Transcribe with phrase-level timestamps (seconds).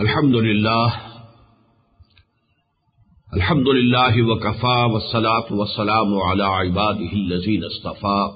[0.00, 0.94] الحمد لله
[3.36, 8.28] الحمد لله وكفى والصلاة والسلام على عباده الذين اصطفى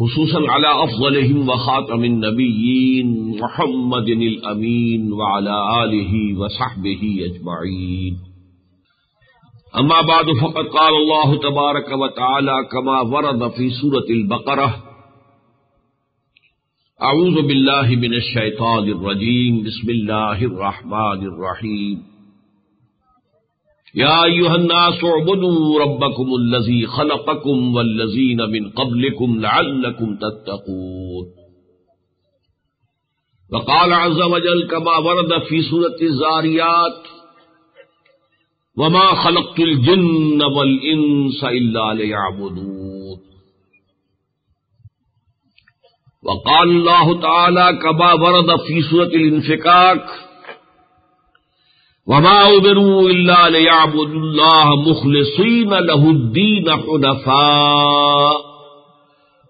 [0.00, 8.18] خصوصا على أفضلهم وخاتم النبيين محمد الأمين وعلى آله وصحبه أجمعين
[9.78, 14.91] أما بعد، فقد قال الله تبارك وتعالى كما ورد في سورة البقرة
[17.04, 21.98] اعوذ باللہ من الشیطان الرجیم، بسم اللہ الرحمن الرحیم۔
[23.94, 31.26] یا ایوہ الناس اعبدوا ربکم اللذی خلقکم واللزین من قبلکم لعلکم تتقون۔
[33.50, 37.02] وقال عز وجل كما ورد في سورة الزاريات
[38.76, 42.81] وما خلقت الجن والإنس إلا ليعبدون
[46.24, 50.04] وقال الله تعالى كما ورد في سورة الانفكاك
[52.06, 58.36] وما أمروا إلا ليعبدوا الله مخلصين له الدين حنفاء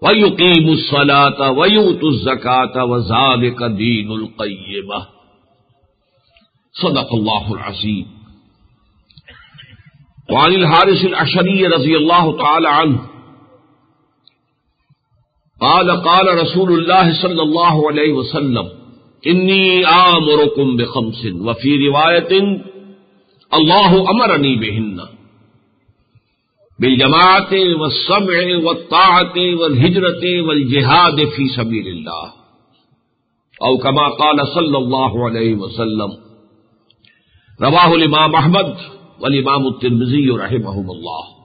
[0.03, 5.07] ويقيموا الصلاة ويؤتوا الزكاة وذلك دين القيمة
[6.83, 8.07] صدق الله العظيم
[10.31, 13.12] وعن الحارس العشري رضي الله تعالى عنه
[15.63, 18.67] قال قال رسول الله صلى الله عليه وسلم
[19.27, 22.33] إني آمركم بخمس وفي رواية
[23.55, 24.99] الله أمرني بهن
[26.81, 32.27] بالجماعة والسمع والطاعة والهجرة والجهاد في سبيل الله
[33.67, 36.11] أو كما قال صلى الله عليه وسلم۔
[37.63, 38.77] رواه الإمام أحمد
[39.21, 41.42] والإمام الترمذي رحمهم الله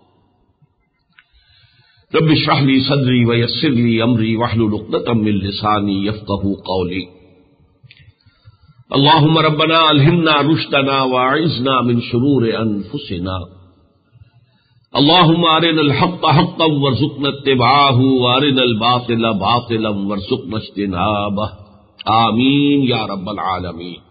[2.16, 7.02] رب اشرح لي صدري ويسر لي امري واحلل عقدة من لساني يفقهوا قولي.
[8.96, 13.38] اللهم ربنا الهمنا رشدنا واعذنا من شرور انفسنا
[14.96, 21.50] اللهم ارنا الحق حقا وارزقنا اتباعه وارنا الباطل باطلا وارزقنا اجتنابه.
[22.17, 24.02] آمین یا رب العالمین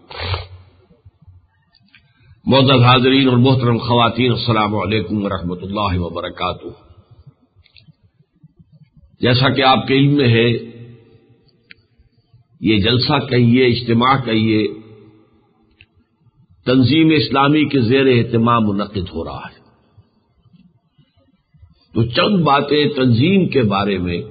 [2.45, 6.86] معزز حاضرین اور محترم خواتین، السلام علیکم ورحمۃ اللہ وبرکاتہ.
[9.19, 10.49] جیسا کہ آپ کے علم میں ہے،
[12.61, 14.67] یہ جلسہ کہیے، اجتماع کہیے،
[16.65, 19.57] تنظیم اسلامی کے زیر اہتمام منعقد ہو رہا ہے۔
[21.93, 24.21] تو چند باتیں تنظیم کے بارے میں،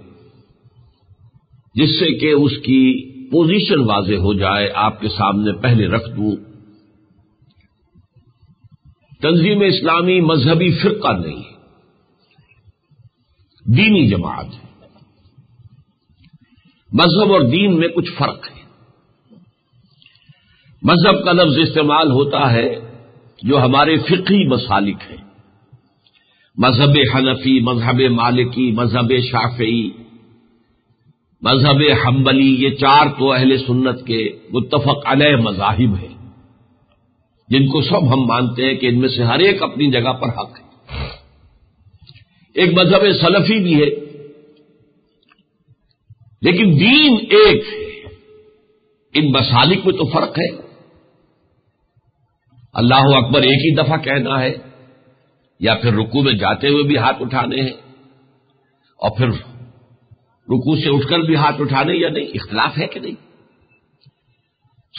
[1.75, 6.37] جس سے کہ اس کی پوزیشن واضح ہو جائے، آپ کے سامنے پہلے رکھ دوں۔
[9.23, 11.43] تنظیم اسلامی مذہبی فرقہ نہیں
[13.77, 14.66] دینی جماعت ہے۔
[16.93, 18.63] مذہب اور دین میں کچھ فرق ہے۔
[20.83, 22.75] مذہب کا لفظ استعمال ہوتا ہے
[23.43, 25.27] جو ہمارے فقی مسالک ہیں۔
[26.57, 29.91] مذہب حنفی، مذہب مالکی، مذہب شافعی،
[31.43, 36.31] مذہب حنبلی، یہ چار تو اہل سنت کے متفق علیہ مذاہب ہیں۔
[37.49, 40.29] جن کو سب ہم مانتے ہیں کہ ان میں سے ہر ایک اپنی جگہ پر
[40.29, 40.67] حق ہے۔
[42.55, 44.06] ایک مذہب سلفی بھی ہے۔
[46.47, 47.85] لیکن دین ایک ہے
[49.15, 50.67] ان مسالک میں تو فرق ہے۔
[52.73, 54.53] اللہ اکبر ایک ہی دفعہ کہنا ہے
[55.61, 57.73] یا پھر رکو میں جاتے ہوئے بھی ہاتھ اٹھانے ہیں
[59.01, 59.29] اور پھر
[60.49, 63.15] رکو سے اٹھ کر بھی ہاتھ اٹھانے یا نہیں، اختلاف ہے کہ نہیں؟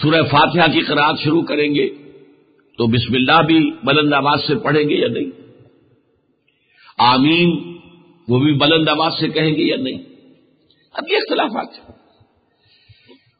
[0.01, 1.89] سورہ فاتحہ کی قرآن شروع کریں گے
[2.77, 5.31] تو بسم اللہ بھی بلند آواز سے پڑھیں گے یا نہیں؟
[6.97, 7.77] آمین،
[8.27, 10.06] وہ بھی بلند آواز سے کہیں گے یا نہیں؟
[10.97, 11.97] اب یہ اختلافات ہیں۔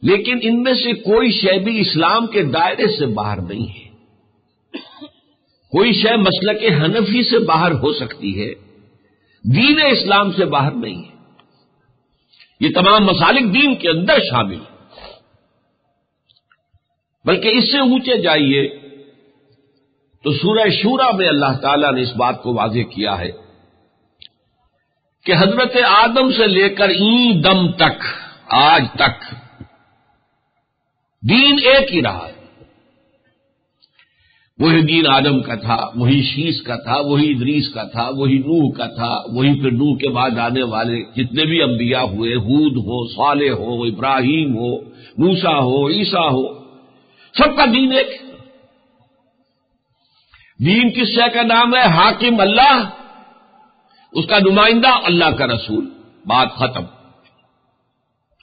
[0.01, 3.88] لیکن ان میں سے کوئی شے بھی اسلام کے دائرے سے باہر نہیں ہے۔
[5.72, 8.53] کوئی شے مسلک حنفی سے باہر ہو سکتی ہے۔
[9.56, 11.18] دین اسلام سے باہر نہیں ہے۔
[12.59, 14.59] یہ تمام مسالک دین کے اندر شامل
[17.25, 18.77] بلکہ اس سے اونچے جائیے
[20.24, 23.47] تو سورہ شورا میں اللہ تعالی نے اس بات کو واضح کیا ہے۔
[25.27, 28.03] کہ حضرت آدم سے لے کر این دم تک،
[28.47, 29.35] آج تک،
[31.29, 32.56] دین ایک ہی رہا ہے۔
[34.59, 38.71] وہی دین آدم کا تھا، وہی شیش کا تھا، وہی ادریس کا تھا، وہی نوح
[38.71, 43.07] کا تھا، وہی پھر نوح کے بعد آنے والے جتنے بھی انبیاء ہوئے، ہود ہو،
[43.07, 44.81] صالح ہو، ابراہیم ہو
[45.18, 46.63] موسا ہو عیسا ہو،
[47.33, 48.21] سب کا دین ایک۔
[50.65, 52.97] دین کس شے کا نام ہے؟ حاکم اللہ۔
[54.18, 55.86] اس کا نمائندہ اللہ کا رسول۔
[56.25, 56.84] بات ختم۔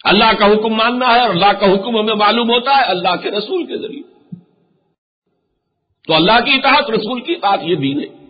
[0.04, 3.30] اللہ کا حکم ماننا ہے اور اللہ کا حکم ہمیں معلوم ہوتا ہے اللہ کے
[3.30, 4.02] رسول کے ذریعے۔
[6.06, 8.26] تو اللہ کی اطاعت رسول کی بات یہ بھی نہیں۔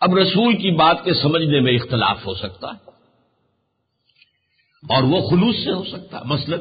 [0.00, 2.90] اب رسول کی بات کے سمجھنے میں اختلاف ہو سکتا ہے۔
[4.94, 6.56] اور وہ خلوص سے ہو سکتا ہے۔ مثلا،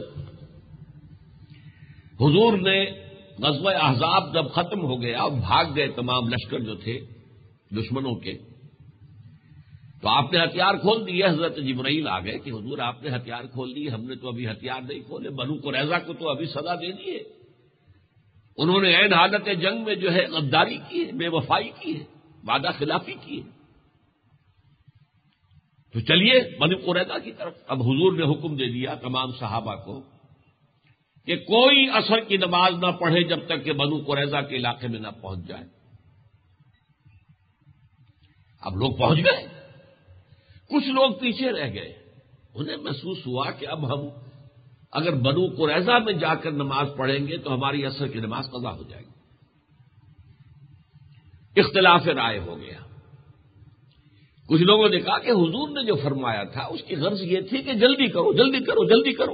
[2.20, 2.86] حضور نے
[3.40, 7.00] غزوہ احزاب جب ختم ہو گیا بھاگ گئے تمام لشکر جو تھے،
[7.72, 8.53] دشمنوں کے۔
[10.04, 13.44] تو آپ نے ہتھیار کھول دیے، حضرت جبرائیل آ گئے کہ حضور آپ نے ہتھیار
[13.44, 16.46] کھول دیے ہم نے تو ابھی ہتھیار نہیں کھولے، بنو کو ریزا کو تو ابھی
[16.46, 17.20] سزا دے دیے۔
[18.58, 22.04] انہوں نے عین حالت جنگ میں جو ہے غداری کی ہے بے وفائی کی ہے
[22.48, 23.50] وعدہ خلافی کی۔ ہے
[25.94, 30.02] تو چلیے، بنو قریدا کی طرف۔ اب حضور نے حکم دے دیا تمام صحابہ کو
[31.26, 35.00] کہ کوئی اثر کی نماز نہ پڑھے جب تک کہ بنو قریضہ کے علاقے میں
[35.00, 35.64] نہ پہنچ جائے۔
[38.62, 39.63] اب لوگ پہنچ گئے۔
[40.70, 41.96] کچھ لوگ پیچھے رہ گئے۔
[42.56, 44.08] انہیں محسوس ہوا کہ اب ہم
[44.92, 48.72] اگر بنو قریضہ میں جا کر نماز پڑھیں گے تو ہماری اثر کی نماز قضا
[48.76, 49.14] ہو جائے گی۔
[51.60, 52.98] اختلاف رائے ہو گیا۔
[54.48, 57.62] کچھ لوگوں نے کہا کہ حضور نے جو فرمایا تھا، اس کی غرض یہ تھی
[57.62, 59.34] کہ جلدی کرو جلدی کرو جلدی کرو۔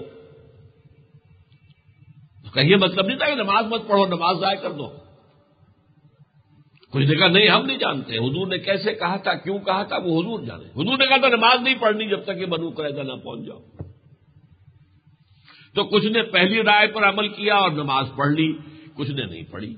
[2.53, 5.08] کہیں مطلب نہیں تھا کہ نماز مت پڑھو، نماز ضائع کر دو۔
[6.91, 9.97] کچھ نے کہا، نہیں، ہم نہیں جانتے۔ حضور نے کیسے کہا تھا، کیوں کہا تھا،
[9.97, 13.03] وہ حضور جانے۔ حضور نے کہا تھا، نماز نہیں پڑھنی جب تک کہ بنو قیدا
[13.03, 13.59] نہ پہنچ جاؤ۔
[15.75, 18.53] تو کچھ نے پہلی رائے پر عمل کیا اور نماز پڑھ لی،
[18.93, 19.75] کچھ نے نہیں پڑھی۔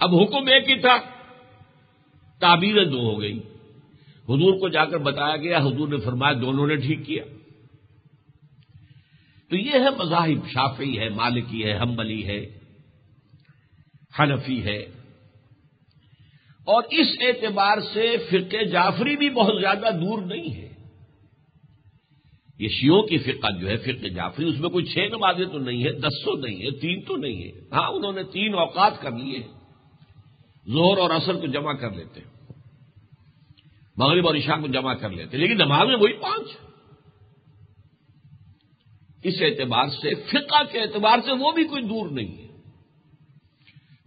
[0.00, 0.96] اب حکم ایک ہی تھا،
[2.40, 3.38] تعبیریں دو ہو گئی
[4.24, 7.22] حضور کو جا کر بتایا گیا، حضور نے فرمایا، دونوں نے ٹھیک کیا۔
[9.50, 12.58] تو یہ ہے مذاہب شافی ہے، مالکی ہے ہمبلی ہے،
[14.18, 14.86] حنفی ہے۔
[16.64, 20.72] اور اس اعتبار سے فرقے جعفری بھی بہت زیادہ دور نہیں ہے۔
[22.58, 25.84] یہ شیوں کی فقہ جو ہے فرقے جعفری، اس میں کوئی چھ نمازیں تو نہیں
[25.84, 29.10] ہے، دس سو نہیں ہے، تین تو نہیں ہے۔ ہاں انہوں نے تین اوقات کر
[29.10, 29.38] لیے۔
[30.66, 32.20] زہر اور اثر کو جمع کر لیتے
[33.96, 36.48] مغرب اور عشاء کو جمع کر لیتے لیکن نماز میں وہی پانچ۔
[39.22, 42.41] اس اعتبار سے فقہ کے اعتبار سے وہ بھی کوئی دور نہیں ہے۔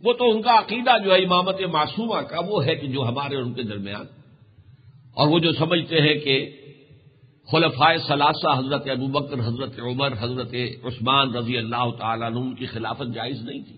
[0.06, 3.36] وہ تو ان کا عقیدہ جو ہے امامت معصومہ کا وہ ہے کہ جو ہمارے
[3.36, 4.06] ان کے درمیان۔
[5.14, 6.62] اور وہ جو سمجھتے ہیں کہ
[7.52, 10.54] خلفائے ثلاثہ، حضرت ابوبکر حضرت عمر، حضرت
[10.84, 13.78] عثمان رضی اللہ تعالیٰ عنہ کی خلافت جائز نہیں تھی۔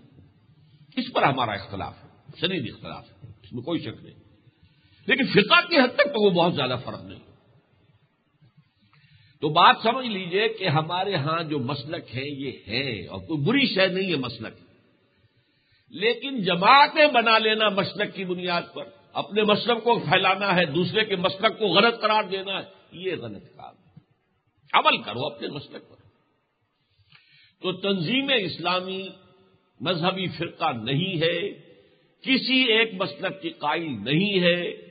[0.96, 2.08] اس پر ہمارا اختلاف ہے،
[2.40, 4.14] شدید اختلاف ہے، اس میں کوئی شک نہیں۔
[5.06, 7.18] لیکن فقہ کی حد تک تو وہ بہت زیادہ فرق نہیں۔
[9.40, 13.66] تو بات سمجھ لیجیے کہ ہمارے ہاں جو مسلک ہے یہ ہے اور کوئی بری
[13.74, 14.67] شے نہیں ہے مسلک۔
[15.90, 21.16] لیکن جماعتیں بنا لینا مسلک کی بنیاد پر۔ اپنے مسلک کو پھیلانا ہے، دوسرے کے
[21.16, 24.00] مسلک کو غلط قرار دینا ہے، یہ غلط کام ہے۔
[24.72, 25.96] عمل کرو اپنے مسلک پر۔
[27.62, 29.08] تو تنظیم اسلامی
[29.80, 31.50] مذہبی فرقہ نہیں ہے،
[32.22, 34.88] کسی ایک مسلک کی قائل نہیں ہے۔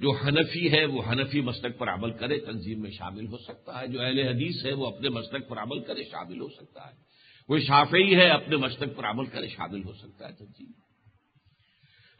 [0.00, 3.86] جو حنفی ہے، وہ حنفی مسلک پر عمل کرے، تنظیم میں شامل ہو سکتا ہے۔
[3.86, 7.09] جو اہل حدیث ہے، وہ اپنے مسلک پر عمل کرے، شامل ہو سکتا ہے۔
[7.50, 10.72] کوئی شافعی ہے، اپنے مسلک پر عمل کرے، شامل ہو سکتا ہے تنظیم جی۔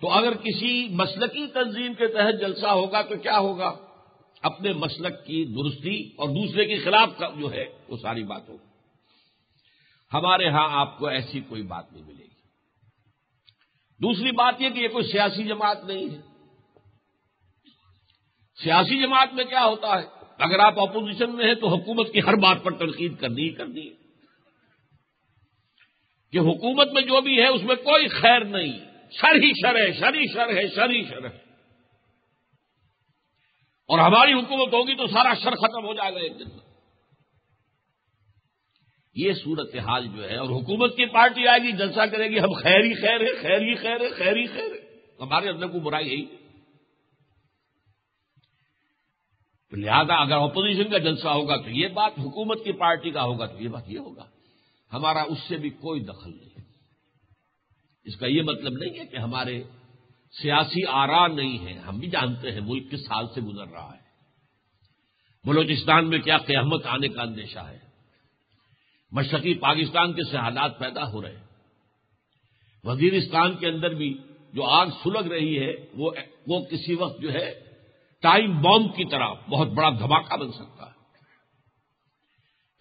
[0.00, 3.76] تو اگر کسی مسلکی تنظیم کے تحت جلسہ ہوگا تو کیا ہوگا؟
[4.42, 8.66] اپنے مسلک کی درستی اور دوسرے کے خلاف کا جو ہے، وہ ساری بات ہوگی۔
[10.12, 12.40] ہمارے ہاں آپ کو ایسی کوئی بات نہیں ملے گی۔
[14.02, 16.20] دوسری بات یہ کہ یہ کوئی سیاسی جماعت نہیں ہے۔
[18.62, 20.06] سیاسی جماعت میں کیا ہوتا ہے؟
[20.38, 23.88] اگر آپ اپوزیشن میں ہیں تو حکومت کی ہر بات پر تنقید کرنی ہی کرنی
[23.88, 23.99] ہے
[26.32, 28.78] کہ حکومت میں جو بھی ہے اس میں کوئی خیر نہیں۔
[29.10, 31.50] شر ہی شر ہے، شر ہی شر ہے، شر ہی شر ہے۔
[33.88, 36.70] اور ہماری حکومت ہوگی تو سارا شر ختم ہو جائے گا ایک دن میں۔
[39.14, 42.52] یہ صورت حال جو ہے، اور حکومت کی پارٹی آئے گی، جلسہ کرے گی، ہم
[42.52, 45.80] خیر ہی خیر ہے خیر ہی خیر ہے خیر ہی خیر ہے ہمارے اندر کو
[45.80, 46.26] برائی یہی
[49.70, 53.46] تو لہذا اگر اپوزیشن کا جلسہ ہوگا تو یہ بات حکومت کی پارٹی کا ہوگا،
[53.46, 54.39] تو یہ بات یہ ہوگا۔
[54.92, 56.50] ہمارا اس سے بھی کوئی دخل نہیں
[58.04, 59.62] اس کا یہ مطلب نہیں ہے کہ ہمارے
[60.42, 64.00] سیاسی آرا نہیں ہے ہم بھی جانتے ہیں ملک کس حال سے گزر رہا ہے۔
[65.44, 67.78] بلوچستان میں کیا قیامت آنے کا اندیشہ ہے؟
[69.10, 71.44] مشرقی پاکستان کے سے حالات پیدا ہو رہے ہیں۔
[72.84, 74.18] وزیرستان کے اندر بھی
[74.52, 76.10] جو آگ سلگ رہی ہے، وہ
[76.46, 77.60] وہ کسی وقت جو ہے
[78.22, 80.89] ٹائم بام کی طرح بہت بڑا دھماکہ بن سکتا ہے۔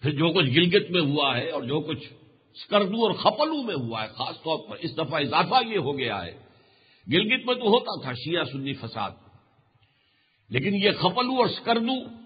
[0.00, 2.12] پھر جو کچھ گلگت میں ہوا ہے اور جو کچھ
[2.54, 6.24] اسکردو اور خپلو میں ہوا ہے، خاص طور پر اس دفعہ اضافہ یہ ہو گیا
[6.24, 6.38] ہے۔
[7.12, 9.10] گلگت میں تو ہوتا تھا شیعہ سنی فساد۔
[10.48, 12.20] لیکن یہ خپلو اور اسکردو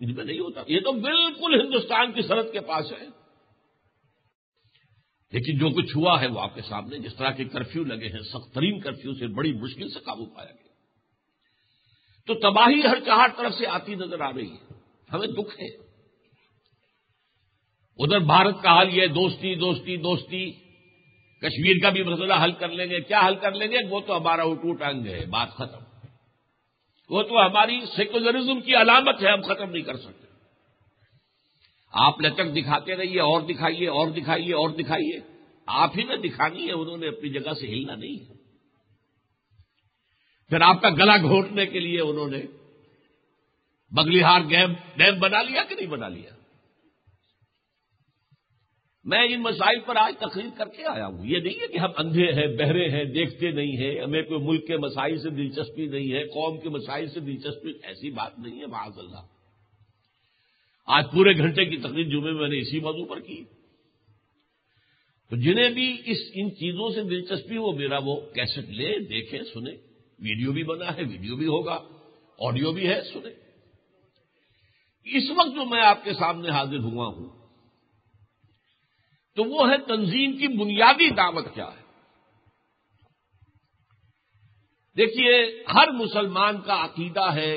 [0.00, 3.06] ان میں نہیں ہوتا۔ یہ تو بالکل ہندوستان کی سرحد کے پاس ہے۔
[5.32, 8.20] لیکن جو کچھ ہوا ہے وہ آپ کے سامنے، جس طرح کے کرفیو لگے ہیں،
[8.20, 10.72] سخت ترین کرفیو سے بڑی مشکل سے قابو پایا گیا۔
[12.26, 14.74] تو تباہی ہر چار طرف سے آتی نظر آ رہی ہے۔
[15.12, 15.81] ہمیں دکھ ہے۔
[17.98, 20.52] ادھر بھارت کا حال یہ دوستی دوستی دوستی۔
[21.42, 24.16] کشمیر کا بھی مسئلہ حل کر لیں گے۔ کیا حل کر لیں گے؟ وہ تو
[24.16, 25.78] ہمارا اٹوٹ انگ ہے، بات ختم۔
[27.10, 30.26] وہ تو ہماری سیکولرزم کی علامت ہے، ہم ختم نہیں کر سکتے۔
[31.92, 35.20] آپ لچک دکھاتے رہیے، اور دکھائیے اور دکھائیے اور دکھائیے۔
[35.66, 38.42] آپ ہی نے دکھانی ہے، انہوں نے اپنی جگہ سے ہلنا نہیں۔ ہے
[40.48, 42.42] پھر آپ کا گلا گھونٹنے کے لیے انہوں نے
[43.90, 44.40] بگلیہار
[44.96, 46.41] ڈیم بنا لیا کہ نہیں بنا لیا؟
[49.04, 51.90] میں ان مسائل پر آج تقریر کر کے آیا ہوں۔ یہ نہیں ہے کہ ہم
[51.96, 56.12] اندھے ہیں، بہرے ہیں، دیکھتے نہیں ہیں، ہمیں کوئی ملک کے مسائل سے دلچسپی نہیں
[56.12, 59.26] ہے، قوم کے مسائل سے دلچسپی، ایسی بات نہیں ہے، معاذ اللہ۔
[60.86, 63.44] آج پورے گھنٹے کی تقریر جمعے میں نے اسی موضوع پر کی۔
[65.30, 69.76] تو جنہیں بھی اس، ان چیزوں سے دلچسپی ہو، میرا وہ کیسٹ لے دیکھیں، سنیں۔
[70.18, 71.78] ویڈیو بھی بنا ہے، ویڈیو بھی ہوگا،
[72.40, 73.34] آڈیو بھی ہے، سنیں۔
[75.04, 77.41] اس وقت جو میں آپ کے سامنے حاضر ہوا ہوں
[79.36, 81.82] تو وہ ہے تنظیم کی بنیادی دعوت کیا ہے؟
[84.96, 87.54] دیکھیے، ہر مسلمان کا عقیدہ ہے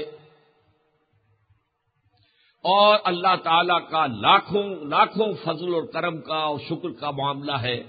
[2.66, 7.84] اور اللہ تعالی کا لاکھوں لاکھوں فضل اور کرم کا اور شکر کا معاملہ ہے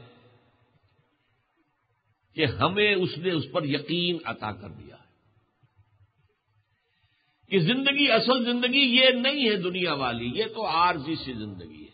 [2.36, 5.04] کہ ہمیں اس نے اس پر یقین عطا کر دیا ہے
[7.50, 11.85] کہ زندگی، اصل زندگی یہ نہیں ہے دنیا والی، یہ تو عارضی سی زندگی ہے۔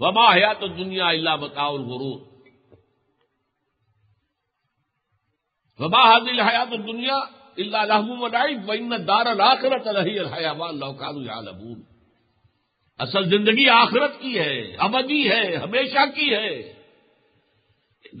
[0.00, 2.20] وبا حیات تو دنیا اللہ بتاؤ الغرور
[5.80, 7.16] وبا حاضل حیات دنیا
[7.58, 11.82] اللہ لحم دار الآخرت الحیابون
[12.98, 16.72] اصل زندگی آخرت کی ہے، ابدی ہے، ہمیشہ کی ہے.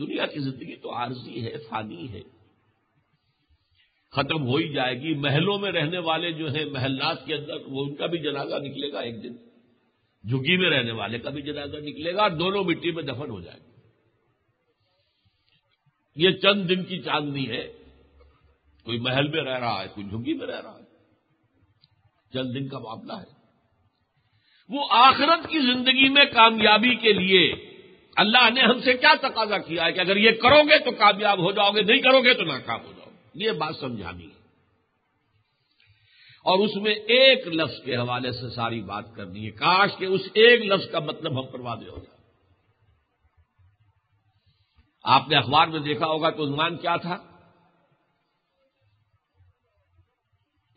[0.00, 2.20] دنیا کی زندگی تو عارضی ہے، فانی ہے.
[4.10, 7.84] ختم ہو ہی جائے گی، محلوں میں رہنے والے جو ہیں، محلات کے اندر وہ
[7.84, 9.45] ان کا بھی جنازہ نکلے گا ایک دن.
[10.30, 13.40] جھگی میں رہنے والے کا بھی جنازہ نکلے گا اور دونوں مٹی میں دفن ہو
[13.40, 13.66] جائے گا
[16.16, 17.72] یہ چند دن کی چاندنی ہے۔
[18.84, 20.84] کوئی محل میں رہ رہا ہے، کوئی جھگی میں رہ رہا ہے۔
[22.32, 23.36] چند دن کا معاملہ ہے۔
[24.68, 27.54] وہ آخرت کی زندگی میں کامیابی کے لیے
[28.16, 31.38] اللہ نے ہم سے کیا تقاضا کیا ہے کہ اگر یہ کرو گے تو کامیاب
[31.38, 34.35] ہو جاؤ گے، نہیں کرو گے تو ناکام ہو جاؤ گے۔ یہ بات سمجھانی ہے۔
[36.46, 40.20] اور اس میں ایک لفظ کے حوالے سے ساری بات کرنی ہے۔ کاش کہ اس
[40.34, 42.16] ایک لفظ کا مطلب ہم پر واضح ہو جائے۔
[45.02, 47.14] آپ نے اخبار میں دیکھا ہوگا تو عنوان کیا تھا؟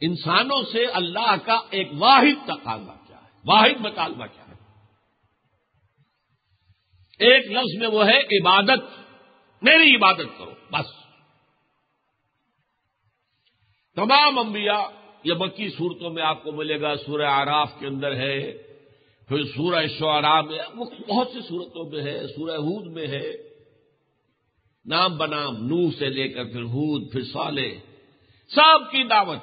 [0.02, 4.54] انسانوں سے اللہ کا ایک واحد تقاضا کیا ہے، واحد مطالبہ کیا ہے۔
[7.20, 8.84] ایک لفظ میں وہ ہے، عبادت۔
[9.62, 10.86] میری عبادت کرو، بس۔
[13.96, 18.52] تمام انبیاء یہ مکی صورتوں میں آپ کو ملے گا، سورہ آراف کے اندر ہے،
[19.28, 20.58] پھر سورہ شعراء میں
[21.10, 23.32] بہت سی صورتوں میں ہے، سورہ ہود میں ہے۔
[24.86, 27.78] نام بنام نو سے لے کر پھر ہود، پھر سالے
[28.48, 29.40] سب کی دعوت۔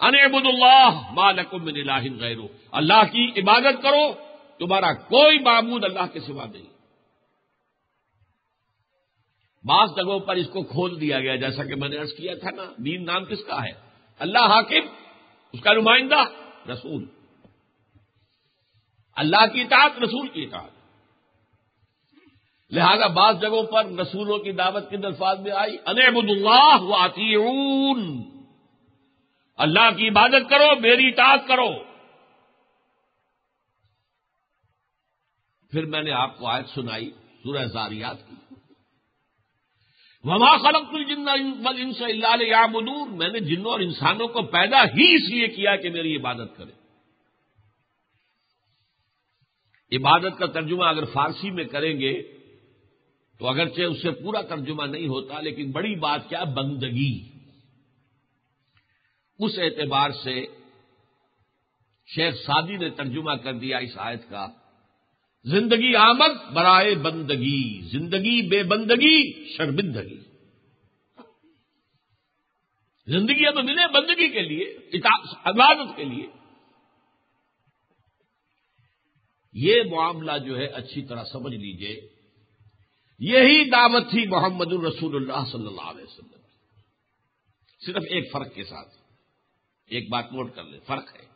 [0.00, 4.12] انبد اللہ مالکم من الہ غیرو اللہ کی عبادت کرو،
[4.58, 6.74] تمہارا کوئی معبود اللہ کے سوا نہیں۔
[9.64, 12.50] بعض جگہوں پر اس کو کھول دیا گیا، جیسا کہ میں نے ارض کیا تھا
[12.50, 14.88] نا، دین نام کس کا ہے؟ اللہ حاکم،
[15.52, 16.18] اس کا نمائندہ
[16.70, 17.06] رسول۔
[19.16, 20.70] اللہ کی اطاعت، رسول کی اطاعت۔
[22.70, 26.94] لہذا بعض جگہوں پر رسولوں کی دعوت کے الفاظ میں آئی انبد اللہ و
[29.56, 31.84] اللہ کی عبادت کرو، میری اطاعت کرو۔
[35.70, 37.10] پھر میں نے آپ کو آیت سنائی،
[37.42, 38.34] سورہ زاریات کی۔
[40.24, 42.66] وما خلق الجن سے اللہ
[43.10, 46.72] میں نے جنوں اور انسانوں کو پیدا ہی اس لیے کیا کہ میری عبادت کرے۔
[49.96, 52.22] عبادت کا ترجمہ اگر فارسی میں کریں گے
[53.38, 57.28] تو اگرچہ اس سے پورا ترجمہ نہیں ہوتا، لیکن بڑی بات کیا؟ بندگی۔
[59.38, 60.46] اس اعتبار سے
[62.06, 64.46] شیخ سادی نے ترجمہ کر دیا اس آیت کا۔
[65.44, 70.20] زندگی آمد، برائے بندگی، زندگی بے بندگی، شرمندگی۔
[73.06, 74.78] زندگی اب ملے بندگی کے لیے
[75.44, 76.26] عبادت کے لیے۔
[79.52, 82.08] یہ معاملہ جو ہے، اچھی طرح سمجھ لیجیے۔
[83.18, 86.34] یہی دعوت تھی محمد الرسول اللہ صلی اللہ علیہ وسلم
[87.86, 88.96] صرف ایک فرق کے ساتھ۔
[89.86, 91.33] ایک بات نوٹ کر لیں، فرق ہے۔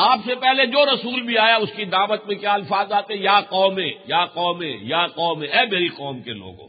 [0.00, 3.40] آپ سے پہلے جو رسول بھی آیا، اس کی دعوت میں کیا الفاظ آتے؟ یا
[3.40, 3.78] قوم
[4.08, 6.68] یا قوم یا قوم اے میری قوم کے لوگوں۔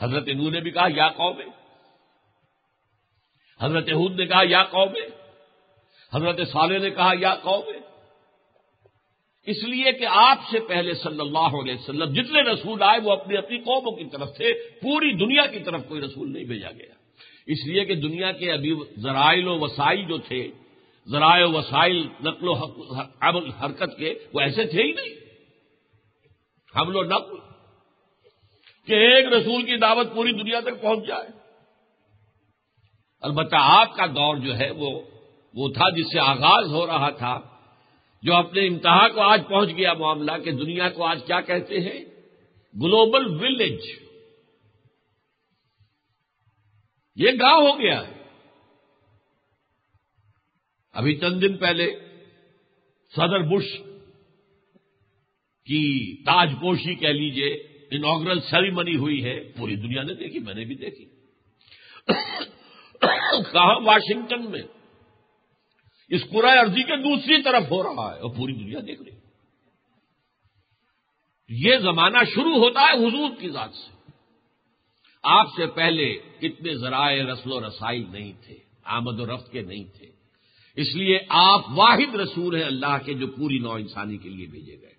[0.00, 1.40] حضرت نو نے بھی کہا، یا قوم
[3.60, 4.92] حضرت حد نے کہا، یا قوم
[6.14, 7.70] حضرت صالح نے کہا، یا قوم
[9.46, 13.36] اس لیے کہ آپ سے پہلے صلی اللہ علیہ وسلم جتنے رسول آئے، وہ اپنی
[13.36, 16.94] اپنی قوموں کی طرف تھے۔ پوری دنیا کی طرف کوئی رسول نہیں بھیجا گیا۔
[17.46, 20.50] اس لیے کہ دنیا کے ابھی ذرائع و وسائل جو تھے
[21.08, 22.52] ذرائع و وسائل، نقل و
[23.64, 25.14] حرکت کے، وہ ایسے تھے ہی نہیں۔
[26.76, 27.36] حمل و نقل
[28.86, 31.28] کہ ایک رسول کی دعوت پوری دنیا تک پہنچ جائے۔
[33.20, 35.00] البتہ آپ کا دور جو ہے وہ
[35.54, 37.40] وہ تھا جس سے آغاز ہو رہا تھا،
[38.22, 42.04] جو اپنے انتہا کو آج پہنچ گیا معاملہ کہ دنیا کو آج کیا کہتے ہیں؟
[42.82, 43.80] گلوبل ولیج
[47.16, 48.19] یہ گاؤں ہو گیا۔ ہے
[50.92, 51.98] ابھی چند دن پہلے
[53.16, 53.64] صدر بش
[55.64, 60.64] کی تاج پوشی کہہ لیجیے انوگرل سیریمنی ہوئی ہے، پوری دنیا نے دیکھی، میں نے
[60.64, 61.04] بھی دیکھی۔
[63.52, 64.62] کہا واشنگٹن میں؟
[66.08, 69.16] اس پورا عرضی کے دوسری طرف ہو رہا ہے اور پوری دنیا دیکھ رہی۔
[71.48, 74.12] یہ زمانہ شروع ہوتا ہے حضور کی ذات سے۔
[75.22, 79.84] آپ سے پہلے کتنے ذرائع رسل و رسائی نہیں تھے، آمد و رفت کے نہیں
[79.84, 80.19] تھے۔
[80.80, 84.80] اس لیے آپ واحد رسول ہیں اللہ کے جو پوری نو انسانی کے لیے بھیجے
[84.80, 84.90] گئے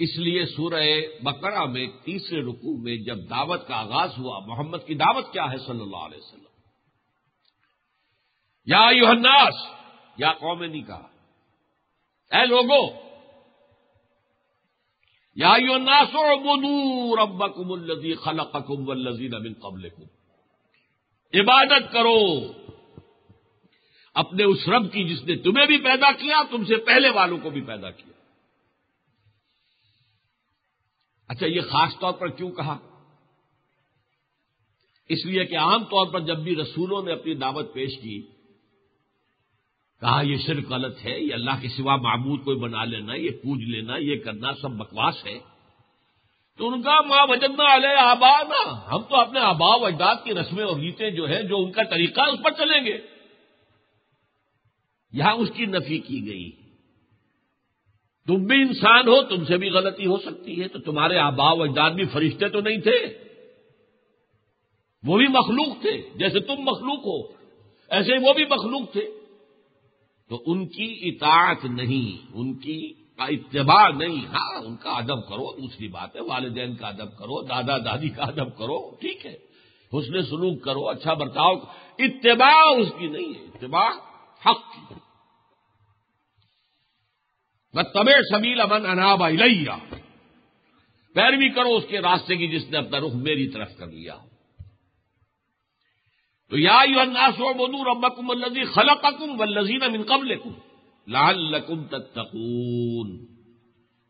[0.00, 0.82] اس لیے سورہ
[1.22, 5.58] بقرہ میں تیسرے رکوع میں جب دعوت کا آغاز ہوا، محمد کی دعوت کیا ہے
[5.58, 6.52] صلی اللہ علیہ وسلم؟
[8.66, 9.54] یا یوحناس
[10.18, 11.08] یا قوم نے کہا
[12.32, 12.82] اے لوگو،
[15.36, 20.02] یا یوناس بدور ابکم الزی خلقکم والذین من قبلکم۔
[21.34, 22.20] عبادت کرو۔
[24.14, 27.50] اپنے اس رب کی جس نے تمہیں بھی پیدا کیا، تم سے پہلے والوں کو
[27.50, 28.12] بھی پیدا کیا۔
[31.28, 32.76] اچھا یہ خاص طور پر کیوں کہا؟
[35.08, 38.22] اس لیے کہ عام طور پر جب بھی رسولوں نے اپنی دعوت پیش کی،
[40.00, 43.62] کہا یہ صرف غلط ہے، یہ اللہ کے سوا معبود کوئی بنا لینا، یہ پوج
[43.62, 45.38] لینا، یہ کرنا سب بکواس ہے،
[46.58, 50.34] تو ان کا ماں وجدنا علیہ آبا نا ہم تو اپنے آبا و اجداد کی
[50.34, 52.98] رسمیں اور ریتیں جو ہیں، جو ان کا طریقہ اس پر چلیں گے۔
[55.14, 56.50] یہاں اس کی نفی کی گئی۔
[58.26, 61.62] تم بھی انسان ہو، تم سے بھی غلطی ہو سکتی ہے، تو تمہارے آبا و
[61.62, 63.18] اجداد بھی فرشتے تو نہیں تھے۔
[65.06, 67.32] وہ بھی مخلوق تھے، جیسے تم مخلوق ہو،
[67.88, 69.10] ایسے وہ بھی مخلوق تھے۔
[70.28, 75.88] تو ان کی اطاعت نہیں، ان کی اتباع نہیں۔ ہاں ان کا ادب کرو، دوسری
[75.88, 79.34] بات ہے، والدین کا ادب کرو، دادا دادی کا ادب کرو، ٹھیک ہے۔
[79.92, 81.54] حسن سلوک کرو اچھا برتاؤ۔
[81.98, 83.90] اتباع اس کی نہیں ہے، اتباع
[84.46, 84.94] حق کی
[87.82, 89.78] طبع سبیل امن اناب الیا
[91.14, 94.16] پیروی کرو اس کے راستے کی جس نے اپنا رخ میری طرف کر لیا۔
[96.50, 97.86] تو یا یو الناس و بدور
[98.28, 99.44] الزی خلق اکم و
[99.90, 100.50] من قبل کم
[101.06, 103.26] لال لکم تتقون۔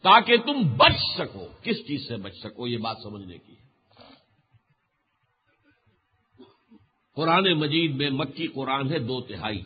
[0.02, 3.54] تاکہ تم بچ سکو۔ کس چیز سے بچ سکو؟ یہ بات سمجھنے کی۔
[7.14, 9.62] قرآن مجید میں مکی قرآن ہے، دو تہائی۔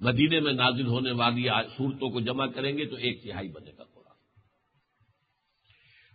[0.00, 3.84] مدینے میں نازل ہونے والی صورتوں کو جمع کریں گے تو ایک تہائی بنے گا
[3.84, 4.16] قرآن۔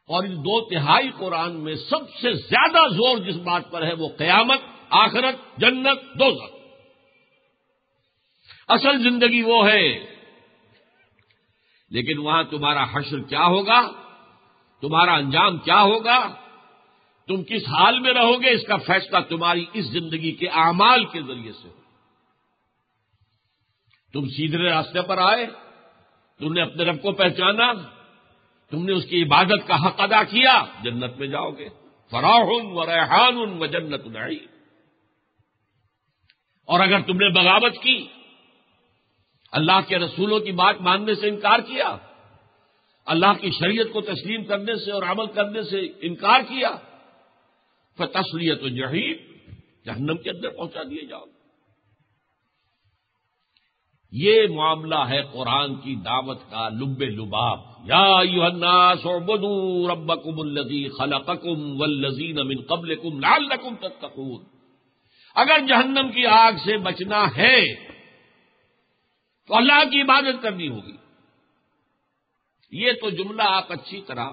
[0.07, 4.07] اور ان دو تہائی قرآن میں سب سے زیادہ زور جس بات پر ہے وہ
[4.17, 6.59] قیامت، آخرت، جنت دو
[8.67, 10.19] اصل زندگی وہ ہے۔
[11.89, 13.81] لیکن وہاں تمہارا حشر کیا ہوگا؟
[14.81, 16.35] تمہارا انجام کیا ہوگا؟
[17.27, 21.21] تم کس حال میں رہو گے؟ اس کا فیصلہ تمہاری اس زندگی کے اعمال کے
[21.21, 21.78] ذریعے سے ہو
[24.13, 25.45] تم سیدھے راستے پر آئے،
[26.39, 27.73] تم نے اپنے رب کو پہچانا،
[28.71, 31.69] تم نے اس کی عبادت کا حق ادا کیا، جنت میں جاؤ گے۔
[32.11, 34.39] فراہ و ریحان و جنت نئی
[36.65, 38.07] اور اگر تم نے بغاوت کی،
[39.51, 41.97] اللہ کے رسولوں کی بات ماننے سے انکار کیا،
[43.05, 46.69] اللہ کی شریعت کو تسلیم کرنے سے اور عمل کرنے سے انکار کیا
[47.97, 49.17] تسلیت و جہید
[49.85, 51.25] جہنم کے اندر پہنچا دیے جاؤ۔
[54.11, 61.81] یہ معاملہ ہے قرآن کی دعوت کا لب لباب۔ یا الناس اعبدوا ربکم الذی خلقکم
[61.81, 64.43] والذین من قبلکم لعلکم تتقون۔
[65.35, 67.75] اگر جہنم کی آگ سے بچنا ہے،
[69.47, 70.95] تو اللہ کی عبادت کرنی ہوگی۔
[72.71, 74.29] یہ تو جملہ آپ اچھی طرح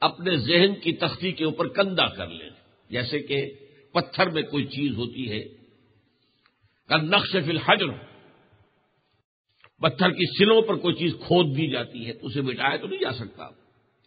[0.00, 2.50] اپنے ذہن کی تختی کے اوپر کندہ کر لیں۔
[2.90, 3.50] جیسے کہ
[3.92, 5.42] پتھر میں کوئی چیز ہوتی ہے۔
[6.88, 8.11] کل نقش فی الحجر۔
[9.82, 13.12] پتھر کی سلوں پر کوئی چیز کھود دی جاتی ہے، اسے مٹایا تو نہیں جا
[13.12, 13.48] سکتا۔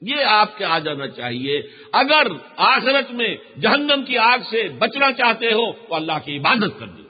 [0.02, 1.62] یہ آپ کے آ جانا چاہیے۔
[1.94, 6.88] اگر آخرت میں جہنم کی آگ سے بچنا چاہتے ہو تو اللہ کی عبادت کر
[6.88, 7.04] دو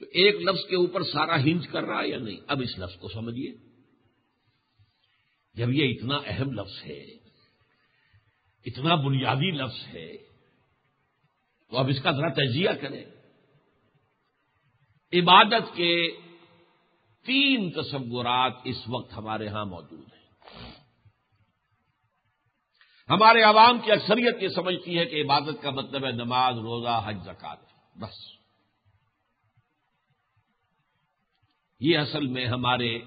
[0.00, 2.96] تو ایک لفظ کے اوپر سارا ہنج کر رہا ہے یا نہیں؟ اب اس لفظ
[2.96, 3.52] کو سمجھیے۔
[5.54, 7.00] جب یہ اتنا اہم لفظ ہے،
[8.66, 10.16] اتنا بنیادی لفظ ہے،
[11.70, 13.04] تو اب اس کا ذرا تجزیہ کریں۔
[15.14, 16.16] عبادت کے
[17.26, 20.24] تین تصورات اس وقت ہمارے ہاں موجود ہیں۔
[23.08, 27.16] ہمارے عوام کی اکثریت یہ سمجھتی ہے کہ عبادت کا مطلب ہے نماز، روزہ، حج
[27.24, 27.58] زکات
[27.98, 28.14] بس۔
[31.80, 32.98] یہ اصل میں ہمارے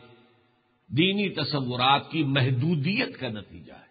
[0.87, 3.87] دینی تصورات کی محدودیت کا نتیجہ ہے۔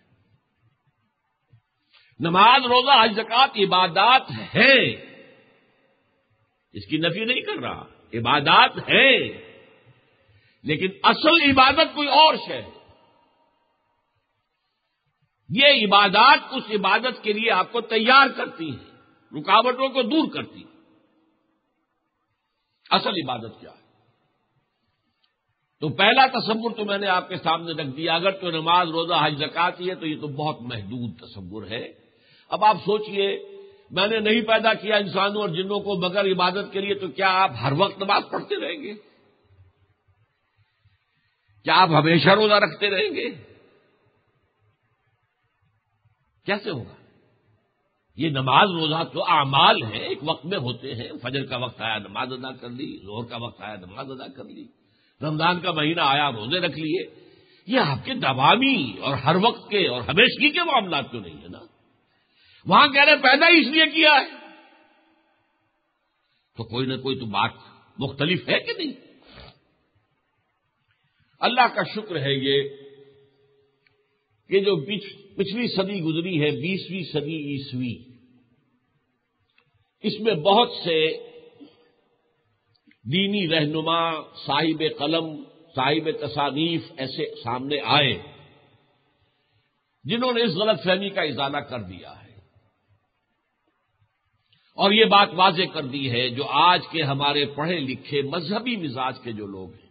[2.20, 4.90] نماز، روزہ، حج زکات عبادات ہے
[6.72, 9.18] اس کی نفی نہیں کر رہا۔ عبادات ہے
[10.62, 12.70] لیکن اصل عبادت کوئی اور ہے۔
[15.48, 18.90] یہ عبادات اس عبادت کے لیے آپ کو تیار کرتی ہیں،
[19.40, 20.76] رکاوٹوں کو دور کرتی ہیں۔
[22.90, 23.86] اصل عبادت کیا ہے؟
[25.80, 29.14] تو پہلا تصور تو میں نے آپ کے سامنے رکھ دیا، اگر تو نماز، روزہ،
[29.22, 31.92] حج زکاتی ہے تو یہ تو بہت محدود تصور ہے۔
[32.48, 33.55] اب آپ سوچئے
[33.90, 37.28] میں نے نہیں پیدا کیا انسانوں اور جنوں کو بغیر عبادت کے لیے تو کیا
[37.28, 38.94] آپ ہر وقت نماز پڑھتے رہیں گے؟
[41.64, 43.30] کیا آپ ہمیشہ روزہ رکھتے رہیں گے؟
[46.46, 46.94] کیسے ہوگا؟
[48.16, 51.98] یہ نماز روزہ تو اعمال ہیں، ایک وقت میں ہوتے ہیں۔ فجر کا وقت آیا،
[51.98, 54.66] نماز ادا کر لی زور کا وقت آیا، نماز ادا کر لی۔
[55.22, 57.26] رمضان کا مہینہ آیا، روزے رکھ لیے۔
[57.66, 61.48] یہ آپ کے دوامی اور ہر وقت کے اور ہمیشگی کے معاملات تو نہیں ہے
[61.48, 61.75] نا؟
[62.66, 64.46] وہاں کہہ رہے پیدا ہی اس لیے کیا ہے۔
[66.56, 67.50] تو کوئی نہ کوئی تو بات
[67.98, 68.92] مختلف ہے کہ نہیں؟
[71.40, 72.68] اللہ کا شکر ہے یہ
[74.48, 74.76] کہ جو
[75.36, 77.94] پچھلی صدی گزری ہے، بیسویں صدی عیسوی۔
[80.02, 81.26] اس میں بہت سے
[83.12, 84.12] دینی رہنما،
[84.46, 85.44] صاحب قلم،
[85.76, 88.22] صاحب تصانیف ایسے سامنے آئے،
[90.04, 92.25] جنہوں نے اس غلط فہمی کا ازالہ کر دیا ہے۔
[94.76, 99.14] اور یہ بات واضح کر دی ہے جو آج کے ہمارے پڑھے لکھے مذہبی مزاج
[99.22, 99.86] کے جو لوگ ہیں۔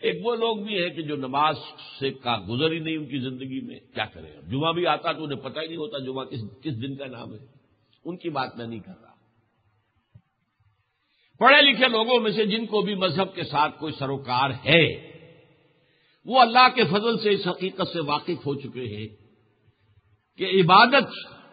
[0.00, 1.56] ایک وہ لوگ بھی ہیں کہ جو نماز
[2.00, 5.24] سے کا گزر ہی نہیں ان کی زندگی میں۔ کیا کرے جمعہ بھی آتا تو
[5.24, 7.38] انہیں پتہ ہی نہیں ہوتا جمعہ کس کس دن کا نام ہے۔
[8.04, 9.14] ان کی بات میں نہیں کر رہا۔
[11.38, 15.12] پڑھے لکھے لوگوں میں سے جن کو بھی مذہب کے ساتھ کوئی سروکار ہے،
[16.24, 19.08] وہ اللہ کے فضل سے اس حقیقت سے واقف ہو چکے ہیں
[20.38, 21.04] کہ عبادت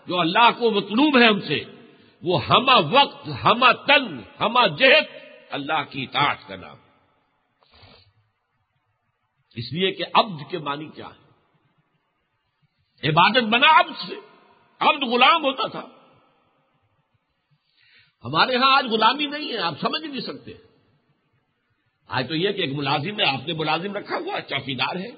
[0.07, 1.63] جو اللہ کو مطلوب ہے ہم سے
[2.23, 5.17] وہ ہما وقت، ہما تن، ہما جہت
[5.49, 6.77] اللہ کی اطاعت کا نام
[9.55, 11.21] اس لیے کہ عبد کے معنی کیا ہے؟
[13.09, 14.15] عبادت بنا عبد سے۔
[14.79, 15.81] عبد غلام ہوتا تھا۔
[18.23, 20.53] ہمارے ہاں آج غلامی نہیں ہے، آپ سمجھ نہیں سکتے۔
[22.07, 25.09] آج تو یہ کہ ایک ملازم ہے، آپ نے ملازم رکھا ہوا، چوکیدار ہے۔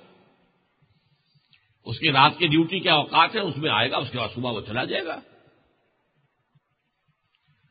[1.86, 4.30] اس کی رات کی ڈیوٹی کے اوقات ہیں، اس میں آئے گا، اس کے بعد
[4.36, 5.20] صبح وہ چلا جائے گا۔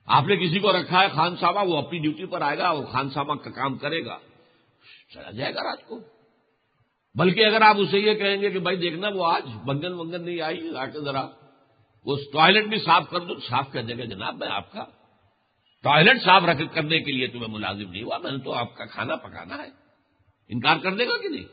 [0.07, 2.87] آپ نے کسی کو رکھا ہے خان صاحبہ، وہ اپنی ڈیوٹی پر آئے گا، وہ
[2.87, 4.19] خان صاحبہ کا کام کرے گا۔
[5.15, 6.01] چلا جائے گا رات کو۔
[7.15, 10.41] بلکہ اگر آپ اسے یہ کہیں گے کہ بھائی دیکھنا، وہ آج بنگن ونگن نہیں
[10.41, 11.27] آئی، آ کے ذرا
[12.05, 14.85] وہ ٹوائلٹ بھی صاف کر دو، صاف کر دے گا، جناب میں آپ کا
[15.83, 18.85] ٹوائلٹ صاف رکھ کرنے کے لیے تمہیں ملازم نہیں ہوا، میں نے تو آپ کا
[18.85, 19.69] کھانا پکانا ہے۔
[20.49, 21.45] انکار کر دے گا کہ نہیں؟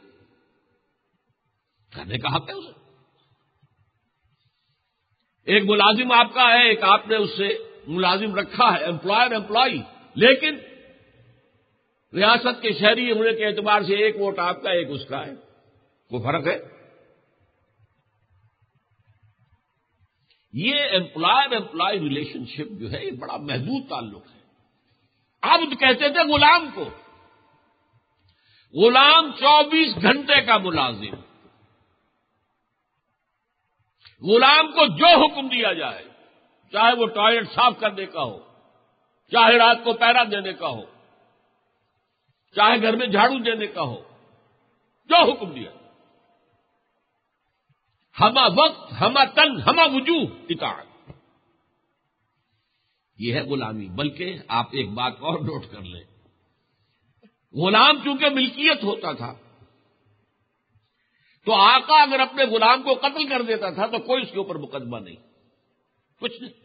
[1.96, 2.72] کرنے کا حق ہے اسے۔
[5.46, 9.82] ایک ملازم آپ کا ہے، ایک آپ نے اس سے ملازم رکھا ہے امپلائر امپلائی
[10.16, 10.56] لیکن
[12.14, 15.32] ریاست کے شہری ہونے کے اعتبار سے ایک ووٹ آپ کا، ایک اس کا ہے۔
[16.12, 16.60] وہ فرق ہے؟
[20.54, 24.40] یہ امپلائر امپلائی ریلیشن شپ جو ہے یہ بڑا محدود تعلق ہے۔
[25.42, 26.90] اب کہتے تھے غلام کو۔
[28.74, 31.16] غلام چوبیس گھنٹے کا ملازم۔
[34.22, 36.09] غلام کو جو حکم دیا جائے
[36.72, 38.40] چاہے وہ ٹوائلٹ صاف کرنے کا ہو،
[39.32, 40.82] چاہے رات کو پیرا دینے کا ہو،
[42.56, 44.04] چاہے گھر میں جھاڑو دینے کا ہو،
[45.10, 45.72] جو حکم دیا۔
[48.20, 51.12] ہما وقت، ہما تن، ہما وجوہ اطاعت
[53.18, 56.04] یہ ہے غلامی، بلکہ آپ ایک بات اور نوٹ کر لیں۔
[57.54, 59.34] غلام چونکہ ملکیت ہوتا تھا،
[61.46, 64.56] تو آقا اگر اپنے غلام کو قتل کر دیتا تھا تو کوئی اس کے اوپر
[64.56, 65.16] مقدمہ نہیں۔
[66.20, 66.59] کچھ نہیں۔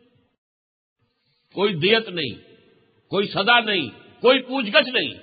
[1.55, 2.35] کوئی دیت نہیں،
[3.09, 3.89] کوئی سزا نہیں،
[4.21, 5.15] کوئی پوچھ گچھ نہیں۔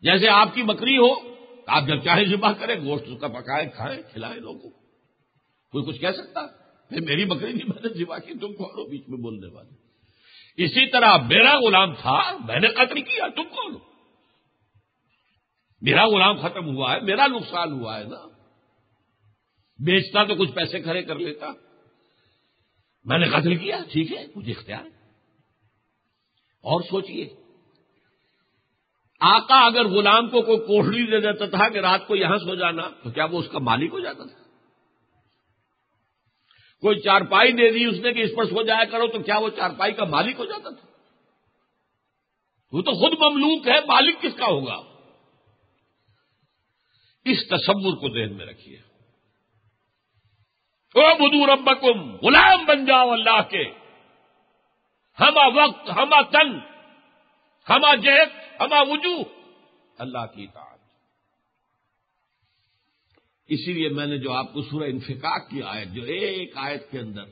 [0.00, 4.02] جیسے آپ کی بکری ہو، آپ جب چاہے ذبح کریں، گوشت اس کا پکائے کھائیں،
[4.12, 4.70] کھلائیں لوگوں
[5.70, 6.46] کوئی کچھ کہہ سکتا؟
[6.88, 9.86] پھر میری بکری نہیں، میں نے ذبح کی، تم کون ہو بیچ میں بولنے والے
[10.64, 13.96] اسی طرح میرا غلام تھا، میں نے قتل کیا، تم کون ہو
[15.80, 18.28] میرا غلام ختم ہوا ہے، میرا نقصان ہوا ہے نا۔
[19.84, 21.46] بیچتا تو کچھ پیسے کھڑے کر لیتا۔
[23.06, 24.84] میں نے قتل کیا، ٹھیک ہے، مجھے اختیار
[26.64, 27.26] اور سوچئے،
[29.20, 32.88] آقا اگر غلام کو کوئی کوٹڑی دے دیتا تھا کہ رات کو یہاں سو جانا،
[33.02, 34.42] تو کیا وہ اس کا مالک ہو جاتا تھا؟
[36.80, 39.48] کوئی چارپائی دے دی اس نے کہ اس پر سو جایا کرو، تو کیا وہ
[39.48, 40.88] چارپائی کا مالک ہو جاتا تھا؟
[42.72, 44.76] وہ تو خود مملوک ہے، مالک کس کا ہوگا؟
[47.24, 48.78] اس تصور کو ذہن میں رکھیے۔
[50.96, 53.64] او بدو ربکم، غلام بن جاؤ اللہ کے۔
[55.20, 56.58] ہما وقت ہما تن
[57.70, 59.24] ہما جہت ہما وجوہ
[59.98, 60.78] اللہ کی اطاعت۔
[63.48, 66.98] اسی لیے میں نے جو آپ کو سورہ انفقاق کی آیت، جو ایک آیت کے
[66.98, 67.24] اندر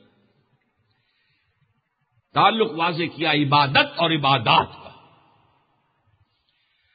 [2.33, 4.89] تعلق واضح کیا عبادت اور عبادات کا۔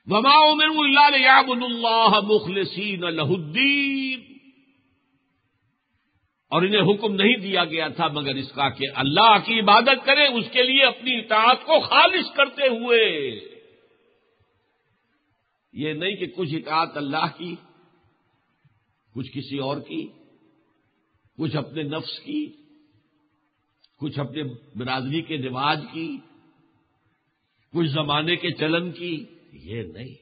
[0.06, 4.39] وما امر اللہ یابد اللہ مخلصین الدین
[6.50, 10.26] اور انہیں حکم نہیں دیا گیا تھا، مگر اس کا کہ اللہ کی عبادت کریں
[10.26, 13.40] اس کے لیے اپنی اطاعت کو خالص کرتے ہوئے۔
[15.72, 17.54] یہ نہیں کہ کچھ اطاعت اللہ کی،
[19.14, 20.08] کچھ کسی اور کی،
[21.38, 22.52] کچھ اپنے نفس کی،
[24.00, 24.42] کچھ اپنے
[24.74, 26.16] برادری کے رواج کی،
[27.72, 30.14] کچھ زمانے کے چلن کی۔ یہ نہیں۔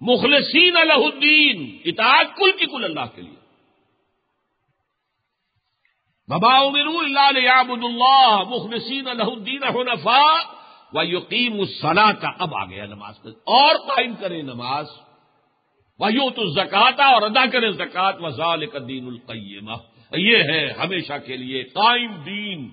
[0.00, 3.37] مخلصین الہ الدین، اطاعت کل کی کل اللہ کے لیے۔
[6.28, 10.24] ببا امرو اللہ یابد اللہ مخلصین الہ الدین حنفا
[10.92, 14.86] و یقین الصلاح کا اب آ گیا نماز کا اور قائم کرے نماز.
[16.00, 19.76] وہ یوں تو زکاتا اور ادا کرے زکات و ظال کا دین القیمہ
[20.12, 22.68] یہ ہے ہمیشہ کے لیے قائم دین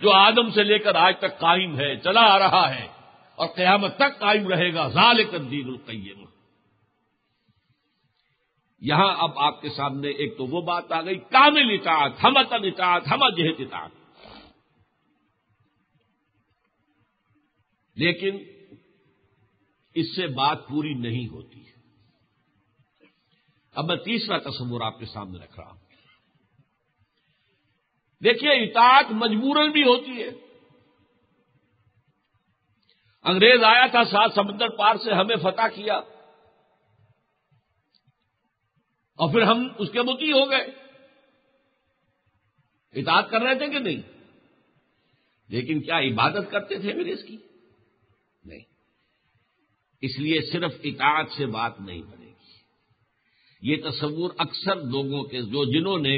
[0.00, 2.86] جو آدم سے لے کر آج تک قائم ہے، چلا آ رہا ہے
[3.38, 4.88] اور قیامت تک قائم رہے گا.
[4.88, 6.22] ظال دین القیم
[8.86, 12.64] یہاں اب آپ کے سامنے ایک تو وہ بات آ گئی، کامل اطاعت ہم تن
[12.64, 13.90] اطاعت، ہم جہت اطاعت۔
[17.96, 18.38] لیکن
[19.94, 21.64] اس سے بات پوری نہیں ہوتی۔
[23.74, 25.78] اب میں تیسرا تصور آپ کے سامنے رکھ رہا ہوں۔
[28.24, 30.28] دیکھیے، اطاعت مجبورن بھی ہوتی ہے۔
[33.22, 36.00] انگریز آیا تھا سات سمندر پار سے، ہمیں فتح کیا۔
[39.14, 40.84] اور پھر ہم اس کے متی ہو گئے۔
[42.92, 44.00] اطاعت کر رہے تھے کہ نہیں؟
[45.48, 47.36] لیکن کیا عبادت کرتے تھے انگریز کی؟
[48.44, 48.60] نہیں۔
[50.00, 52.32] اس لیے صرف اطاعت سے بات نہیں بنے گی۔
[53.62, 56.16] یہ تصور اکثر لوگوں کے، جو جنہوں نے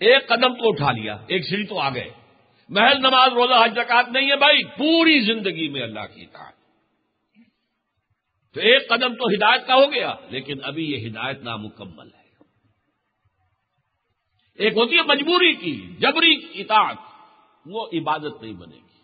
[0.00, 2.10] ایک قدم تو اٹھا لیا، ایک سیڑھی تو آ گئے
[2.68, 6.52] محض نماز، روزہ، حج زکات نہیں ہے بھائی، پوری زندگی میں اللہ کی اطاعت۔
[8.54, 12.17] تو ایک قدم تو ہدایت کا ہو گیا، لیکن ابھی یہ ہدایت نامکمل ہے۔
[14.58, 16.96] ایک ہوتی ہے مجبوری کی، جبری اطاعت،
[17.66, 19.02] وہ عبادت نہیں بنے گی۔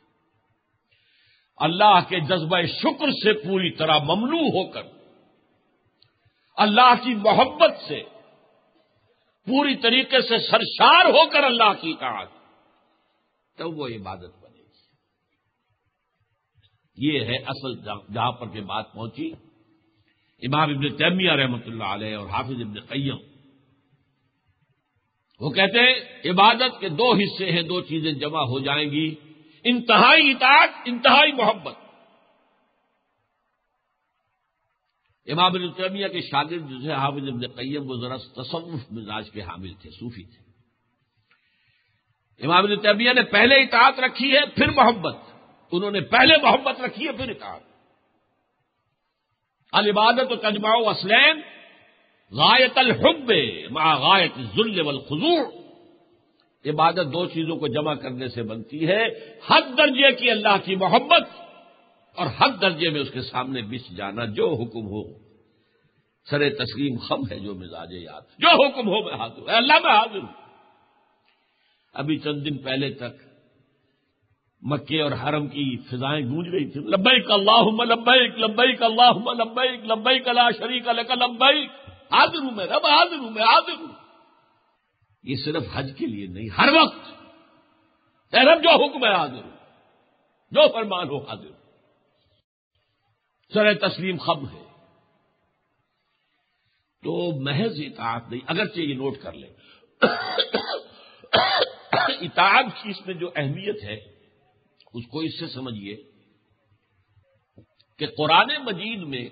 [1.56, 4.82] اللہ کے جذبہ شکر سے پوری طرح ممنوع ہو کر،
[6.56, 8.02] اللہ کی محبت سے
[9.46, 12.28] پوری طریقے سے سرشار ہو کر اللہ کی اطاعت
[13.58, 14.82] تب وہ عبادت بنے گی۔
[16.96, 17.76] یہ ہے اصل
[18.14, 19.32] جہاں پر کے بات پہنچی۔
[20.42, 23.33] امام ابن تیمیہ رحمۃ اللہ علیہ اور حافظ ابن قیم
[25.40, 25.94] وہ کہتے ہیں،
[26.30, 29.14] عبادت کے دو حصے ہیں، دو چیزیں جمع ہو جائیں گی۔
[29.64, 31.74] انتہائی اطاعت، انتہائی محبت۔
[35.26, 35.72] امام ابن
[36.08, 40.44] کے شاگرد جو حافظ ابن قیم، وہ ذرا تصوف مزاج کے حامل تھے، صوفی تھے۔
[42.46, 42.70] امام ابن
[43.14, 45.16] نے پہلے اطاعت رکھی ہے، پھر محبت۔
[45.72, 47.60] انہوں نے پہلے محبت رکھی ہے، پھر اطاعت۔
[49.72, 51.40] العبادت و تجماع اسلم
[52.34, 53.32] غایت الحب
[53.70, 55.64] مع غایت ذل والخضوع۔
[56.66, 59.06] عبادت دو چیزوں کو جمع کرنے سے بنتی ہے،
[59.46, 61.22] حد درجے کی اللہ کی محبت
[62.16, 65.02] اور حد درجے میں اس کے سامنے بچ جانا، جو حکم ہو۔
[66.30, 69.92] سر تسلیم خم ہے جو مزاج یاد۔ جو حکم ہو، میں حاضر ہوں۔ اللہ، میں
[69.92, 70.32] حاضر ہوں۔
[71.94, 73.24] ابھی چند دن پہلے تک
[74.62, 80.28] مکے اور حرم کی فضائیں گونج رہی تھیں۔ لبیک اللہ لبیک لبیک اللہ لبیک لبیک
[80.28, 83.94] اللہ شریک لبیک۔ حاضر ہوں میں، رب حاضر ہوں میں، حاضر ہوں۔
[85.22, 87.08] یہ صرف حج کے لیے نہیں، ہر وقت۔
[88.34, 89.50] رب، جو حکم ہے، حاضر ہوں۔
[90.50, 91.62] جو فرمان ہو، حاضر ہوں۔
[93.54, 94.64] سر تسلیم خم ہے۔
[97.02, 99.54] تو محض اطاعت نہیں، اگرچہ یہ نوٹ کر لیں۔
[102.20, 103.96] اطاعت کی اس میں جو اہمیت ہے،
[104.94, 105.96] اس کو اس سے سمجھیے
[107.98, 109.28] کہ قرآن مجید میں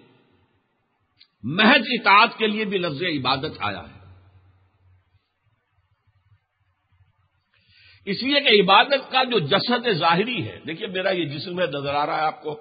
[1.43, 4.03] محض اطاعت کے لیے بھی لفظ عبادت آیا ہے۔
[8.05, 11.95] اس لیے کہ عبادت کا جو جسد ظاہری ہے، دیکھیے میرا یہ جسم ہے، نظر
[11.95, 12.61] آ رہا ہے آپ کو۔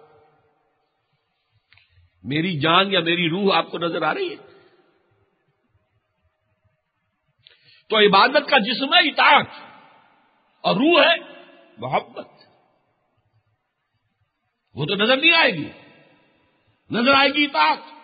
[2.23, 4.35] میری جان یا میری روح آپ کو نظر آ رہی ہے۔
[7.89, 9.47] تو عبادت کا جسم ہے، اطاعت۔
[10.61, 11.15] اور روح ہے،
[11.77, 12.27] محبت۔
[14.73, 15.69] وہ تو نظر نہیں آئے گی۔
[16.91, 18.00] نظر آئے گی اطاعت۔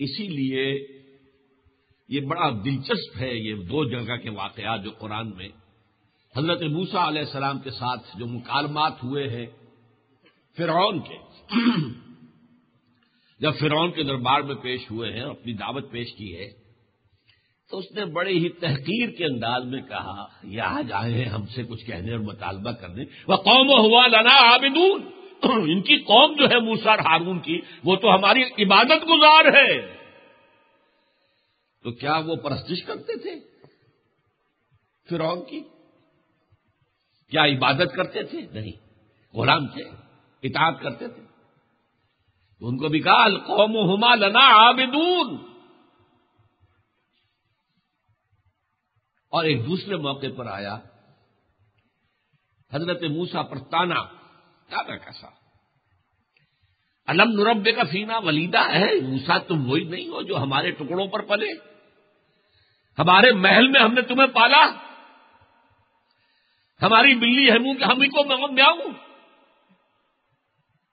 [0.00, 0.66] اسی لیے
[2.08, 5.48] یہ بڑا دلچسپ ہے یہ دو جگہ کے واقعات جو قرآن میں
[6.34, 9.46] حضرت موسا علیہ السلام کے ساتھ جو مکالمات ہوئے ہیں
[10.56, 11.18] فرعون کے
[13.40, 16.48] جب فرعون کے دربار میں پیش ہوئے ہیں اپنی دعوت پیش کی ہے
[17.70, 21.62] تو اس نے بڑے ہی تحقیر کے انداز میں کہا یہاں جائے ہیں ہم سے
[21.62, 25.02] کچھ کہنے اور مطالبہ کرنے۔ وہ قوم ہوا لنا آبدون
[25.48, 30.00] ان کی قوم جو ہے موسا ہارون کی، وہ تو ہماری عبادت گزار ہے۔
[31.82, 33.30] تو کیا وہ پرستش کرتے تھے؟
[35.10, 35.60] فرعون کی؟
[37.30, 38.72] کیا عبادت کرتے تھے؟ نہیں۔
[39.36, 39.82] غلام تھے،
[40.42, 41.22] اطاعت کرتے تھے۔
[42.60, 45.36] ان کو بھی کہا القوم ہما لنا آبدون
[49.30, 50.78] اور ایک دوسرے موقع پر آیا،
[52.72, 54.19] حضرت موسا پر تانا۔
[54.70, 55.26] تانا کیسا
[57.06, 61.20] الم نربے کا فینا ولیدہ ہے موسا تم وہی نہیں ہو جو ہمارے ٹکڑوں پر
[61.20, 61.52] پلے۔
[62.98, 64.66] ہمارے محل میں ہم نے تمہیں پالا۔
[66.82, 68.92] ہماری بلی ہے، منہ کہ ہم ہی کو میاؤں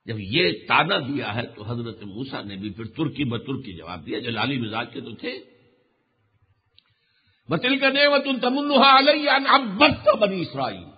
[0.06, 4.20] جب یہ تانا دیا ہے تو حضرت موسا نے بھی پھر ترکی بترکی جواب دیا۔
[4.20, 5.40] جلالی مزاج کے تو تھے۔
[7.50, 10.97] بتل کا دے وہ تم تمنحا علیہ بنی اسرائیل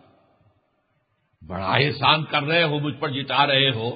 [1.50, 3.96] بڑا احسان کر رہے ہو، مجھ پر جتا رہے ہو۔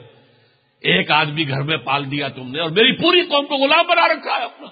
[0.80, 4.08] ایک آدمی گھر میں پال دیا تم نے اور میری پوری قوم کو غلام بنا
[4.08, 4.68] رکھا ہے اپنا۔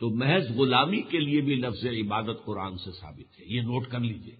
[0.00, 3.98] تو محض غلامی کے لیے بھی لفظ عبادت قرآن سے ثابت ہے۔ یہ نوٹ کر
[4.00, 4.36] لیجیے۔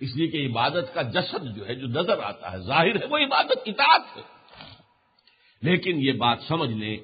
[0.00, 3.18] اس لیے کہ عبادت کا جسد جو ہے، جو نظر آتا ہے، ظاہر ہے، وہ
[3.18, 4.22] عبادت اطاعت ہے۔
[5.62, 6.96] لیکن یہ بات سمجھ لیں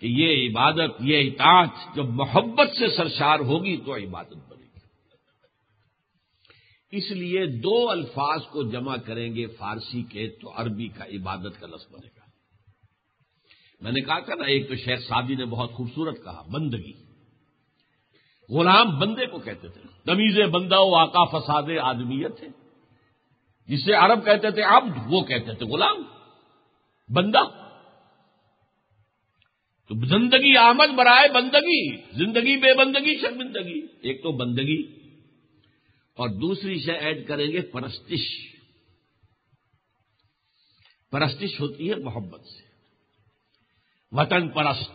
[0.00, 4.61] کہ یہ عبادت، یہ اطاعت جب محبت سے سرشار ہوگی تو عبادت بنے۔
[6.92, 11.66] اس لیے دو الفاظ کو جمع کریں گے فارسی کے تو عربی کا عبادت کا
[11.66, 12.24] لفظ بنے گا۔
[13.80, 16.92] میں نے کہا تھا نا، ایک تو شیخ سادی نے بہت خوبصورت کہا، بندگی۔
[18.48, 22.48] غلام بندے کو کہتے تھے۔ تمیز بندہ و آقا فساد آدمیت ہے
[23.66, 26.02] جسے عرب کہتے تھے عبد، وہ کہتے تھے غلام۔
[27.14, 27.44] بندہ۔
[29.88, 35.01] تو زندگی آمد برائے بندگی، زندگی بے بندگی، شرمندگی۔ ایک تو بندگی۔
[36.16, 38.52] اور دوسری شے ایڈ کریں گے پرستش۔
[41.10, 42.62] پرستش ہوتی ہے محبت سے۔
[44.10, 44.90] وطن پرست۔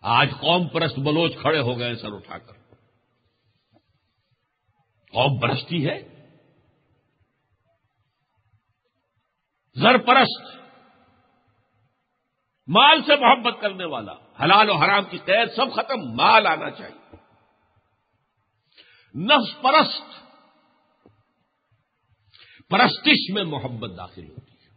[0.00, 2.52] آج قوم پرست بلوچ کھڑے ہو گئے سر اٹھا کر۔
[5.12, 6.28] قوم پرستی ہے۔
[9.74, 10.58] زر پرست۔
[12.66, 17.01] مال سے محبت کرنے والا، حلال و حرام کی قید سب ختم۔ مال آنا چاہیے۔
[19.14, 20.22] نفس پرست،
[22.68, 24.68] پرستش میں محبت داخل ہوتی ہے۔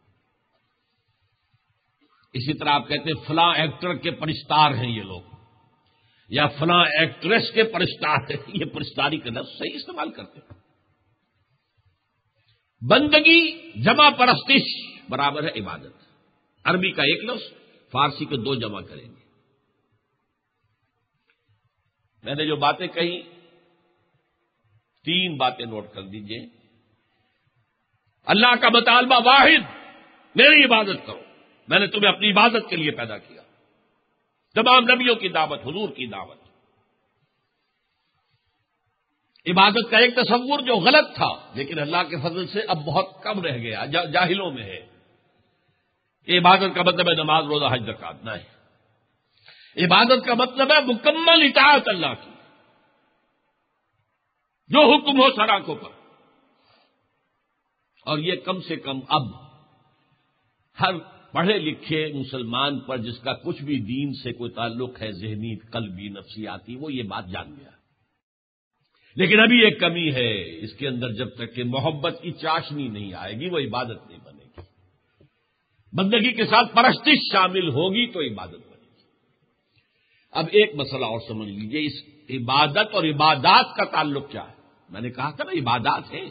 [2.34, 5.22] اسی طرح آپ کہتے ہیں فلاں ایکٹر کے پرستار ہیں یہ لوگ،
[6.30, 10.60] یا فلاں ایکٹریس کے پرستار ہیں، یہ پرستاری کا لفظ صحیح استعمال کرتے ہیں۔
[12.90, 16.06] بندگی، جمع پرستش، برابر ہے عبادت۔
[16.64, 17.44] عربی کا ایک لفظ،
[17.92, 19.26] فارسی کے دو جمع کریں گے۔
[22.24, 23.35] میں نے جو باتیں کہی
[25.06, 26.48] تین باتیں نوٹ کر دیجیے۔
[28.26, 29.76] اللہ کا مطالبہ واحد،
[30.36, 31.22] میری عبادت کرو۔
[31.68, 33.42] میں نے تمہیں اپنی عبادت کے لیے پیدا کیا۔
[34.56, 36.38] تمام نبیوں کی دعوت، حضور کی دعوت۔
[39.50, 43.42] عبادت کا ایک تصور جو غلط تھا، لیکن اللہ کے فضل سے اب بہت کم
[43.42, 44.86] رہ گیا جاہلوں میں ہے۔
[46.26, 48.56] کہ عبادت کا مطلب ہے نماز، روزہ، حج زکات نہ ہے
[49.86, 52.35] عبادت کا مطلب ہے مکمل اطاعت اللہ کی۔
[54.68, 55.90] جو حکم ہو سڑکوں پر۔
[58.06, 59.24] اور یہ کم سے کم اب
[60.80, 60.98] ہر
[61.32, 66.10] پڑھے لکھے مسلمان پر جس کا کچھ بھی دین سے کوئی تعلق ہے، ذہنی، قلبی،
[66.10, 67.70] نفسیاتی، وہ یہ بات جان گیا۔
[69.16, 73.14] لیکن ابھی ایک کمی ہے، اس کے اندر جب تک کہ محبت کی چاشنی نہیں
[73.14, 74.62] آئے گی، وہ عبادت نہیں بنے گی۔
[75.94, 79.02] بندگی کے ساتھ پرستش شامل ہوگی تو عبادت بنے گی۔
[80.32, 84.55] اب ایک مسئلہ اور سمجھ لیجیے اس عبادت اور عبادات کا تعلق کیا ہے؟
[84.90, 86.26] میں نے کہا تھا نا عبادات ہے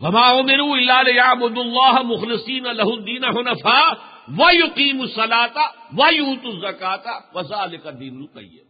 [0.00, 1.22] وما میرو اللہ
[1.58, 3.88] اللہ مخلصین الہ الدین حنفا
[4.28, 8.62] و یقین الصلاتا و یوت الزکاتا وزال کا دین القیہ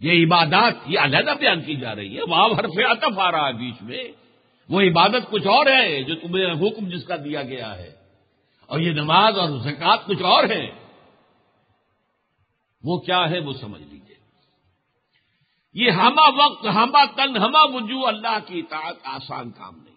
[0.00, 3.52] یہ عبادات، یہ علیحدہ بیان کی جا رہی ہے۔ وہاں حرف عطف آ رہا ہے
[3.52, 4.04] بیچ میں۔
[4.68, 7.94] وہ عبادت کچھ اور ہے جو تمہیں حکم جس کا دیا گیا ہے۔
[8.66, 10.70] اور یہ نماز اور زکات کچھ اور ہے
[12.84, 14.16] وہ کیا ہے وہ سمجھ لیجیے
[15.74, 19.96] یہ ہما وقت، ہما تن، ہما وجو اللہ کی اطاعت آسان کام نہیں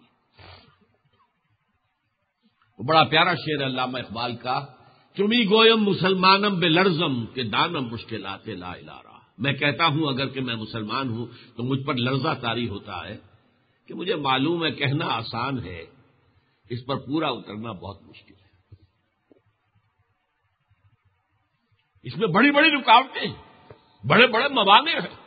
[2.78, 4.66] وہ بڑا پیارا شعر علامہ اقبال کا،
[5.16, 8.72] چمی گوئم مسلمانم بے لرزم کے دانم مشکلات لا
[9.04, 13.08] رہا میں کہتا ہوں، اگر کہ میں مسلمان ہوں، تو مجھ پر لرزہ تاری ہوتا
[13.08, 13.16] ہے
[13.86, 15.84] کہ مجھے معلوم ہے، کہنا آسان ہے۔
[16.70, 18.74] اس پر پورا اترنا بہت مشکل ہے۔
[22.02, 23.32] اس میں بڑی بڑی رکاوٹیں،
[24.06, 25.25] بڑے بڑے موانے ہیں۔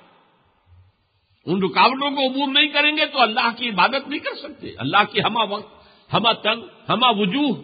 [1.50, 5.04] ان رکاوٹوں کو عبور نہیں کریں گے تو اللہ کی عبادت نہیں کر سکتے۔ اللہ
[5.12, 7.56] کی ہما وقت ہما تنگ، ہما وجوہ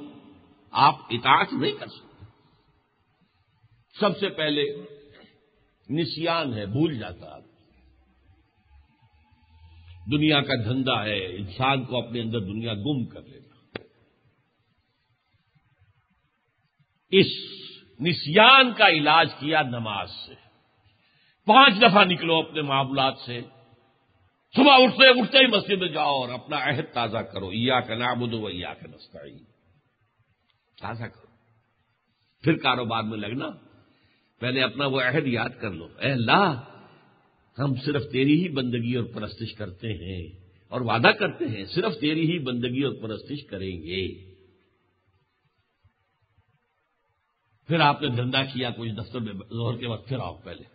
[0.71, 2.25] آپ اطاعت نہیں کر سکتے۔
[3.99, 4.63] سب سے پہلے
[5.89, 7.39] نسیان ہے، بھول جاتا
[10.11, 13.45] دنیا کا دھندا ہے، انسان کو اپنے اندر دنیا گم کر لینا
[17.11, 17.27] اس
[17.99, 20.33] نسیان کا علاج کیا نماز سے۔
[21.45, 23.41] پانچ دفعہ نکلو اپنے معاملات سے۔
[24.55, 28.25] صبح اٹھتے اٹھتے ہی مسجد میں جاؤ اور اپنا عہد تازہ کرو۔ یا کا نام
[28.25, 29.19] دو یا کا نستا
[30.81, 31.25] تازہ کرو۔
[32.41, 33.49] پھر کاروبار میں لگنا۔
[34.39, 36.61] پہلے اپنا وہ عہد یاد کر لو۔ اے اللہ،
[37.59, 42.31] ہم صرف تیری ہی بندگی اور پرستش کرتے ہیں اور وعدہ کرتے ہیں، صرف تیری
[42.31, 44.31] ہی بندگی اور پرستش کریں گے۔
[47.67, 50.74] پھر آپ نے دھندا کیا، کچھ دفتر میں زہر کے وقت پھر آؤ پہلے۔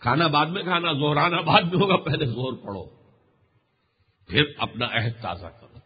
[0.00, 3.00] کھانا بعد میں کھانا زہرانا بعد میں ہوگا، پہلے زہر پڑھو۔
[4.26, 5.78] پھر اپنا عہد تازہ کرو۔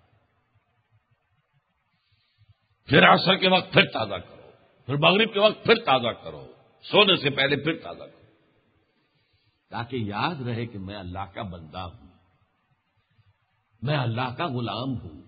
[2.86, 4.50] پھر عصر کے وقت پھر تازہ کرو۔
[4.86, 6.46] پھر مغرب کے وقت پھر تازہ کرو۔
[6.82, 8.24] سونے سے پہلے پھر تازہ کرو۔
[9.70, 12.08] تاکہ یاد رہے کہ میں اللہ کا بندہ ہوں۔
[13.82, 15.22] میں اللہ کا غلام ہوں۔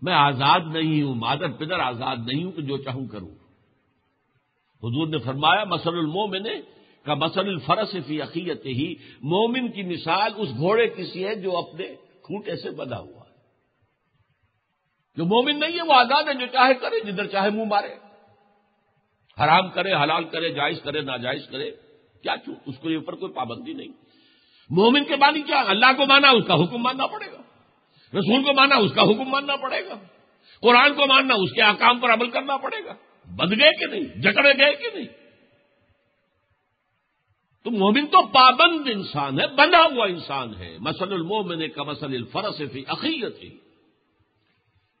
[0.00, 3.34] میں آزاد نہیں ہوں، مادر پدر آزاد نہیں ہوں کہ جو چاہوں کروں۔
[4.82, 6.46] حضور نے فرمایا مسل المومن
[7.04, 11.86] کا مسل الفرس فی عقیت ہی، مومن کی مثال اس گھوڑے کسی ہے جو اپنے
[12.22, 13.32] کھوٹے سے بدا ہوا ہے۔
[15.16, 17.94] جو مومن نہیں ہے، وہ آزاد ہے، جو چاہے کرے، جدھر چاہے منہ مارے۔
[19.44, 21.70] حرام کرے، حلال کرے، جائز کرے، ناجائز کرے،
[22.22, 23.88] کیا چوں اس کے اوپر کوئی پابندی نہیں۔
[24.70, 27.38] مومن کے معنی کیا؟ اللہ کو مانا اس کا حکم ماننا پڑے گا۔
[28.18, 29.94] رسول کو مانا اس کا حکم ماننا پڑے گا۔
[30.60, 32.94] قرآن کو ماننا، اس کے آکام پر عمل کرنا پڑے گا۔
[33.36, 35.21] بند گئے کہ نہیں، جکڑے گئے کہ نہیں۔
[37.64, 42.62] تو مومن تو پابند انسان ہے، بنا ہوا انسان ہے۔ مسل المومن کا مسل الفرس
[42.72, 43.52] تھی عقیت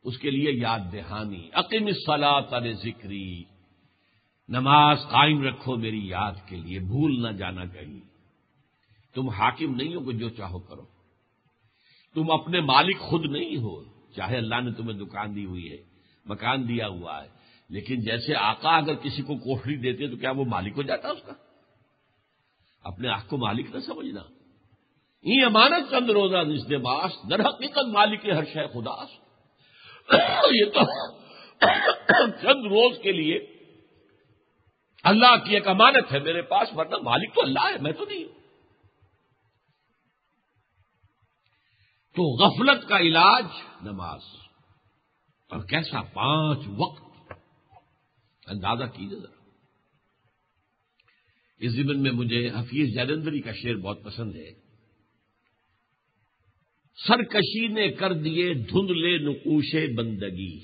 [0.04, 2.40] اس کے لیے یاد دہانی۔ عقیم صلاح
[2.72, 3.44] ذکری۔
[4.48, 8.00] نماز قائم رکھو میری یاد کے لیے، بھول نہ جانا کہیں۔
[9.14, 10.82] تم حاکم نہیں ہو کہ جو چاہو کرو۔
[12.14, 13.84] تم اپنے مالک خود نہیں ہو۔
[14.16, 15.76] چاہے اللہ نے تمہیں دکان دی ہوئی ہے،
[16.24, 17.28] مکان دیا ہوا ہے،
[17.68, 21.22] لیکن جیسے آقا اگر کسی کو کوٹری دیتے تو کیا وہ مالک ہو جاتا اس
[21.22, 21.32] کا؟
[22.84, 24.22] اپنے آنکھ کو مالک نہ سمجھنا۔
[25.22, 29.08] یہ امانت چند روزہ رشتے باس در حقیقت مالک ہر شے خداس
[30.50, 30.80] یہ تو
[32.30, 33.52] چند روز کے لیے
[35.04, 38.24] اللہ کی ایک امانت ہے میرے پاس، ورنہ مالک تو اللہ ہے، میں تو نہیں
[38.24, 38.40] ہوں۔
[42.14, 43.46] تو غفلت کا علاج
[43.82, 44.20] نماز۔
[45.50, 47.32] اور کیسا پانچ وقت؟
[48.46, 49.41] اندازہ کیجیے ذرا۔
[51.62, 54.50] اس زمن میں مجھے حفیظ جلندری کا شعر بہت پسند ہے۔
[57.08, 60.58] سرکشی نے کر دیے دھندلے نقوش بندگی۔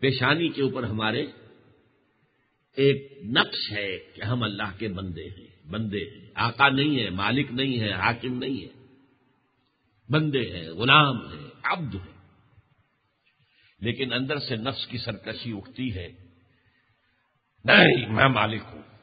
[0.00, 1.26] پیشانی کے اوپر ہمارے
[2.76, 7.46] ایک نقش ہے کہ ہم اللہ کے بندے ہیں بندے ہیں۔ آقا نہیں ہے، مالک
[7.50, 8.86] نہیں ہے، حاکم نہیں ہے۔
[10.10, 12.16] بندے ہیں، غلام ہیں، عبد ہیں۔
[13.80, 16.08] لیکن اندر سے نفس کی سرکشی اٹھتی ہے۔
[17.64, 18.95] نہیں، میں مالک ہوں۔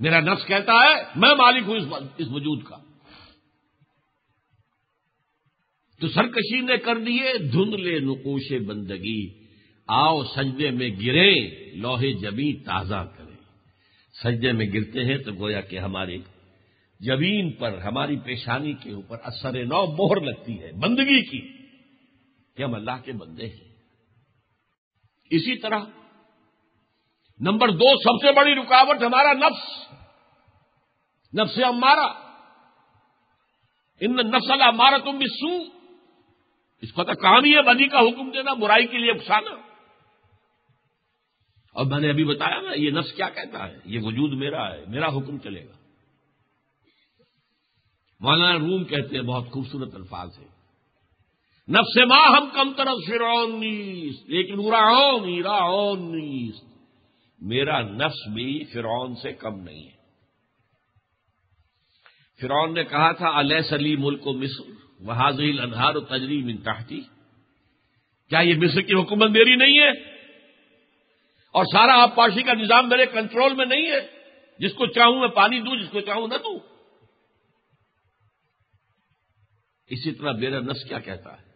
[0.00, 1.76] میرا نفس کہتا ہے، میں مالک ہوں
[2.18, 2.76] اس وجود کا۔
[6.00, 9.44] تو سرکشی نے کر دیے دھندلے نقوش بندگی۔
[9.86, 13.34] آؤ سجدے میں گرے، لوہے جبی تازہ کرے۔
[14.24, 16.18] سجدے میں گرتے ہیں تو گویا کہ ہماری
[17.00, 21.48] جبین پر، ہماری پیشانی کے اوپر اثر نو مہر لگتی ہے، بندگی کی۔
[22.56, 23.74] کہ ہم اللہ کے بندے ہیں۔
[25.30, 25.78] اسی طرح
[27.40, 29.92] نمبر دو، سب سے بڑی رکاوٹ ہمارا نفس۔
[31.34, 32.30] نفس ہمارا
[34.00, 35.76] ان نسل ہمارا تم بھی سو
[36.82, 39.50] اس کو تو کہانی ہے بدی کا حکم دینا، برائی کے لیے اکسانا۔
[41.74, 44.84] اور میں نے ابھی بتایا نا، یہ نفس کیا کہتا ہے؟ یہ وجود میرا ہے،
[44.88, 45.72] میرا حکم چلے گا۔
[48.20, 50.46] مولانا روم کہتے ہیں، بہت خوبصورت الفاظ ہے
[51.68, 56.69] نفس ماں ہم کم طرف، فرعون نیس لیکن اراؤن نیس
[57.40, 60.00] میرا نفس بھی فرعون سے کم نہیں ہے۔
[62.40, 67.00] فرعون نے کہا تھا علیہ سلی ملک و مصر وہاز انہار و تجریم انتہتی
[68.28, 69.90] کیا یہ مصر کی حکومت میری نہیں ہے؟
[71.52, 74.20] اور سارا آبپاشی کا نظام میرے کنٹرول میں نہیں ہے۔
[74.58, 76.58] جس کو چاہوں میں پانی دوں، جس کو چاہوں نہ دوں۔
[79.86, 81.49] اسی طرح میرا نس کیا کہتا ہے؟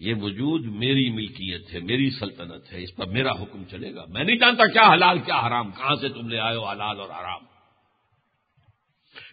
[0.00, 4.24] یہ وجود میری ملکیت ہے، میری سلطنت ہے، اس پر میرا حکم چلے گا۔ میں
[4.24, 7.40] نہیں جانتا کیا حلال، کیا حرام، کہاں سے تم لے آئے ہو، حلال اور حرام۔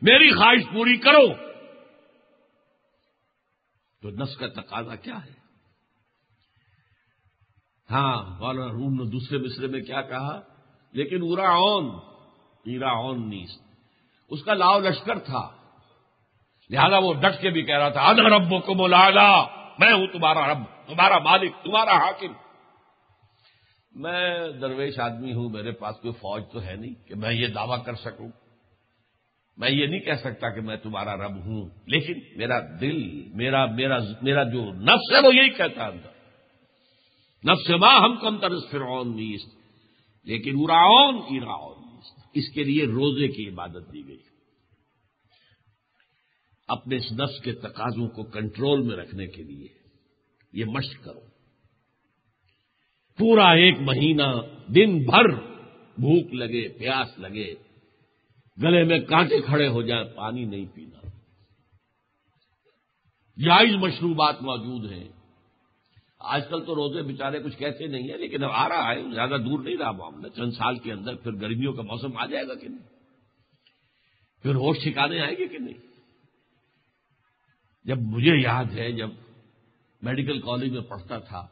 [0.02, 1.34] میری خواہش پوری کرو۔
[4.02, 5.32] تو نس کا تقاضا کیا ہے؟
[7.92, 10.42] ہاں مولانا روم نے دوسرے مصرے میں کیا کہا؟
[10.92, 11.86] لیکن ارا اون
[12.66, 13.50] ایرا اون نیس
[14.30, 15.58] اس کا لاؤ لشکر تھا۔
[16.70, 20.54] لہذا وہ ڈٹ کے بھی کہہ رہا تھا، ادھر رب کو مولا میں ہوں تمہارا
[20.54, 22.34] رب، تمہارا مالک، تمہارا حاکم۔
[23.96, 27.86] میں درویش آدمی ہوں، میرے پاس کوئی فوج تو ہے نہیں کہ میں یہ دعویٰ
[27.86, 28.30] کر سکوں۔
[29.58, 33.98] میں یہ نہیں کہہ سکتا کہ میں تمہارا رب ہوں، لیکن میرا دل، میرا میرا
[34.22, 36.18] میرا جو نفس ہے وہ یہی کہتا اندر۔
[37.46, 39.58] نفس ماں ہم کم طرز فرعون نیست
[40.24, 44.18] لیکن اراؤن ایراؤن نیست اس کے لیے روزے کی عبادت دی گئی۔
[46.68, 49.68] اپنے اس نفس کے تقاضوں کو کنٹرول میں رکھنے کے لیے
[50.54, 51.20] یہ مشق کرو۔
[53.18, 54.24] پورا ایک مہینہ
[54.76, 55.30] دن بھر
[55.98, 57.54] بھوک لگے، پیاس لگے،
[58.64, 61.08] گلے میں کانٹے کھڑے ہو جائیں، پانی نہیں پینا۔
[63.46, 65.08] جائز مشروبات موجود ہیں۔
[66.20, 69.38] آج کل تو روزے بےچارے کچھ کہتے نہیں ہیں، لیکن اب آ رہا ہے، زیادہ
[69.46, 72.56] دور نہیں رہا معاملہ۔ چند سال کے اندر پھر گرمیوں کا موسم آ جائے گا
[72.56, 72.88] کہ نہیں؟
[74.42, 75.87] پھر ہوش ٹھکانے آئے گے کہ نہیں؟
[77.88, 79.10] جب مجھے یاد ہے، جب
[80.02, 81.48] میڈیکل کالج میں پڑھتا تھا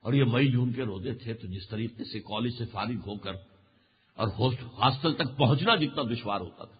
[0.00, 3.18] اور یہ مئی جون کے روزے تھے، تو جس طریقے سے کالج سے فارغ ہو
[3.18, 3.32] کر
[4.14, 6.76] اور ہاسٹل تک پہنچنا جتنا دشوار ہوتا تھا۔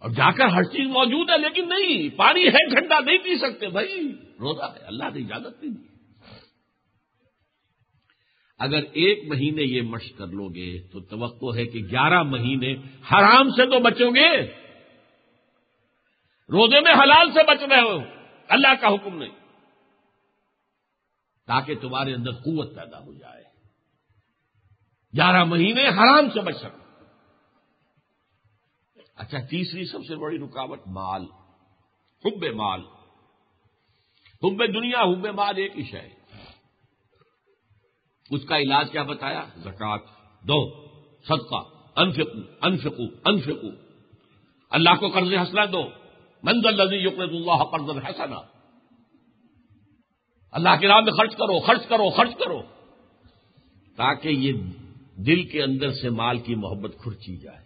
[0.00, 3.68] اور جا کر ہر چیز موجود ہے، لیکن نہیں، پانی ہے، گھنٹہ نہیں پی سکتے۔
[3.68, 5.86] بھائی، روزہ ہے، اللہ نے اجازت نہیں دی۔
[8.58, 12.72] اگر ایک مہینے یہ مشق کر لو گے، تو توقع ہے کہ گیارہ مہینے
[13.12, 14.61] حرام سے تو بچو گے۔
[16.48, 17.98] روزے میں حلال سے بچ رہے ہو،
[18.48, 19.32] اللہ کا حکم نہیں۔
[21.46, 23.42] تاکہ تمہارے اندر قوت پیدا ہو جائے۔
[25.16, 27.04] گیارہ مہینے حرام سے بچ سکو۔
[29.16, 31.22] اچھا تیسری سب سے بڑی رکاوٹ مال۔
[32.24, 32.80] حب مال۔
[34.42, 36.22] حب دنیا، حب مال ایک ہی ہے
[38.30, 40.00] اس کا علاج کیا بتایا؟ زکات
[40.42, 40.88] دو،
[41.22, 43.68] صدقہ۔ انفقو انفقو انفقو۔
[44.70, 46.01] اللہ کو قرض حسنا دو۔
[46.42, 48.36] مند الزی یقرد اللہ قرض حسنا.
[50.52, 52.62] اللہ کے نام میں خرچ کرو خرچ کرو خرچ کرو۔
[53.96, 54.52] تاکہ یہ
[55.16, 57.64] دل کے اندر سے مال کی محبت کھرچی جائے۔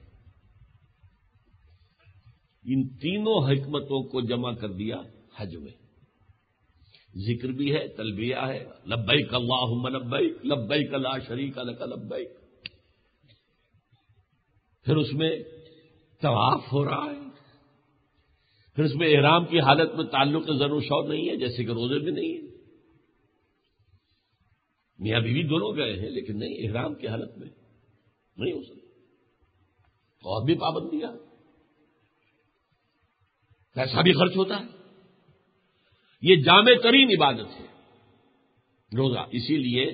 [2.65, 4.97] ان تینوں حکمتوں کو جمع کر دیا
[5.37, 5.73] حج میں۔
[7.17, 12.27] ذکر بھی ہے، تلبیہ ہے۔ لبئی اللہ لبئی لبئی کلا شریک الک لبئی
[14.85, 15.37] پھر اس میں
[16.21, 17.26] طواف ہو رہا ہے۔
[18.77, 21.99] پھر اس میں احرام کی حالت میں تعلق ضرور شور نہیں ہے، جیسے کہ روزے
[21.99, 22.57] میں نہیں ہے۔
[24.99, 27.49] میاں بیوی دونوں گئے ہیں، لیکن نہیں، احرام کی حالت میں
[28.37, 28.87] نہیں ہو سکتا۔
[30.01, 31.13] اور بھی پابندیاں۔
[33.75, 34.67] پیسہ بھی خرچ ہوتا ہے۔
[36.23, 37.67] یہ جامع ترین عبادت ہے۔
[38.97, 39.85] روزہ، اسی لیے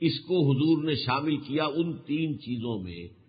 [0.00, 3.19] اس کو حضور نے شامل کیا ان تین چیزوں میں۔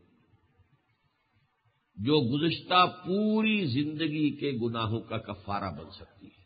[2.01, 6.41] جو گزشتہ پوری زندگی کے گناہوں کا کفارہ بن سکتی ہے۔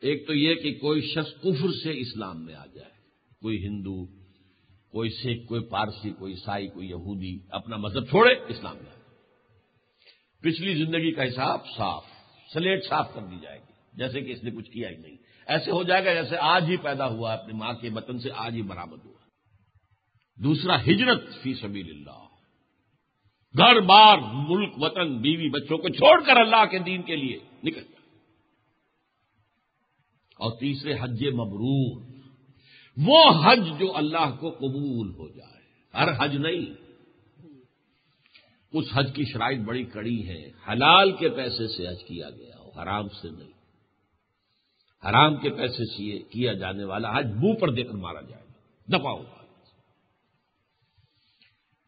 [0.00, 2.90] ایک تو یہ کہ کوئی شخص کفر سے اسلام میں آ جائے،
[3.40, 4.06] کوئی ہندو،
[4.90, 9.02] کوئی سکھ، کوئی پارسی، کوئی عیسائی، کوئی یہودی اپنا مذہب چھوڑے، اسلام میں آ جائے۔
[10.40, 12.04] پچھلی زندگی کا حساب صاف،
[12.52, 15.70] سلیٹ صاف کر دی جائے گی، جیسے کہ اس نے کچھ کیا ہی نہیں۔ ایسے
[15.70, 18.62] ہو جائے گا جیسے آج ہی پیدا ہوا، اپنی ماں کے وطن سے آج ہی
[18.62, 19.11] برامد ہوا۔
[20.36, 22.22] دوسرا ہجرت فی سبیل اللہ۔
[23.58, 27.80] گھر بار ملک وطن بیوی بچوں کو چھوڑ کر اللہ کے دین کے لیے نکل
[27.80, 27.92] جائے۔
[30.36, 32.02] اور تیسرے حج مبرور،
[32.96, 35.62] وہ حج جو اللہ کو قبول ہو جائے۔
[35.94, 36.82] ہر حج نہیں،
[38.72, 42.70] اس حج کی شرائط بڑی کڑی ہے حلال کے پیسے سے حج کیا گیا ہو
[42.80, 43.52] حرام سے نہیں۔
[45.10, 48.52] حرام کے پیسے سے کیا جانے والا حج منہ پر دے کر مارا جائے گا۔
[48.98, 49.41] دفاع ہوگا۔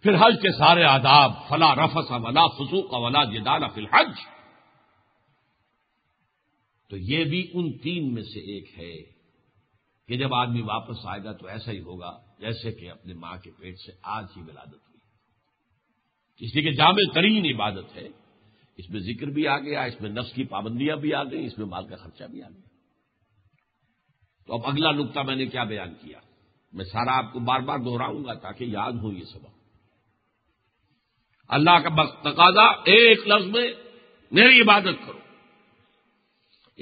[0.04, 4.14] پھر حج کے سارے آداب، فلا رفس ولا فسوق ولا جدال فی الحج۔
[6.90, 9.02] تو یہ بھی ان تین میں سے ایک ہے
[10.08, 13.50] کہ جب آدمی واپس آئے گا تو ایسا ہی ہوگا جیسے کہ اپنے ماں کے
[13.50, 14.98] پیٹ سے آج ہی ولادت ہوئی۔
[16.44, 18.08] اس لیے کہ جامع ترین عبادت ہے۔
[18.76, 21.58] اس میں ذکر بھی آ گیا اس میں نفس کی پابندیاں بھی آ گئی اس
[21.58, 22.68] میں مال کا خرچہ بھی آ گیا
[24.46, 26.18] تو اب اگلا نقطہ میں نے کیا بیان کیا؟
[26.72, 29.63] میں سارا آپ کو بار بار دوہراؤں گا تاکہ یاد ہو یہ سبق۔
[31.48, 33.72] اللہ کا تقاضا ایک لفظ میں
[34.30, 35.18] میری عبادت کرو۔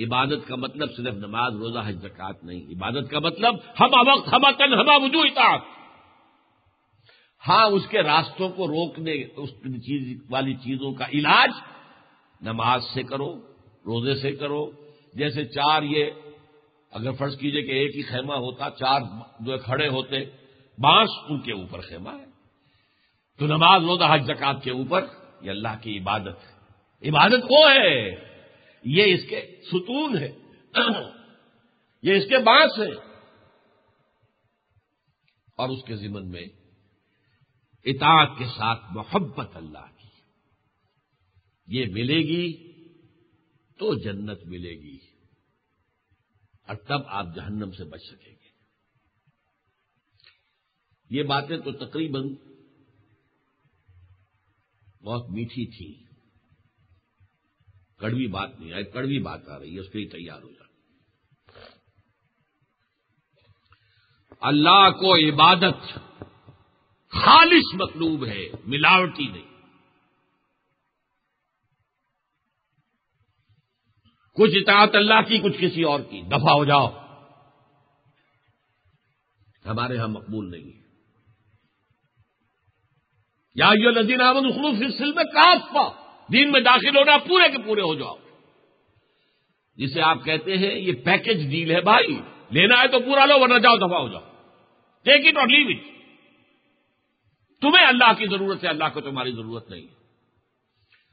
[0.04, 4.50] عبادت کا مطلب صرف نماز، روزہ، حج زکات نہیں۔ عبادت کا مطلب ہما وقت ہما
[4.50, 5.60] تن ہما وجو اطاعت۔
[7.48, 11.50] ہاں اس کے راستوں کو روکنے، اس چیز والی چیزوں کا علاج
[12.40, 13.36] نماز سے کرو،
[13.86, 14.70] روزے سے کرو۔
[15.14, 16.04] جیسے چار یہ،
[16.90, 19.00] اگر فرض کیجیے کہ ایک ہی خیمہ ہوتا، چار
[19.40, 20.24] جو کھڑے ہوتے،
[20.78, 22.31] بانس ان کے اوپر خیمہ ہے۔
[23.38, 25.06] تو نماز روزہ حج زکات کے اوپر
[25.42, 26.52] یہ اللہ کی عبادت ہے۔
[27.08, 28.10] عبادت وہ ہے۔
[28.84, 30.36] یہ اس کے ستون ہے۔
[32.02, 32.94] یہ اس کے بانس ہے
[35.56, 36.44] اور اس کے ذمن میں
[37.84, 40.08] اطاعت کے ساتھ محبت اللہ کی۔
[41.66, 42.72] یہ ملے گی
[43.78, 44.98] تو جنت ملے گی۔
[46.68, 48.42] اور تب آپ جہنم سے بچ سکیں گے۔
[51.10, 52.34] یہ باتیں تو تقریباً
[55.04, 56.12] بہت میٹھی تھی۔
[57.98, 60.62] کڑوی بات نہیں آئی، کڑوی بات آ رہی ہے، اس کے لیے تیار ہو جائے
[64.40, 65.98] اللہ کو عبادت
[67.10, 69.52] خالص مطلوب ہے، ملاوٹی نہیں۔
[74.34, 76.88] کچھ اطاعت اللہ کی، کچھ کسی اور کی۔ دفاع ہو جاؤ۔
[79.64, 80.81] ہمارے ہاں مقبول نہیں ہے۔
[83.54, 85.88] یا یو نظین احمد خلوص اس سل میں کاف پا
[86.32, 88.16] دین میں داخل ہونا پورے کے پورے ہو جاؤ۔
[89.76, 93.58] جسے آپ کہتے ہیں، یہ پیکج ڈیل ہے بھائی، لینا ہے تو پورا لو، ورنہ
[93.58, 94.20] جاؤ، دفاع ہو جاؤ۔
[95.04, 95.92] ٹیک اٹ اور لیو اٹ
[97.60, 100.02] تمہیں اللہ کی ضرورت ہے اللہ کو تمہاری ضرورت نہیں ہے۔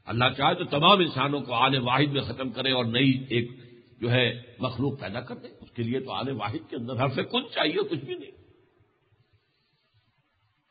[0.06, 3.50] اللہ چاہے تو تمام انسانوں کو آنے واحد میں ختم کرے اور نئی ایک
[4.00, 7.08] جو ہے مخلوق پیدا کر دے۔ اس کے لیے تو آنے واحد کے اندر ہر
[7.08, 8.39] سے کچھ چاہیے، کچھ بھی نہیں۔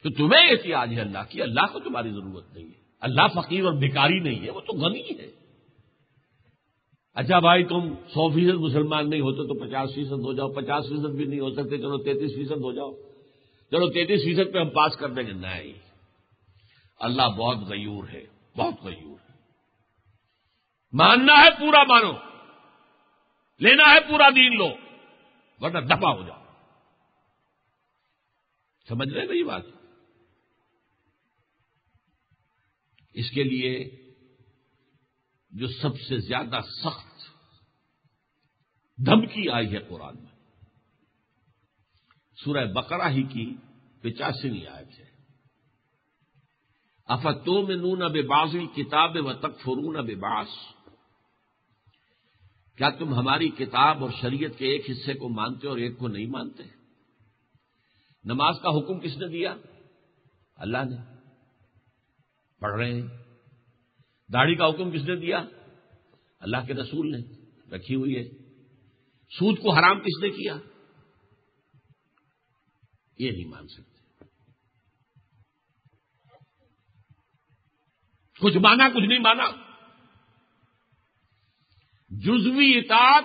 [0.03, 3.73] تو تمہیں احتیاط ہے اللہ کی، اللہ کو تمہاری ضرورت نہیں ہے۔ اللہ فقیر اور
[3.73, 5.31] بیکاری نہیں ہے، وہ تو غنی ہے۔
[7.13, 11.09] اچھا بھائی، تم سو فیصد مسلمان نہیں ہوتے تو پچاس فیصد ہو جاؤ، پچاس فیصد
[11.09, 12.93] بھی نہیں ہو سکتے، چلو تینتیس فیصد ہو جاؤ۔
[13.71, 15.73] چلو تینتیس فیصد پہ ہم پاس کر دیں گے۔ نہیں۔
[16.99, 18.25] اللہ بہت غیور ہے،
[18.57, 19.37] بہت غیور ہے۔
[20.93, 22.11] ماننا ہے پورا مانو،
[23.59, 24.69] لینا ہے پورا دین لو،
[25.59, 26.43] ورنہ دفاع ہو جاؤ۔
[28.89, 29.78] سمجھ رہے میری بات؟
[33.19, 33.89] اس کے لیے
[35.51, 37.09] جو سب سے زیادہ سخت
[39.05, 40.31] دھمکی آئی ہے قرآن میں۔
[42.43, 43.55] سورہ بقرہ ہی کی
[44.01, 45.05] پچاسویں آیت ہے۔
[47.05, 50.47] افتو میں نون بے بازی کتاب و تک فرون بے باس
[52.77, 56.25] کیا تم ہماری کتاب اور شریعت کے ایک حصے کو مانتے اور ایک کو نہیں
[56.25, 56.63] مانتے؟
[58.23, 59.55] نماز کا حکم کس نے دیا؟
[60.55, 61.18] اللہ نے۔
[62.59, 63.07] پڑھ رہے ہیں۔
[64.33, 65.43] داڑھی کا حکم کس نے دیا؟
[66.39, 67.17] اللہ کے رسول نے
[67.75, 68.23] رکھی ہوئی ہے۔
[69.29, 70.57] سود کو حرام کس نے کیا؟
[73.17, 73.99] یہ نہیں مان سکتے۔
[78.41, 79.43] کچھ مانا، کچھ نہیں مانا۔
[82.09, 83.23] جزوی اطاعت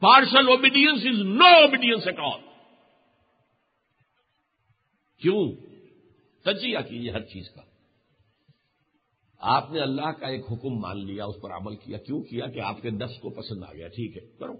[0.00, 2.40] partial obedience is no obedience at all
[5.18, 5.52] کیوں؟
[6.44, 7.62] تجزیہ کیجیے ہر چیز کا۔
[9.38, 12.60] آپ نے اللہ کا ایک حکم مان لیا، اس پر عمل کیا۔ کیوں کیا؟ کہ
[12.60, 14.52] آپ کے نفس کو پسند آ گیا۔ ٹھیک ہے، کرو۔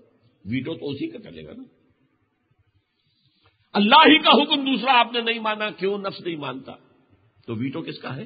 [0.45, 1.63] ویٹو تو اسی کا چلے گا نا۔
[3.73, 6.73] اللہ ہی کا حکم دوسرا آپ نے نہیں مانا، کیوں؟ نفس نہیں مانتا۔
[7.47, 8.25] تو ویٹو کس کا ہے؟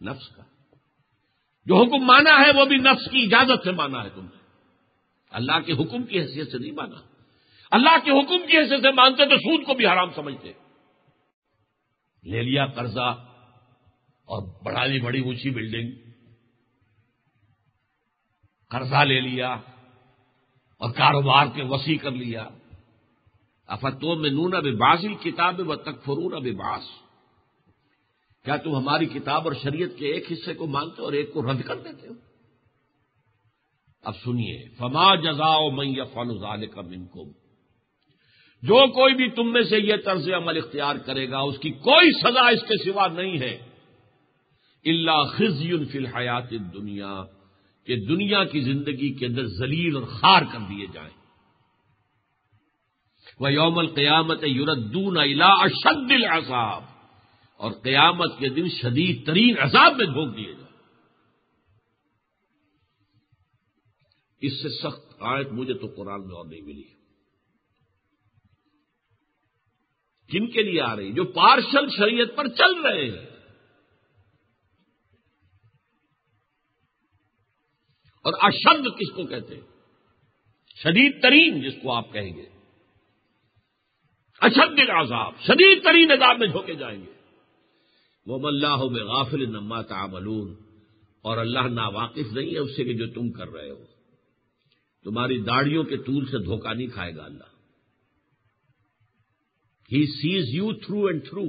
[0.00, 0.42] نفس کا۔
[1.66, 4.38] جو حکم مانا ہے، وہ بھی نفس کی اجازت سے مانا ہے تم نے۔
[5.30, 6.96] اللہ کے حکم کی حیثیت سے نہیں مانا۔
[7.70, 10.52] اللہ کے حکم کی حیثیت سے مانتے تو سود کو بھی حرام سمجھتے۔
[12.24, 13.27] لے لیا قرضہ۔
[14.28, 15.90] اور بڑھا لی بڑی اونچی بلڈنگ۔
[18.70, 19.48] قرضہ لے لیا
[20.78, 22.48] اور کاروبار کے وسیع کر لیا۔
[23.66, 26.82] افتوں میں نون اب بازی کتاب و تک فرون اب باس۔
[28.44, 31.62] کیا تم ہماری کتاب اور شریعت کے ایک حصے کو مانتے اور ایک کو رد
[31.62, 32.12] کر دیتے ہو؟
[34.02, 37.30] اب سنیے، فما جزا میں فن ظال کا منکم۔
[38.62, 42.20] جو کوئی بھی تم میں سے یہ طرز عمل اختیار کرے گا، اس کی کوئی
[42.20, 43.67] سزا اس کے سوا نہیں ہے۔
[44.84, 47.22] اللہ خزی فی الحیات دنیا
[47.86, 51.16] کہ دنیا کی زندگی کے اندر ذلیل اور خار کر دیے جائیں۔
[53.40, 56.84] وہ یوم القیامت یوردون الا اشد العذاب،
[57.56, 60.68] اور قیامت کے دن شدید ترین عذاب میں جھونک دیے جائیں۔
[64.40, 66.98] اس سے سخت آیت مجھے تو قرآن میں اور نہیں ملی۔
[70.32, 73.37] کن کے لیے آ رہی؟ جو پارشل شریعت پر چل رہے ہیں۔
[78.28, 79.62] اور اشد کس کو کہتے ہیں؟
[80.82, 82.46] شدید ترین جس کو آپ کہیں گے۔
[84.40, 87.12] اشد العذاب، شدید ترین عذاب میں جھوکے جائیں گے۔
[88.26, 90.54] وہ اللہ میں غافل نما تعملون۔
[91.22, 93.84] اور اللہ نا واقف نہیں ہے اس سے کہ جو تم کر رہے ہو۔
[95.04, 97.58] تمہاری داڑیوں کے طول سے دھوکہ نہیں کھائے گا اللہ۔
[99.92, 101.44] ہی sees you through and through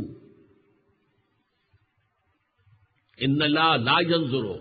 [3.17, 4.53] ان لا لا ينظرو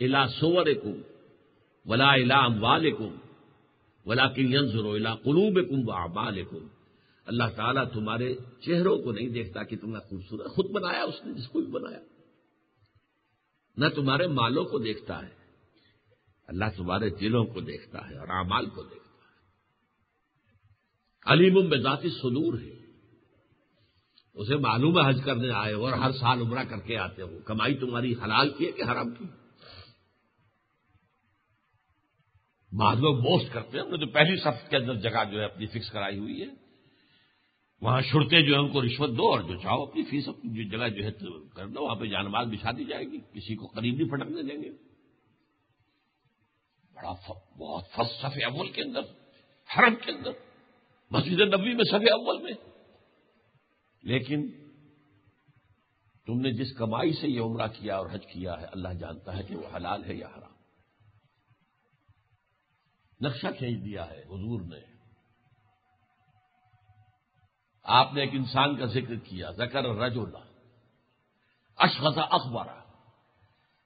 [0.00, 1.09] الا صورکم
[1.90, 3.16] ولا الا اموالکم
[4.06, 6.66] ولكن ينظرو الى قلوبکم واعمالکم۔
[7.26, 11.34] اللہ تعالیٰ تمہارے چہروں کو نہیں دیکھتا کہ تم نے خوبصورت خود بنایا، اس نے
[11.34, 11.98] جس کو بھی بنایا۔
[13.76, 15.34] نہ تمہارے مالوں کو دیکھتا ہے،
[16.46, 19.30] اللہ تمہارے دلوں کو دیکھتا ہے اور اعمال کو دیکھتا ہے۔
[21.32, 22.74] علیم میں ذاتی صدور ہے۔
[24.34, 27.38] اسے معلوم ہے حج کرنے آئے ہو اور ہر سال عمرہ کر کے آتے ہو۔
[27.44, 29.24] کمائی تمہاری حلال کی ہے کہ حرام کی؟
[32.72, 35.44] بعض لوگ بوسٹ کرتے ہیں، ہم نے تو پہلی صف کے اندر جگہ جو ہے
[35.44, 36.46] اپنی فکس کرائی ہوئی ہے،
[37.80, 40.88] وہاں شرتے جو ہے ان کو رشوت دو اور جو چاہو اپنی فیس، اپنی جگہ
[40.88, 41.10] جو ہے
[41.56, 44.42] کر دو، وہاں پہ جان مال بچھا دی جائے گی، کسی کو قریب نہیں پھٹکنے
[44.42, 44.70] دیں گے۔
[46.94, 49.00] بڑا بہت فسٹ صف اول کے اندر،
[49.76, 50.30] حرم کے اندر،
[51.10, 52.52] مسجد نبی میں صف اول میں۔
[54.02, 54.50] لیکن
[56.26, 59.42] تم نے جس کمائی سے یہ عمرہ کیا اور حج کیا ہے، اللہ جانتا ہے
[59.42, 60.49] کہ وہ حلال ہے یا حرام۔
[63.20, 64.90] نقشہ کھینچ دیا ہے حضور نے۔
[67.84, 70.38] آپ نے ایک انسان کا ذکر کیا زکر رج اللہ
[72.30, 72.66] اخبار۔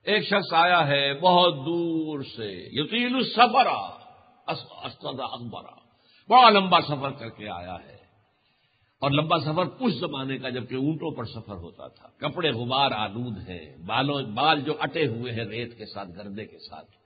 [0.03, 3.67] ایک شخص آیا ہے بہت دور سے، یقین السفر۔
[4.47, 5.75] اشفتا اخبارہ
[6.29, 7.97] بڑا لمبا سفر کر کے آیا ہے۔
[9.01, 13.39] اور لمبا سفر کچھ زمانے کا جبکہ اونٹوں پر سفر ہوتا تھا۔ کپڑے غبار آلود
[13.39, 17.04] ہیں، بالوں، بال جو اٹے ہوئے ہیں ریت کے ساتھ، گردے کے ساتھ۔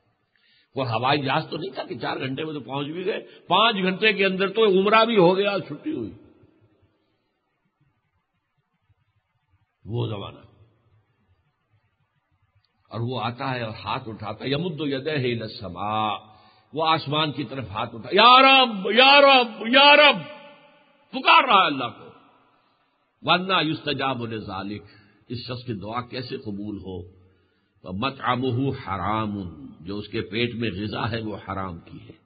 [0.75, 3.77] وہ ہوائی جہاز تو نہیں تھا کہ چار گھنٹے میں تو پہنچ بھی گئے۔ پانچ
[3.77, 6.11] گھنٹے کے اندر تو عمرہ بھی ہو گیا، چھٹی ہوئی۔
[9.85, 10.39] وہ زمانہ۔
[12.91, 16.15] اور وہ آتا ہے اور ہاتھ اٹھاتا ہے یمد ید ہے لسما
[16.73, 20.17] وہ آسمان کی طرف ہاتھ اٹھا یارب یارب یارب
[21.11, 22.09] پکار رہا ہے اللہ کو۔
[23.23, 24.83] ورنہ یستجاب ذالک
[25.29, 27.18] اس شخص کی دعا کیسے قبول ہو؟
[27.93, 28.21] مت
[28.87, 29.35] حرام،
[29.81, 32.17] جو اس کے پیٹ میں غذا ہے وہ حرام کی ہے۔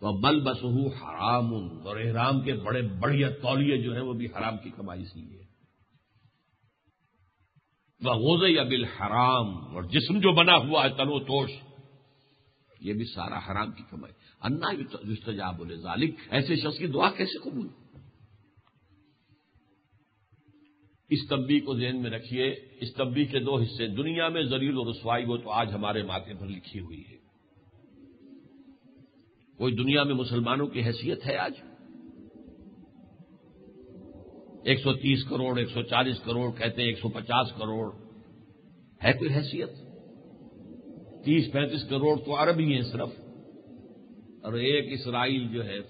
[0.00, 0.64] وہ بل بس
[1.02, 1.52] حرام،
[1.86, 5.40] اور احرام کے بڑے بڑھیا تولیے جو ہیں وہ بھی حرام کی کمائی سی ہے
[8.00, 8.62] وہ غوز یا
[8.98, 11.50] حرام اور جسم جو بنا ہوا ہے تنو توش،
[12.80, 14.70] یہ بھی سارا حرام کی کمائی۔ انا
[15.10, 17.68] یستجاب بولے ذالک ایسے شخص کی دعا کیسے قبول؟
[21.12, 24.90] اس تبی کو ذہن میں رکھیے۔ اس تبی کے دو حصے دنیا میں زریل و
[24.90, 27.16] رسوائی وہ تو آج ہمارے ماتھے پر لکھی ہوئی ہے۔
[29.58, 31.52] کوئی دنیا میں مسلمانوں کی حیثیت ہے آج۔
[34.64, 37.90] ایک سو تیس کروڑ، ایک سو چالیس کروڑ کہتے ہیں ایک سو پچاس کروڑ۔
[39.04, 39.70] ہے کوئی حیثیت؟
[41.24, 43.08] تیس پینتیس کروڑ تو عربی ہیں صرف۔
[44.42, 45.80] اور ایک اسرائیل جو ہے،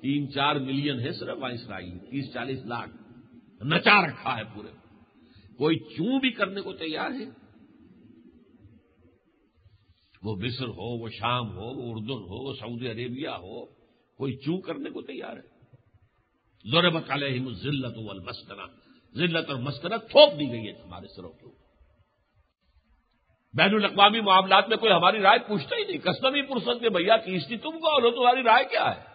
[0.00, 3.03] تین چار ملین ہے صرف وہاں اسرائیل، تیس چالیس لاکھ۔
[3.64, 4.68] نچا رکھا ہے پورے۔
[5.58, 7.24] کوئی چوں بھی کرنے کو تیار ہے؟
[10.22, 13.66] وہ مصر ہو، وہ شام ہو، وہ اردن ہو، وہ سعودی عربیہ ہو،
[14.16, 15.54] کوئی چوں کرنے کو تیار ہے؟
[16.70, 18.62] زور بکالے ذلت والمسکنہ۔
[19.16, 21.64] ذلت اور مسکنت تھوپ دی گئی ہے ہمارے سروں کے اوپر۔
[23.54, 27.56] بین الاقوامی معاملات میں کوئی ہماری رائے پوچھتا ہی نہیں۔ کسٹمی پرسن کے بھیا کیسٹی
[27.56, 29.13] تم کو لو تمہاری رائے کیا ہے؟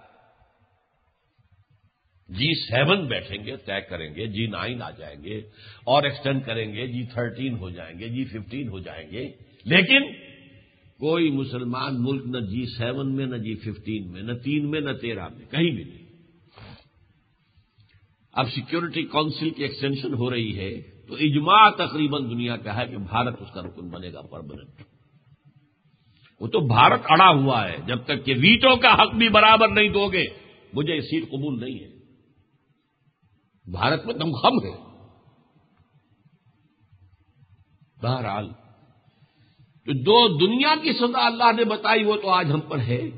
[2.30, 5.38] جی سیون بیٹھیں گے، طے کریں گے جی نائن آ جائیں گے
[5.84, 9.28] اور ایکسٹینڈ کریں گے جی تھرٹین ہو جائیں گے جی ففٹین ہو جائیں گے۔
[9.66, 10.14] لیکن
[11.00, 14.92] کوئی مسلمان ملک نہ جی سیون میں، نہ جی ففٹین میں، نہ تین میں، نہ
[14.92, 16.08] تیرہ میں، کہیں بھی نہیں۔
[18.34, 22.98] اب سیکورٹی کونسل کی ایکسٹینشن ہو رہی ہے تو اجماع تقریباً دنیا کا ہے کہ
[22.98, 24.82] بھارت اس کا رکن بنے گا پرماننٹ
[26.42, 29.90] وہ تو بھارت اڑا ہوا ہے، جب تک کہ ویٹوں کا حق بھی برابر نہیں
[29.90, 30.26] دو گے،
[30.74, 31.99] مجھے یہ سیٹ قبول نہیں ہے۔
[33.66, 34.90] بھارت میں دم خم ہے۔
[38.02, 38.50] بہرحال
[39.86, 43.10] تو دو دنیا کی سزا اللہ نے بتائی وہ تو آج ہم پر ہے۔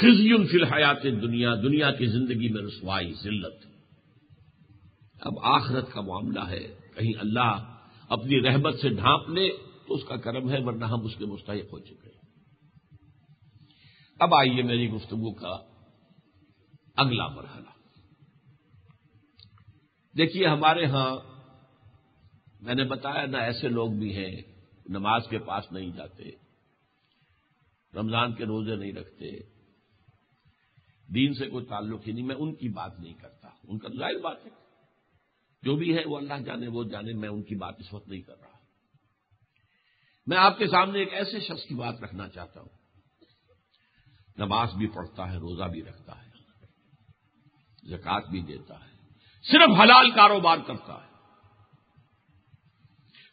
[0.00, 3.66] فی الحیات دنیا دنیا کی زندگی میں رسوائی، ذلت۔
[5.20, 7.76] اب آخرت کا معاملہ ہے۔ کہیں اللہ
[8.08, 9.48] اپنی رحمت سے ڈھانپ لے
[9.86, 12.20] تو اس کا کرم ہے، ورنہ ہم اس کے مستحق ہو چکے ہیں۔
[14.20, 15.58] اب آئیے میری گفتگو کا
[16.96, 17.79] اگلا مرحلہ۔
[20.20, 21.16] دیکھیے، ہمارے ہاں
[22.60, 24.36] میں نے بتایا نہ ایسے لوگ بھی ہیں،
[24.88, 26.30] نماز کے پاس نہیں جاتے،
[27.94, 29.38] رمضان کے روزے نہیں رکھتے،
[31.14, 34.20] دین سے کوئی تعلق ہی نہیں، میں ان کی بات نہیں کرتا ان کا ظاہر
[34.20, 34.50] بات ہے۔
[35.62, 38.20] جو بھی ہے وہ اللہ جانے، وہ جانے، میں ان کی بات اس وقت نہیں
[38.20, 38.58] کر رہا۔
[40.26, 42.78] میں آپ کے سامنے ایک ایسے شخص کی بات رکھنا چاہتا ہوں۔
[44.36, 46.30] نماز بھی پڑھتا ہے، روزہ بھی رکھتا ہے
[47.88, 48.89] زکات بھی دیتا ہے۔
[49.42, 51.10] صرف حلال کاروبار کرتا ہے۔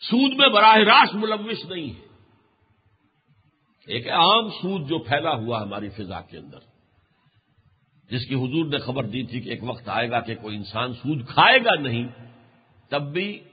[0.02, 2.08] سود میں براہ راست ملوث نہیں ہے۔
[3.88, 6.60] ایک عام سود جو پھیلا ہوا ہماری فضا کے اندر،
[8.12, 10.94] جس کی حضور نے خبر دی تھی کہ ایک وقت آئے گا کہ کوئی انسان
[10.94, 12.08] سود کھائے گا نہیں،
[12.90, 13.44] تب بھی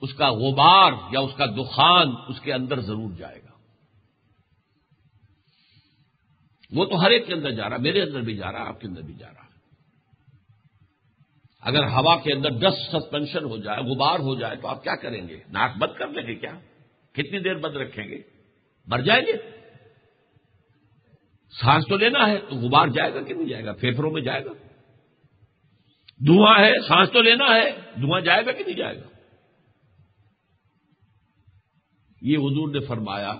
[0.00, 3.56] اس کا غبار یا اس کا دخان اس کے اندر ضرور جائے گا۔
[6.72, 8.86] وہ تو ہر ایک کے اندر جا رہا، میرے اندر بھی جا رہا، آپ کے
[8.86, 9.45] اندر بھی جا رہا۔
[11.66, 15.28] اگر ہوا کے اندر ڈسٹ سسپینشن ہو جائے، غبار ہو جائے، تو آپ کیا کریں
[15.28, 16.58] گے؟ ناک بند کر لیں گے کیا؟
[17.14, 18.18] کتنی دیر بند رکھیں گے؟
[18.86, 19.32] مر جائیں گے؟
[21.54, 24.44] سانس تو لینا ہے، تو غبار جائے گا کہ نہیں جائے گا؟ پھیپھڑوں میں جائے
[24.44, 24.50] گا؟
[26.26, 29.08] دھواں ہے، سانس تو لینا ہے، دھواں جائے گا کہ نہیں جائے گا؟
[32.22, 33.34] یہ حضور نے فرمایا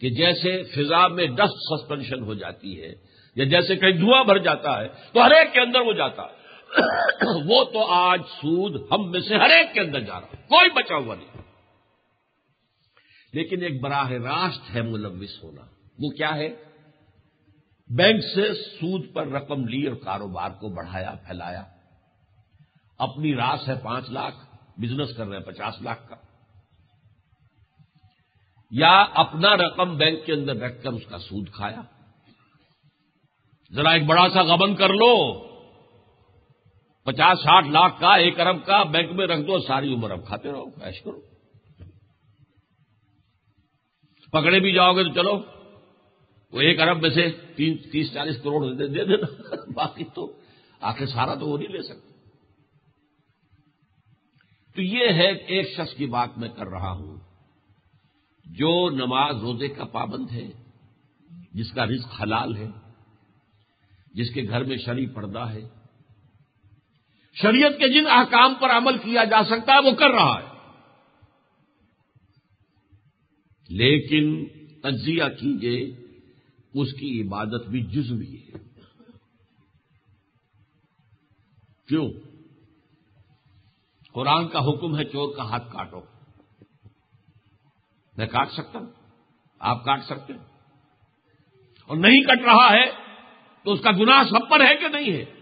[0.00, 2.92] کہ جیسے فضا میں ڈسٹ سسپینشن ہو جاتی ہے،
[3.36, 6.37] یا جیسے کہیں دھواں بھر جاتا ہے، تو ہر ایک کے اندر وہ جاتا ہے۔
[7.46, 10.94] وہ تو آج سود ہم میں سے ہر ایک کے اندر جا رہا کوئی بچا
[10.94, 11.42] ہوا نہیں۔
[13.32, 15.62] لیکن ایک براہ راست ہے ملوث ہونا۔
[15.98, 16.48] وہ کیا ہے؟
[17.96, 21.64] بینک سے سود پر رقم لی اور کاروبار کو بڑھایا، پھیلایا۔
[22.98, 24.36] اپنی راس ہے پانچ لاکھ،
[24.80, 26.16] بزنس کر رہے ہیں پچاس لاکھ کا۔
[28.70, 31.80] یا اپنا رقم بینک کے اندر رکھ کر اس کا سود کھایا۔
[33.74, 35.47] ذرا ایک بڑا سا غبن کر لو۔
[37.08, 40.52] پچاس ساٹھ لاکھ کا ایک ارب کا بینک میں رکھ دو، ساری عمر اب کھاتے
[40.52, 41.20] رہو ایش کرو۔
[44.32, 45.42] پکڑے بھی جاؤ گے تو چلو۔
[46.52, 50.40] وہ ایک ارب میں سے تین، تیس، چالیس کروڑ دے دینا۔ باقی تو
[50.80, 52.14] آخر سارا تو وہ نہیں لے سکتے۔
[54.74, 57.16] تو یہ ہے ایک شخص کی بات میں کر رہا ہوں۔
[58.44, 60.50] جو نماز روزے کا پابند ہے،
[61.52, 62.68] جس کا رزق حلال ہے،
[64.14, 65.77] جس کے گھر میں شری پردہ ہے
[67.42, 70.48] شریعت کے جن احکام پر عمل کیا جا سکتا ہے وہ کر رہا ہے۔
[73.68, 74.46] لیکن
[74.82, 75.96] تجزیہ کیجیے
[76.74, 78.58] اس کی عبادت بھی جزوی ہے۔
[81.88, 82.10] کیوں؟
[84.12, 86.00] قرآن کا حکم ہے چور کا ہاتھ کاٹو۔
[88.16, 88.86] میں کاٹ سکتا ہوں؟
[89.58, 90.44] آپ کاٹ سکتے ہیں؟
[91.86, 92.84] اور نہیں کٹ رہا ہے
[93.64, 95.37] تو اس کا گناہ سب پر ہے کہ نہیں ہے؟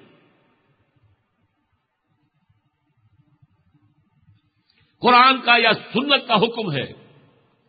[4.99, 6.93] قرآن کا یا سنت کا حکم ہے،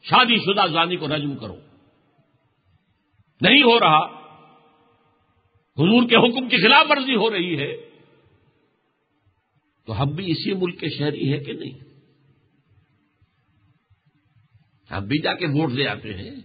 [0.04, 1.56] شادی شدہ زانی کو رجم کرو۔
[3.42, 4.06] نہیں ہو رہا،
[5.78, 7.78] حضور کے حکم کی خلاف ورزی ہو رہی ہے،
[9.86, 11.80] تو ہم بھی اسی ملک کے شہری ہیں کہ نہیں؟
[14.92, 16.36] ہم بھی جا کے ووٹ لے آتے ہیں۔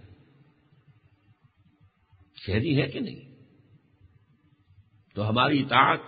[2.46, 3.20] شہری ہے کہ نہیں؟
[5.14, 6.00] تو ہماری اطاعت،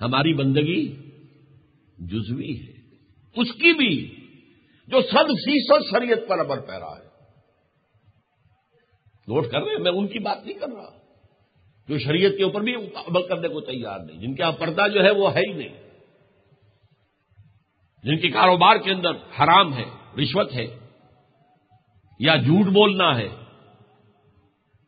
[0.00, 0.96] ہماری بندگی
[1.98, 2.73] جزوی ہے۔
[3.36, 4.16] اس کی بھی
[4.88, 7.04] جو سد فیصد شریعت پر عمل پہ رہا ہے۔
[9.28, 10.98] نوٹ کر رہے ہیں، میں ان کی بات نہیں کر رہا۔
[11.88, 15.04] جو شریعت کے اوپر بھی عمل کرنے کو تیار نہیں، جن کا ہاں پردہ جو
[15.04, 15.84] ہے وہ ہے ہی نہیں۔
[18.02, 19.84] جن کے کاروبار کے اندر حرام ہے،
[20.18, 20.66] رشوت ہے،
[22.18, 23.28] یا جھوٹ بولنا ہے،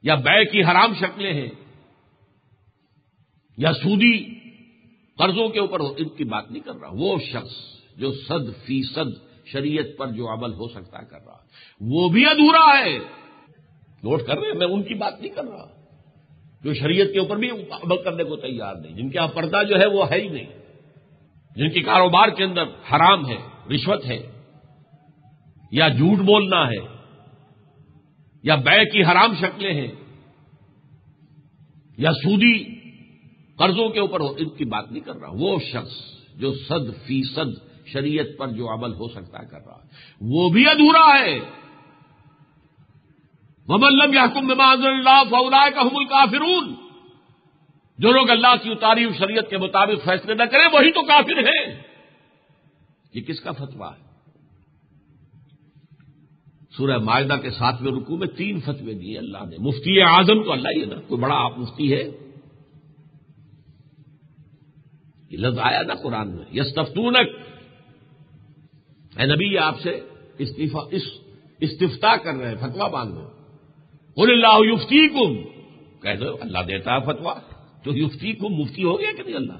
[0.03, 1.49] یا بے کی حرام شکلیں ہیں،
[3.59, 4.35] یا سودی
[5.19, 9.99] قرضوں کے اوپر، ان کی بات نہیں کر رہا۔ وہ شخص جو صد فیصد شریعت
[9.99, 11.39] پر جو عمل ہو سکتا ہے کر رہا
[11.81, 12.99] وہ بھی ادھورا ہے۔
[14.03, 15.77] نوٹ کر رہے ہیں، میں ان کی بات نہیں کر رہا۔
[16.65, 19.81] جو شریعت کے اوپر بھی عمل کرنے کو تیار نہیں، جن کے یہاں پردہ جو
[19.81, 20.47] ہے وہ ہے ہی نہیں۔
[21.57, 23.37] جن کی کاروبار کے اندر حرام ہے،
[23.75, 24.31] رشوت ہے،
[25.73, 26.97] یا جھوٹ بولنا ہے،
[28.43, 29.93] یا بے کی حرام شکلیں ہیں،
[31.99, 32.75] یا سودی
[33.59, 35.93] قرضوں کے اوپر ان کی بات نہیں کر رہا۔ وہ شخص
[36.35, 39.89] جو صد فیصد شریعت پر جو عمل ہو سکتا ہے کر رہا ہے۔
[40.21, 41.39] وہ بھی ادھورا ہے۔
[43.69, 46.75] مملم یا کم اللہ فولا کا حمل کافرون
[47.99, 51.83] جو لوگ اللہ کی اتاری شریعت کے مطابق فیصلے نہ کریں، وہی تو کافر ہیں۔
[53.15, 54.07] یہ کس کا فتوا ہے؟
[56.77, 60.69] سورہ معاہدہ کے ساتویں رکو میں تین فتوے دیے اللہ نے۔ مفتی اعظم تو اللہ
[60.77, 62.11] ہی ہے نا، کوئی بڑا آپ مفتی ہے۔
[65.31, 67.56] یہ لفظ آیا نا قرآن میں۔ یس تفتونک
[69.17, 70.01] اے نبی آپ سے
[71.61, 73.35] استفتا کر رہے ہیں فتوا باندھ رہے
[74.17, 75.37] بول اللہ یفتی کم
[76.03, 77.35] کہہ دو، اللہ دیتا ہے فتوا
[77.85, 79.59] تو یفتی کم مفتی ہو گیا کہ نہیں اللہ؟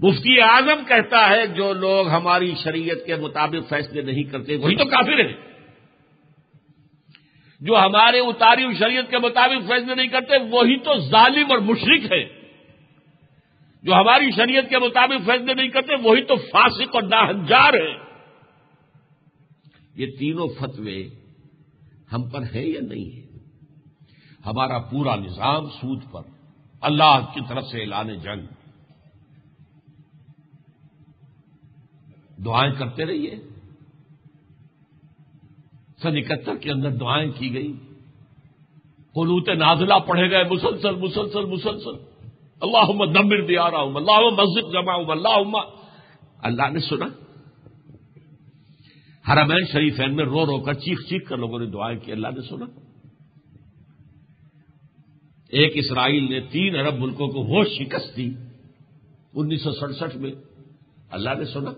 [0.00, 4.84] مفتی اعظم کہتا ہے، جو لوگ ہماری شریعت کے مطابق فیصلے نہیں کرتے، وہی تو
[4.84, 5.32] کافر ہیں۔
[7.60, 12.24] جو ہمارے اتاری شریعت کے مطابق فیصلے نہیں کرتے، وہی تو ظالم اور مشرق ہے
[13.82, 18.05] جو ہماری شریعت کے مطابق فیصلے نہیں کرتے، وہی تو فاسق اور ناہنجار ہے
[19.96, 21.08] یہ تینوں فتوے
[22.12, 23.26] ہم پر ہے یا نہیں ہے
[24.46, 26.22] ہمارا پورا نظام سود پر،
[26.80, 28.46] اللہ کی طرف سے اعلان جنگ۔
[32.42, 33.34] دعائیں کرتے رہیے۔
[36.02, 37.72] سن اکہتر کے اندر دعائیں کی گئی
[39.12, 42.26] قلوت نازلہ پڑھے گئے، مسلسل مسلسل مسلسل۔
[42.60, 45.58] اللہ دمر دیا رہا ہوں اللہ مسجد جمع ہوں اللہ
[46.38, 47.25] اللہ نے سنا۔
[49.32, 52.42] حرمین شریفین میں رو رو کر چیخ چیخ کر لوگوں نے دعائیں کی، اللہ نے
[52.42, 52.66] سنا۔
[55.48, 58.30] ایک اسرائیل نے تین ارب ملکوں کو وہ شکست دی۔
[59.34, 60.30] انیس سو سڑسٹھ میں
[61.10, 61.70] اللہ نے سنا۔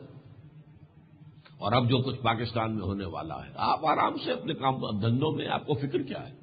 [1.58, 5.32] اور اب جو کچھ پاکستان میں ہونے والا ہے، آپ آرام سے اپنے کام دھندوں
[5.32, 6.34] میں آپ کو فکر کیا ہے۔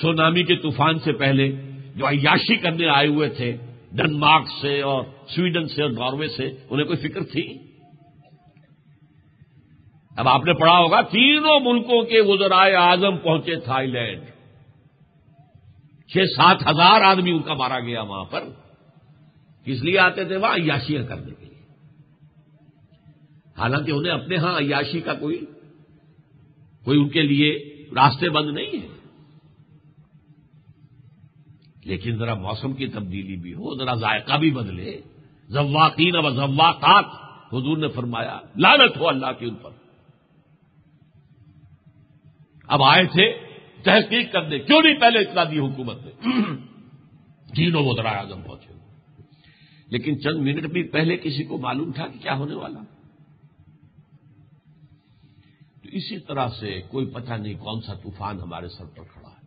[0.00, 1.52] سونامی کے طوفان سے پہلے
[1.96, 3.56] جو عیاشی کرنے آئے ہوئے تھے،
[3.92, 7.69] ڈنمارک سے اور سویڈن سے اور ناروے سے، انہیں کوئی فکر تھی؟
[10.16, 14.22] اب آپ نے پڑھا ہوگا، تینوں ملکوں کے وزرائے اعظم پہنچے تھائی لینڈ
[16.06, 18.44] چھ سات ہزار آدمی ان کا مارا گیا وہاں پر۔
[19.64, 21.74] کس لیے آتے تھے؟ وہاں عیاشیاں کرنے کے لیے۔
[23.58, 25.46] حالانکہ انہیں اپنے ہاں عیاشی کا کوئی
[26.84, 28.88] کوئی ان کے لیے راستے بند نہیں ہے۔
[31.84, 35.00] لیکن ذرا موسم کی تبدیلی بھی ہو، ذرا ذائقہ بھی بدلے۔
[35.48, 37.04] ذواقین و ذواقات
[37.52, 39.79] حضور نے فرمایا لانت ہو اللہ کے اوپر
[42.70, 43.38] اب آئے تھے
[43.82, 46.10] تحقیق کرنے۔ کیوں نہیں پہلے اطلاع دی حکومت نے
[47.54, 48.72] تینوں وہ ذرا اعظم پہنچے۔
[49.86, 52.80] لیکن چند منٹ بھی پہلے کسی کو معلوم تھا کہ کیا ہونے والا۔
[55.82, 59.46] تو اسی طرح سے کوئی پتہ نہیں کون سا طوفان ہمارے سر پر کھڑا ہے۔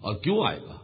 [0.00, 0.76] اور کیوں آئے گا؟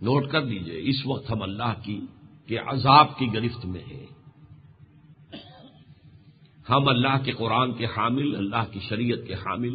[0.00, 2.00] نوٹ کر لیجیے اس وقت ہم اللہ کی
[2.46, 4.19] کہ عذاب کی گرفت میں ہیں۔
[6.70, 9.74] ہم اللہ کے قرآن کے حامل، اللہ کی شریعت کے حامل۔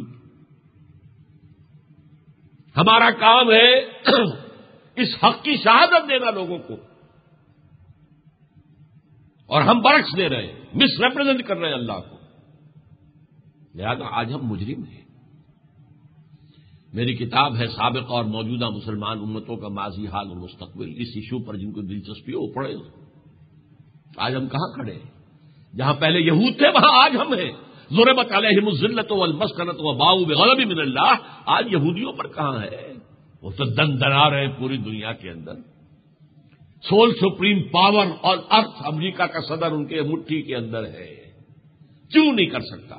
[2.76, 3.80] ہمارا کام ہے
[4.96, 6.74] اس حق کی شہادت دینا لوگوں کو۔
[9.46, 12.16] اور ہم برعکس دے رہے ہیں مس ریپرزینٹ کر رہے ہیں اللہ کو۔
[13.74, 15.04] لہذا آج ہم مجرم ہیں۔
[16.92, 21.44] میری کتاب ہے سابق اور موجودہ مسلمان امتوں کا ماضی، حال اور مستقبل۔ اس ایشو
[21.44, 22.74] پر جن کو دلچسپی ہو وہ پڑھے
[24.16, 25.15] آج ہم کہاں کھڑے ہیں؟
[25.76, 27.52] جہاں پہلے یہود تھے، وہاں آج ہم ہیں۔
[27.90, 31.14] ضرورت علیہم الزلت و المسکنت و باؤ بغلبی من اللہ۔
[31.46, 32.92] آج یہودیوں پر کہاں ہے؟
[33.42, 35.52] وہ تو دن دنا رہے پوری دنیا کے اندر۔
[36.88, 41.16] سول سپریم پاور اور ارتھ امریکہ کا صدر ان کے مٹھی کے اندر ہے۔
[42.12, 42.96] کیوں نہیں کر سکتا؟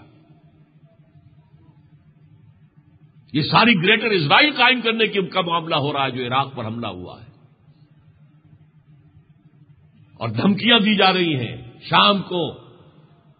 [3.33, 6.65] یہ ساری گریٹر اسرائیل قائم کرنے کی کا معاملہ ہو رہا ہے جو عراق پر
[6.65, 7.27] حملہ ہوا ہے۔
[10.19, 12.66] اور دھمکیاں دی جا رہی ہیں شام کو۔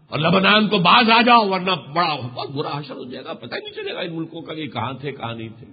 [0.08, 3.54] اور لبنان کو باز آ جاؤ، ورنہ بڑا بہت برا حشر ہو جائے گا، پتہ
[3.54, 5.66] نہیں چلے گا ان ملکوں کا کہ کہاں تھے، کہاں نہیں تھے۔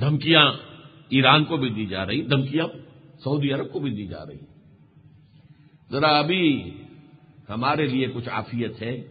[0.00, 0.52] دھمکیاں
[1.08, 2.66] ایران کو بھی دی جا رہی، دھمکیاں
[3.24, 4.38] سعودی عرب کو بھی دی جا رہی۔
[5.90, 6.70] ذرا ابھی
[7.48, 9.02] ہمارے لیے کچھ آفیت ہے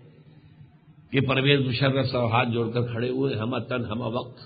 [1.12, 4.40] کہ پرویز مشرف صاحب ہاتھ جوڑ کر کھڑے ہوئے ہما تن ہما وقت۔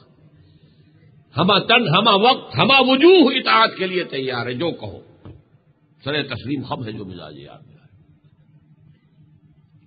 [1.37, 4.99] ہما تن ہما وقت ہما وجوہ اطاعت کے لیے تیار ہے جو کہو۔
[6.03, 7.78] سر تسلیم خب ہے جو مزاج یاد میں۔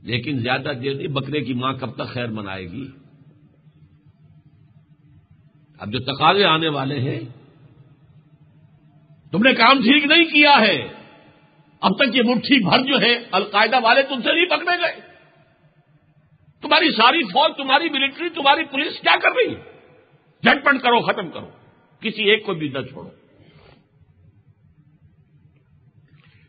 [0.03, 2.89] لیکن زیادہ دیر نہیں، بکرے کی ماں کب تک خیر منائے گی؟
[5.79, 7.21] اب جو تقاضے آنے والے ہیں،
[9.33, 10.89] تم نے کام ٹھیک نہیں کیا ہے۔
[11.81, 15.01] اب تک یہ مٹھی بھر جو ہے، القاعدہ والے تم سے نہیں پکڑے گئے۔
[16.61, 19.61] تمہاری ساری فوج، تمہاری ملٹری تمہاری پولیس کیا کر رہی ہے؟
[20.43, 21.51] جھٹپٹ کرو، ختم کرو۔
[22.01, 23.22] کسی ایک کو بھی نہ چھوڑو۔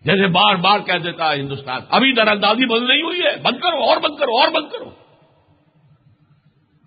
[0.06, 3.60] جیسے بار بار کہہ دیتا ہے ہندوستان، ابھی در اندازی بند نہیں ہوئی ہے، بند
[3.60, 4.90] کرو، اور بند کرو، اور بند کرو۔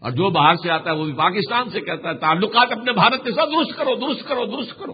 [0.00, 3.24] اور جو باہر سے آتا ہے، وہ بھی پاکستان سے کہتا ہے، تعلقات اپنے بھارت
[3.24, 4.92] کے ساتھ درست کرو درست کرو درست کرو۔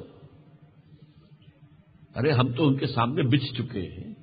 [2.16, 4.14] ارے، ہم تو ان کے سامنے بچ چکے ہیں۔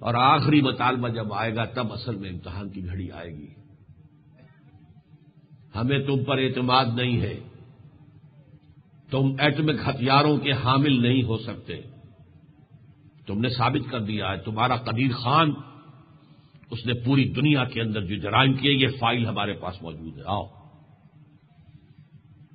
[0.00, 3.46] اور آخری مطالبہ جب آئے گا، تب اصل میں امتحان کی گھڑی آئے گی۔
[5.74, 7.40] ہمیں تم پر اعتماد نہیں ہے۔
[9.10, 11.82] تم ایٹمک ہتھیاروں کے حامل نہیں ہو سکتے۔
[13.26, 15.52] تم نے ثابت کر دیا ہے، تمہارا قدیر خان،
[16.70, 20.22] اس نے پوری دنیا کے اندر جو جرائم کیے، یہ فائل ہمارے پاس موجود ہے۔
[20.26, 20.46] آؤ۔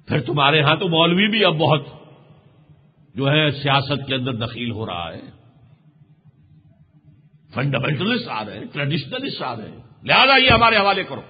[0.07, 1.81] پھر تمہارے ہاں تو مولوی بھی اب بہت
[3.15, 5.21] جو ہے سیاست کے اندر دخیل ہو رہا ہے۔
[7.53, 11.21] فنڈامنٹلسٹ آ رہے ہیں، ٹریڈیشنلسٹ آ رہے ہیں۔ لہذا یہ ہمارے حوالے کرو۔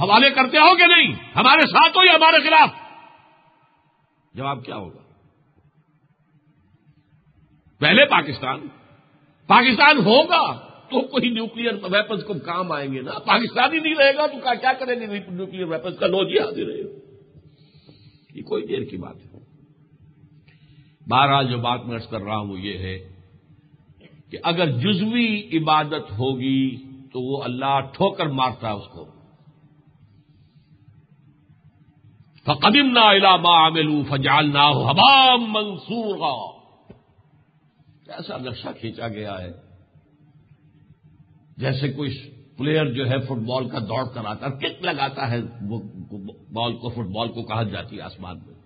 [0.00, 2.87] حوالے کرتے ہو کہ نہیں؟ ہمارے ساتھ ہو یا ہمارے خلاف؟
[4.38, 5.02] جواب کیا ہوگا؟
[7.80, 8.66] پہلے پاکستان.
[9.48, 10.42] پاکستان ہوگا
[10.90, 14.38] تو کوئی نیوکلیر ویپنس کو کام آئیں گے نا؟ پاکستان ہی نہیں رہے گا تو
[14.60, 16.82] کیا کریں گے نیوکلیر ویپنس کا لو جی حاضر رہے
[18.34, 19.38] یہ کوئی دیر کی بات ہے۔
[21.08, 22.98] بہرحال جو بات میں کر رہا ہوں وہ یہ ہے
[24.30, 26.76] کہ اگر جزوی عبادت ہوگی
[27.12, 29.17] تو وہ اللہ ٹھوکر مارتا ہے اس کو۔
[32.48, 36.20] فقدم نہ علامہ عاملو فجال نہ ہو حبام منصور
[38.08, 39.50] ایسا نقشہ کھینچا گیا ہے،
[41.56, 42.10] جیسے کوئی
[42.58, 45.40] پلیئر جو ہے فٹ بال کا دوڑ کر آتا ہے، کک لگاتا ہے،
[45.70, 45.78] وہ
[46.52, 48.56] بال کو، فٹ بال کو کہا جاتی ہے آسمان میں۔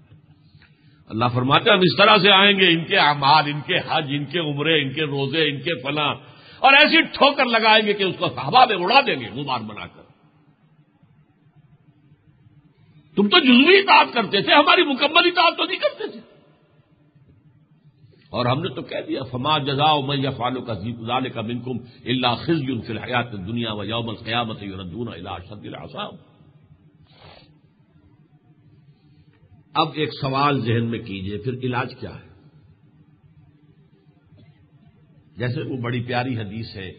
[1.11, 4.24] اللہ فرماتے ہم اس طرح سے آئیں گے، ان کے اعمال، ان کے حج، ان
[4.24, 6.12] کے عمرے، ان کے روزے، ان کے فلاں
[6.62, 9.87] اور ایسی ٹھوکر لگائیں گے کہ اس کو ہوا میں اڑا دیں گے غبار بنا
[9.87, 10.02] کر۔
[13.17, 16.21] تم تو جزوی اطاعت کرتے تھے، ہماری مکمل اطاعت تو نہیں کرتے تھے۔
[18.31, 20.75] اور ہم نے تو کہہ دیا، فما جزا میں یا فالو کا
[21.07, 26.15] زال کا بنکم اللہ خز فی الحیات دنیا و یوم القیامت یوردون اللہ شد الحساب
[29.75, 32.29] اب ایک سوال ذہن میں کیجیے، پھر علاج کیا ہے؟
[35.37, 36.91] جیسے وہ بڑی پیاری حدیث ہے،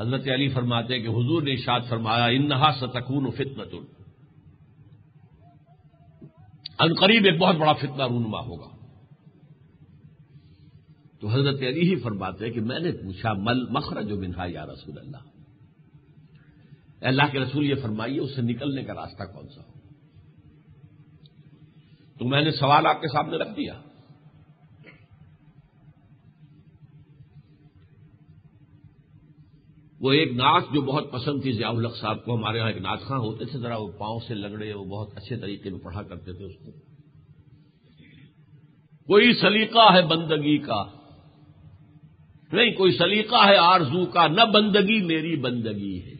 [0.00, 3.74] حضرت علی فرماتے ہیں کہ حضور نے اشاد فرمایا انہا ستکون فتنت
[6.78, 8.76] قریب ایک بہت بڑا فتنہ رونما ہوگا۔
[11.20, 14.66] تو حضرت علی ہی فرماتے ہیں کہ میں نے پوچھا، مل مخرج جو بنہا یا
[14.66, 15.16] رسول اللہ؟
[17.00, 19.72] اللہ کے رسول یہ فرمائیے، اس سے نکلنے کا راستہ کون سا ہو؟
[22.18, 23.80] تو میں نے سوال آپ کے سامنے رکھ دیا۔
[30.06, 33.00] وہ ایک نعت جو بہت پسند تھی ضیاء الق صاحب کو، ہمارے یہاں ایک نعت
[33.00, 36.32] خاں ہوتے تھے، ذرا وہ پاؤں سے لگڑے وہ بہت اچھے طریقے میں پڑھا کرتے
[36.32, 36.70] تھے اس کو۔
[39.06, 40.84] کوئی سلیقہ ہے بندگی کا؟
[42.52, 46.12] نہیں، کوئی سلیقہ ہے آرزو کا، نہ بندگی میری بندگی ہے۔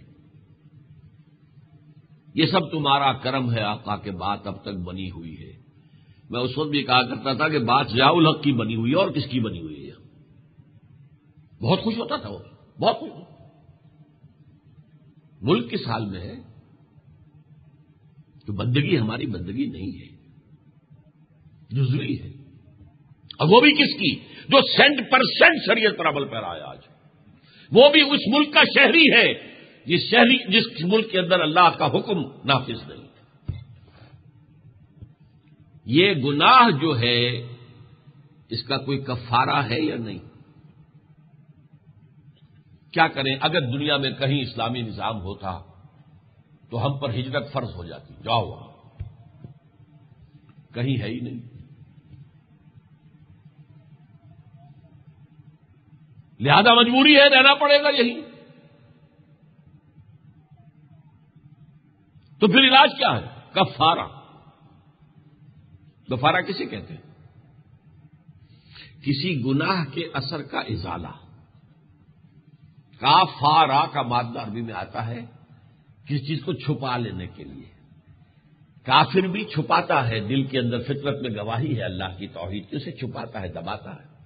[2.35, 5.53] یہ سب تمہارا کرم ہے، آقا کے بات اب تک بنی ہوئی ہے۔
[6.31, 8.97] میں اس وقت بھی کہا کرتا تھا کہ بات ضیاء الحق کی بنی ہوئی ہے
[8.97, 9.95] اور کس کی بنی ہوئی ہے؟
[11.63, 12.39] بہت خوش ہوتا تھا وہ،
[12.81, 13.11] بہت خوش
[15.43, 16.35] ملک کس حال میں ہے
[18.47, 20.17] تو بندگی ہماری بندگی نہیں ہے
[21.71, 22.29] جزوی ہے۔
[23.39, 24.15] اور وہ بھی کس کی؟
[24.49, 26.79] جو سینٹ پرسینٹ شریعت پر عمل پیرا ہے آج۔
[27.73, 29.57] وہ بھی اس ملک کا شہری ہے۔
[29.87, 33.07] جس شہری، جس ملک کے اندر اللہ کا حکم نافذ نہیں۔
[35.85, 37.47] یہ گناہ جو ہے،
[38.49, 40.19] اس کا کوئی کفارہ ہے یا نہیں؟
[42.97, 45.59] کیا کریں؟ اگر دنیا میں کہیں اسلامی نظام ہوتا
[46.71, 48.69] تو ہم پر ہجرت فرض ہو جاتی۔ جاؤ وہاں۔
[50.75, 51.41] کہیں ہے ہی نہیں۔
[56.41, 58.21] لہذا مجبوری ہے، رہنا پڑے گا یہی۔
[62.41, 64.09] تو پھر علاج کیا ہے؟ کفارہ۔
[66.13, 67.03] گفارا کسے کہتے ہیں؟
[69.01, 71.26] کسی گناہ کے اثر کا ازالہ۔
[73.01, 75.25] کا فارا کا مادہ عربی میں آتا ہے
[76.05, 77.77] کسی چیز کو چھپا لینے کے لیے۔
[78.85, 82.77] کافر بھی چھپاتا ہے، دل کے اندر فطرت میں گواہی ہے، اللہ کی توحید کی،
[82.77, 84.17] اسے چھپاتا ہے، دباتا ہے۔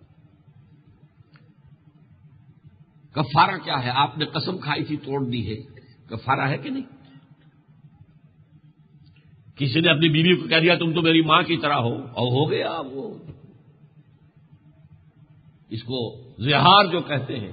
[3.12, 5.62] کفارہ کیا ہے؟ آپ نے قسم کھائی تھی، توڑ دی ہے۔
[6.06, 6.82] کفارہ ہے کہ نہیں؟
[9.56, 12.26] کسی نے اپنی بیوی کو کہہ دیا، تم تو میری ماں کی طرح ہو۔ اور
[12.26, 13.14] ہو گیا وہ۔
[15.70, 17.52] اس کو زہار جو کہتے ہیں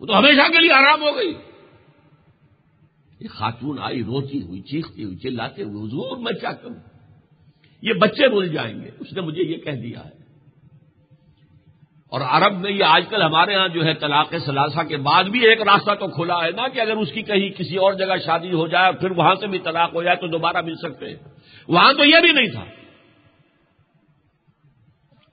[0.00, 1.34] وہ تو ہمیشہ کے لیے آرام ہو گئی۔
[3.20, 6.74] یہ خاتون آئی، روتی ہوئی، چیختی ہوئی، چلاتے ہوئے، حضور میں کیا کروں؟
[7.82, 10.18] یہ بچے بول جائیں گے۔ اس نے مجھے یہ کہہ دیا ہے۔
[12.08, 15.48] اور عرب میں یہ آج کل ہمارے ہاں جو ہے طلاق ثلاثہ کے بعد بھی
[15.48, 18.52] ایک راستہ تو کھلا ہے نا کہ اگر اس کی کہیں کسی اور جگہ شادی
[18.52, 21.16] ہو جائے پھر وہاں سے بھی طلاق ہو جائے تو دوبارہ مل سکتے ہیں۔
[21.68, 22.64] وہاں تو یہ بھی نہیں تھا۔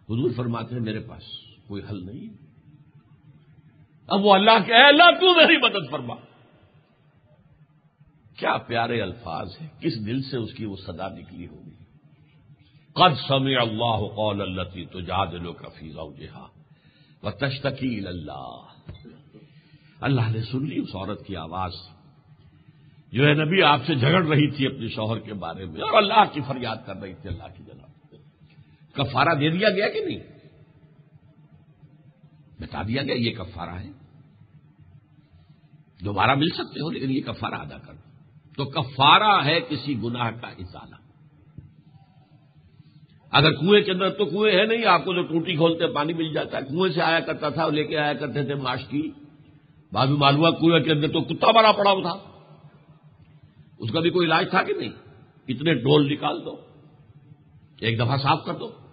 [0.10, 1.24] حضور فرماتے ہیں میرے پاس
[1.68, 2.45] کوئی حل نہیں۔
[4.08, 6.16] اب وہ اللہ کہ اللہ تو میری مدد فرما۔
[8.38, 11.76] کیا پیارے الفاظ ہیں، کس دل سے اس کی وہ صدا نکلی ہوگی؟
[12.94, 16.48] قد سمع اللہ قول اللہ تو جاد لو کفی جہاں
[17.26, 18.62] و تشتکیل اللہ۔
[20.02, 21.72] اللہ نے سن لی اس عورت کی آواز۔
[23.12, 26.24] جو ہے نبی، آپ سے جھگڑ رہی تھی اپنے شوہر کے بارے میں اور اللہ
[26.34, 28.16] کی فریاد کر رہی تھی اللہ کی جناب۔
[28.94, 30.35] کفارہ دے دیا گیا کہ نہیں؟
[32.60, 33.90] بتا دیا گیا یہ کفارہ ہے۔
[36.06, 37.94] دوبارہ مل سکتے ہو لیکن یہ کفارہ ادا کر
[38.58, 40.96] تو کفارہ ہے کسی گناہ کا ازالہ۔
[43.32, 46.34] اگر کنویں کے اندر تو کنویں ہے نہیں، آپ کو جو ٹوٹی کھولتے پانی مل
[46.34, 49.12] جاتا ہے۔ کنویں سے آیا کرتا تھا لے کے آیا کرتے تھے معاش کی۔
[49.92, 52.32] بعد میں معلوم ہوا کنویں کے اندر تو کتا بڑا پڑا تھا۔
[53.80, 54.92] اس کا بھی کوئی علاج تھا کہ نہیں؟
[55.48, 56.56] اتنے ڈول نکال دو،
[57.80, 58.85] ایک دفعہ صاف کر دو۔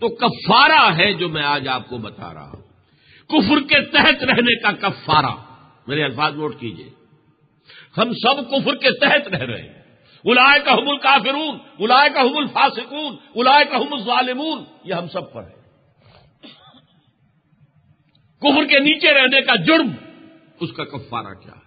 [0.00, 2.62] تو کفارہ ہے جو میں آج آپ کو بتا رہا ہوں۔
[3.28, 5.34] کفر کے تحت رہنے کا کفارہ۔
[5.86, 6.90] میرے الفاظ نوٹ کیجیے۔
[7.96, 9.84] ہم سب کفر کے تحت رہ رہے ہیں۔
[10.24, 15.32] الائے کا حمل کافرون الائے کا حمل فاسکون الائے کا حمل ظالمون یہ ہم سب
[15.32, 15.64] پر ہے۔
[18.40, 19.88] کفر کے نیچے رہنے کا جرم،
[20.60, 21.63] اس کا کفارہ کیا؟ ہے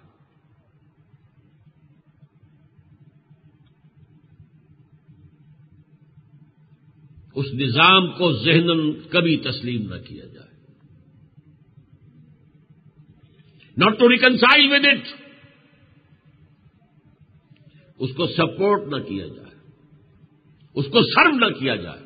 [7.38, 10.48] اس نظام کو ذہن کبھی تسلیم نہ کیا جائے۔
[13.78, 15.08] Not to reconcile with it
[18.00, 19.48] اس کو سپورٹ نہ کیا جائے۔
[20.74, 22.04] اس کو سرو نہ کیا جائے۔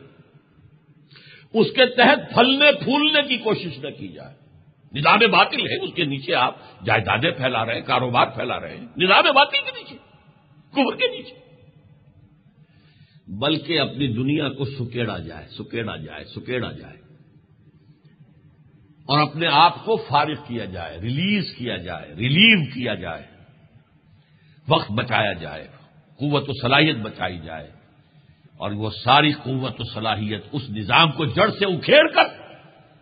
[1.54, 4.36] اس کے تحت پھلنے پھولنے کی کوشش نہ کی جائے۔
[5.00, 8.88] نظام باطل ہے اس کے نیچے آپ جائیدادیں پھیلا رہے ہیں، کاروبار پھیلا رہے ہیں۔
[8.98, 9.96] نظام باطل کے نیچے
[10.72, 11.51] کبر کے نیچے۔
[13.40, 16.98] بلکہ اپنی دنیا کو سکیڑا جائے سکیڑا جائے سکیڑا جائے۔
[19.04, 23.24] اور اپنے آپ کو فارغ کیا جائے، ریلیز کیا جائے، ریلیو کیا جائے۔
[24.68, 25.68] وقت بچایا جائے،
[26.16, 27.72] قوت و صلاحیت بچائی جائے۔
[28.58, 32.24] اور وہ ساری قوت و صلاحیت اس نظام کو جڑ سے اکھیڑ کر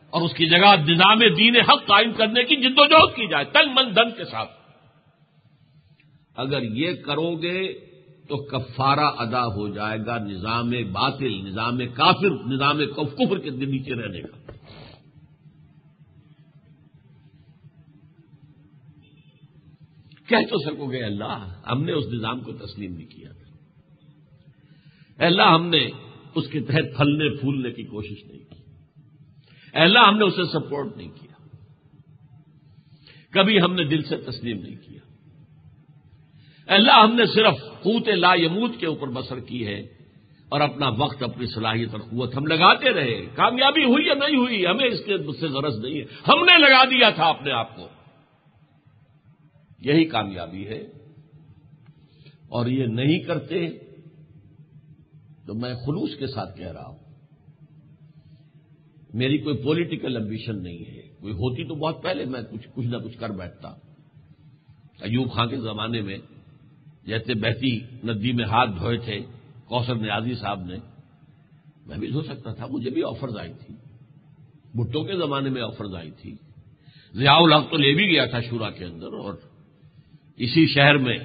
[0.10, 3.46] اور اس کی جگہ نظام دین حق قائم کرنے کی جد و جہد کی جائے
[3.46, 4.50] تن من دن کے ساتھ۔
[6.36, 7.89] اگر یہ کرو گے
[8.30, 14.22] تو کفارہ ادا ہو جائے گا نظام باطل، نظام کافر، نظام کفر کے نیچے رہنے
[14.22, 14.52] کا۔
[20.28, 23.56] کہہ تو سکو گے اللہ، ہم نے اس نظام کو تسلیم نہیں کیا۔ تھا
[25.26, 25.90] اللہ، ہم نے
[26.36, 28.64] اس کے تحت پھلنے پھولنے کی کوشش نہیں کی۔
[29.74, 31.48] اللہ، ہم نے اسے سپورٹ نہیں کیا۔
[33.32, 35.00] کبھی ہم نے دل سے تسلیم نہیں کیا۔
[36.76, 39.80] اللہ، ہم نے صرف قوت لا یموت کے اوپر بسر کی ہے
[40.50, 44.66] اور اپنا وقت، اپنی صلاحیت اور قوت ہم لگاتے رہے۔ کامیابی ہوئی یا نہیں ہوئی،
[44.66, 47.88] ہمیں اس کے سے غرض نہیں ہے۔ ہم نے لگا دیا تھا اپنے آپ کو۔
[49.82, 50.80] یہی کامیابی ہے۔
[52.48, 53.70] اور یہ نہیں کرتے
[55.48, 57.00] تو میں خلوص کے ساتھ کہہ رہا ہوں۔
[59.14, 62.98] میری کوئی پولیٹیکل امبیشن نہیں ہے۔ کوئی ہوتی تو بہت پہلے میں کچھ کچھ نہ
[62.98, 63.70] کچھ کر بیٹھتا۔
[65.02, 66.18] ایوب خان کے زمانے میں
[67.06, 69.20] جیسے بہتی ندی میں ہاتھ دھوئے تھے،
[69.66, 70.78] کوثر نیازی صاحب نے۔
[71.86, 73.76] میں بھی دھو سکتا تھا، مجھے بھی آفرز آئی تھی
[74.76, 76.36] بھٹو کے زمانے میں آفرز آئی تھی
[77.14, 79.34] ضیاء الحق تو لے بھی گیا تھا شورا کے اندر اور
[80.36, 81.18] اسی شہر میں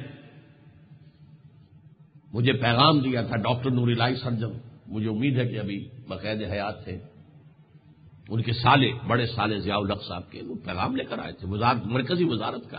[2.33, 6.85] مجھے پیغام دیا تھا ڈاکٹر نوری لائی سرجن مجھے امید ہے کہ ابھی باقاعد حیات
[6.85, 6.99] تھے
[8.29, 11.49] ان کے سالے، بڑے سالے ضیاء الق صاحب کے وہ پیغام لے کر آئے تھے،
[11.49, 12.79] وزارت مرکزی وزارت کا۔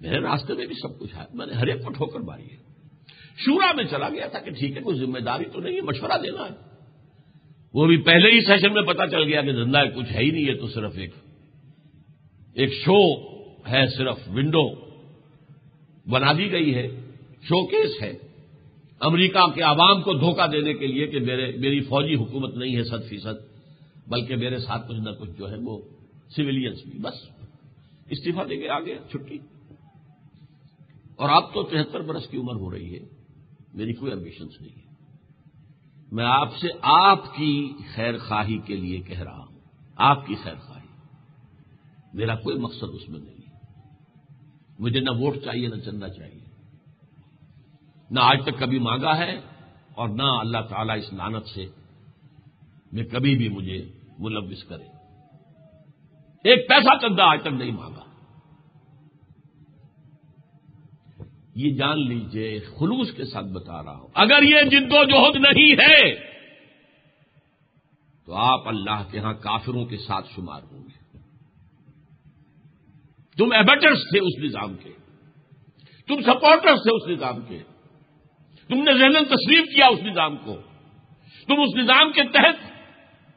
[0.00, 2.56] میرے راستے میں بھی سب کچھ ہے۔ میں نے ہر ایک کو ٹھوکر ماری ہے۔
[3.36, 6.18] شورا میں چلا گیا تھا کہ ٹھیک ہے، کوئی ذمہ داری تو نہیں ہے، مشورہ
[6.22, 6.74] دینا ہے۔
[7.74, 10.48] وہ بھی پہلے ہی سیشن میں پتا چل گیا کہ دھندا کچھ ہے ہی نہیں
[10.48, 11.10] ہے تو صرف ایک
[12.54, 13.24] ایک شو
[13.68, 14.74] ہے، صرف ونڈو
[16.10, 16.88] بنا دی گئی ہے،
[17.42, 18.12] شو کیس ہے۔
[19.00, 22.84] امریکہ کے عوام کو دھوکہ دینے کے لیے کہ میرے، میری فوجی حکومت نہیں ہے
[22.84, 23.54] صد فیصد،
[24.08, 25.78] بلکہ میرے ساتھ کچھ نہ کچھ جو ہے وہ
[26.36, 27.14] سویلینس بھی۔ بس،
[28.10, 29.38] استعفی دے کے آ گیا چھٹی۔
[31.16, 33.04] اور اب تو تہتر برس کی عمر ہو رہی ہے،
[33.74, 34.84] میری کوئی امبیشنس نہیں ہے۔
[36.12, 39.60] میں آپ سے آپ کی خیر خواہی کے لیے کہہ رہا ہوں۔
[39.96, 40.86] آپ کی خیر خواہی۔
[42.14, 43.34] میرا کوئی مقصد اس میں نہیں
[44.78, 46.44] مجھے نہ ووٹ چاہیے، نہ چندہ چاہیے۔
[48.10, 49.40] نہ آج تک کبھی مانگا ہے
[49.94, 51.66] اور نہ اللہ تعالیٰ اس لانت سے
[52.92, 54.84] میں کبھی بھی مجھے ملوث کرے۔
[56.44, 58.03] ایک پیسہ چندہ آج تک نہیں مانگا۔
[61.54, 65.72] یہ جان لیجیے، خلوص کے ساتھ بتا رہا ہوں۔ اگر یہ جد و جہد نہیں
[65.72, 66.14] ہے،
[68.26, 71.18] تو آپ اللہ کے ہاں کافروں کے ساتھ شمار ہوں گے۔
[73.38, 74.92] تم ایبٹرس تھے اس نظام کے۔
[76.06, 77.62] تم سپورٹرس تھے اس نظام کے۔
[78.68, 80.54] تم نے ذہن تسلیم کیا اس نظام کو۔
[81.46, 82.56] تم اس نظام کے تحت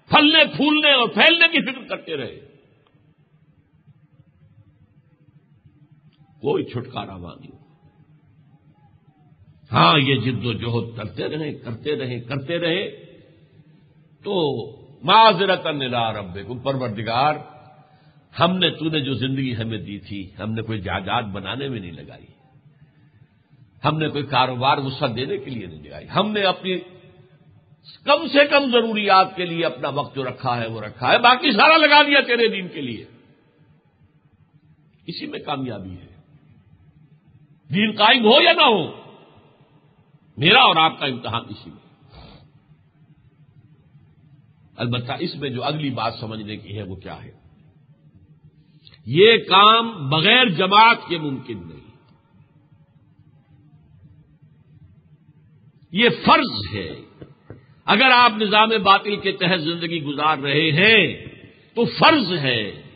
[0.09, 2.39] پھلنے، پھولنے اور پھیلنے کی فکر کرتے رہے۔
[6.41, 7.56] کوئی چھٹکارا نہیں
[9.71, 12.89] ہاں یہ جد و جہد کرتے رہے کرتے رہے کرتے رہے۔
[14.23, 14.65] تو
[15.03, 17.33] معذرت نلا رب کو پروردگار،
[18.39, 21.79] ہم نے، تو نے جو زندگی ہمیں دی تھی، ہم نے کوئی جائیداد بنانے میں
[21.79, 22.25] نہیں لگائی۔
[23.85, 26.75] ہم نے کوئی کاروبار غصہ دینے کے لیے نہیں لگائی۔ ہم نے اپنی
[28.03, 31.51] کم سے کم ضروریات کے لیے اپنا وقت جو رکھا ہے، وہ رکھا ہے۔ باقی
[31.51, 33.05] سارا لگا دیا تیرے دین کے لیے۔
[35.07, 36.15] اسی میں کامیابی ہے۔
[37.73, 39.06] دین قائم ہو یا نہ ہو؟
[40.37, 41.87] میرا اور آپ کا امتحان اسی میں۔
[44.77, 47.31] البتہ اس میں جو اگلی بات سمجھنے کی ہے وہ کیا ہے؟
[49.05, 51.87] یہ کام بغیر جماعت کے ممکن نہیں۔
[55.91, 56.95] یہ فرض ہے۔
[57.85, 61.25] اگر آپ نظام باطل کے تحت زندگی گزار رہے ہیں
[61.75, 62.86] تو فرض ہے۔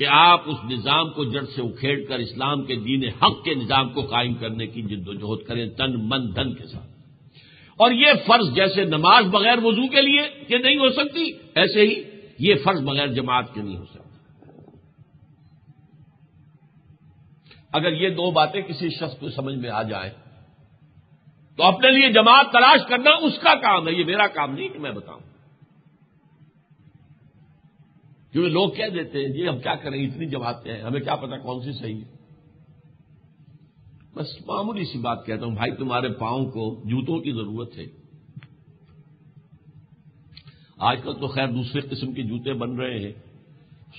[0.00, 3.88] کہ آپ اس نظام کو جڑ سے اکھیڑ کر اسلام کے دین حق کے نظام
[3.88, 6.86] کو قائم کرنے کی جد و جہد کریں تن من دھن کے ساتھ۔
[7.76, 12.02] اور یہ فرض جیسے نماز بغیر وضو کے لیے کہ نہیں ہو سکتی، ایسے ہی
[12.38, 14.08] یہ فرض بغیر جماعت کے نہیں ہو سکتا۔
[17.72, 20.12] اگر یہ دو باتیں کسی شخص کو سمجھ میں آ جائیں،
[21.56, 24.78] تو اپنے لیے جماعت تلاش کرنا اس کا کام ہے، یہ میرا کام نہیں کہ
[24.78, 25.29] میں بتاؤں۔
[28.32, 31.38] کیونکہ لوگ کہہ دیتے ہیں جی ہم کیا کریں، اتنی جماعتیں ہیں ہمیں کیا پتا
[31.38, 32.20] کون سی صحیح ہے۔
[34.14, 37.84] بس معمولی سی بات کہتا ہوں، بھائی تمہارے پاؤں کو جوتوں کی ضرورت ہے۔
[40.78, 43.12] آج کل تو خیر دوسرے قسم کے جوتے بن رہے ہیں۔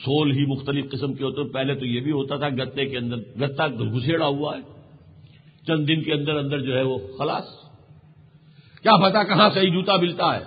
[0.06, 3.18] سول ہی مختلف قسم کے ہوتے پہلے تو یہ بھی ہوتا تھا، گتے کے اندر،
[3.18, 4.82] گتا گھسیڑا ہوا ہے۔
[5.68, 7.44] چند دن کے اندر اندر جو ہے وہ خلاص۔
[8.82, 10.44] کیا پتا کہاں صحیح جوتا ملتا ہے۔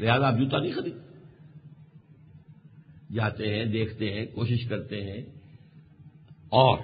[0.00, 1.07] لہذا آپ جوتا نہیں خرید۔
[3.14, 5.20] جاتے ہیں، دیکھتے ہیں، کوشش کرتے ہیں
[6.52, 6.78] اور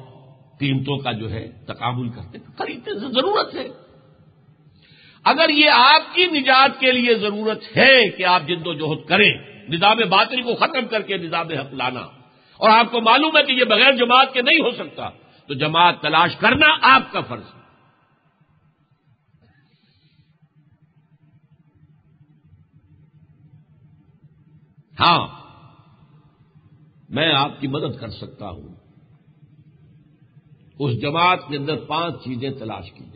[0.58, 3.66] قیمتوں کا جو ہے تقابل کرتے ہیں۔ خریدتے ضرورت ہے۔
[5.24, 9.32] اگر یہ آپ کی نجات کے لیے ضرورت ہے کہ آپ جد و جہد کریں،
[9.68, 12.00] نظام باطل کو ختم کر کے نظام حق لانا،
[12.60, 15.08] اور آپ کو معلوم ہے کہ یہ بغیر جماعت کے نہیں ہو سکتا،
[15.48, 17.62] تو جماعت تلاش کرنا آپ کا فرض ہے۔
[25.00, 25.43] ہاں
[27.14, 28.68] میں آپ کی مدد کر سکتا ہوں۔
[30.78, 33.14] اس جماعت کے اندر پانچ چیزیں تلاش کیجیے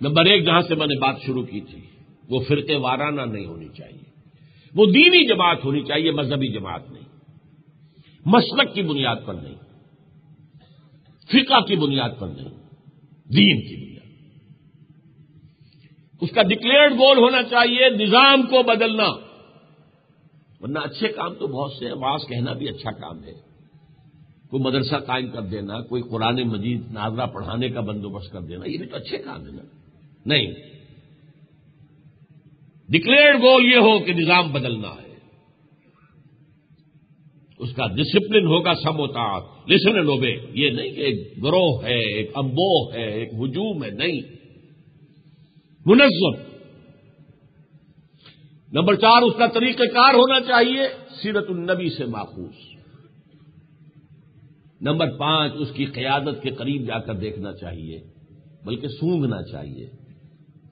[0.00, 1.80] نمبر ایک، جہاں سے میں نے بات شروع کی تھی،
[2.28, 4.10] وہ فرقے وارانہ نہیں ہونی چاہیے۔
[4.74, 7.02] وہ دینی جماعت ہونی چاہیے، مذہبی جماعت نہیں۔
[8.24, 9.54] مسلک کی بنیاد پر نہیں۔
[11.28, 12.48] فقہ کی بنیاد پر نہیں۔
[13.28, 14.32] دین کی بنیاد۔
[16.20, 19.25] اس کا ڈکلیئرڈ گول ہونا چاہیے، نظام کو بدلنا۔
[20.60, 23.32] ورنہ اچھے کام تو بہت سے آواز کہنا بھی اچھا کام ہے۔
[24.50, 28.78] کوئی مدرسہ قائم کر دینا، کوئی قرآن مجید ناظرہ پڑھانے کا بندوبست کر دینا، یہ
[28.78, 29.62] بھی تو اچھے کام ہے نا۔
[30.26, 30.46] نہیں۔
[32.88, 35.06] ڈکلیئرڈ گول یہ ہو کہ نظام بدلنا ہے۔
[37.58, 39.38] اس کا ڈسپلن ہوگا سم ہوتا
[39.68, 44.20] لسن لوبے یہ نہیں کہ ایک گروہ ہے، ایک امبو ہے، ایک ہجوم ہے، نہیں۔
[45.86, 46.55] منظم۔
[48.72, 50.82] نمبر چار، اس کا طریقہ کار ہونا چاہیے،
[51.22, 52.76] سیرت النبی سے ماخوذ۔
[54.80, 58.00] نمبر پانچ، اس کی قیادت کے قریب جا کر دیکھنا چاہیے،
[58.64, 59.90] بلکہ سونگنا چاہیے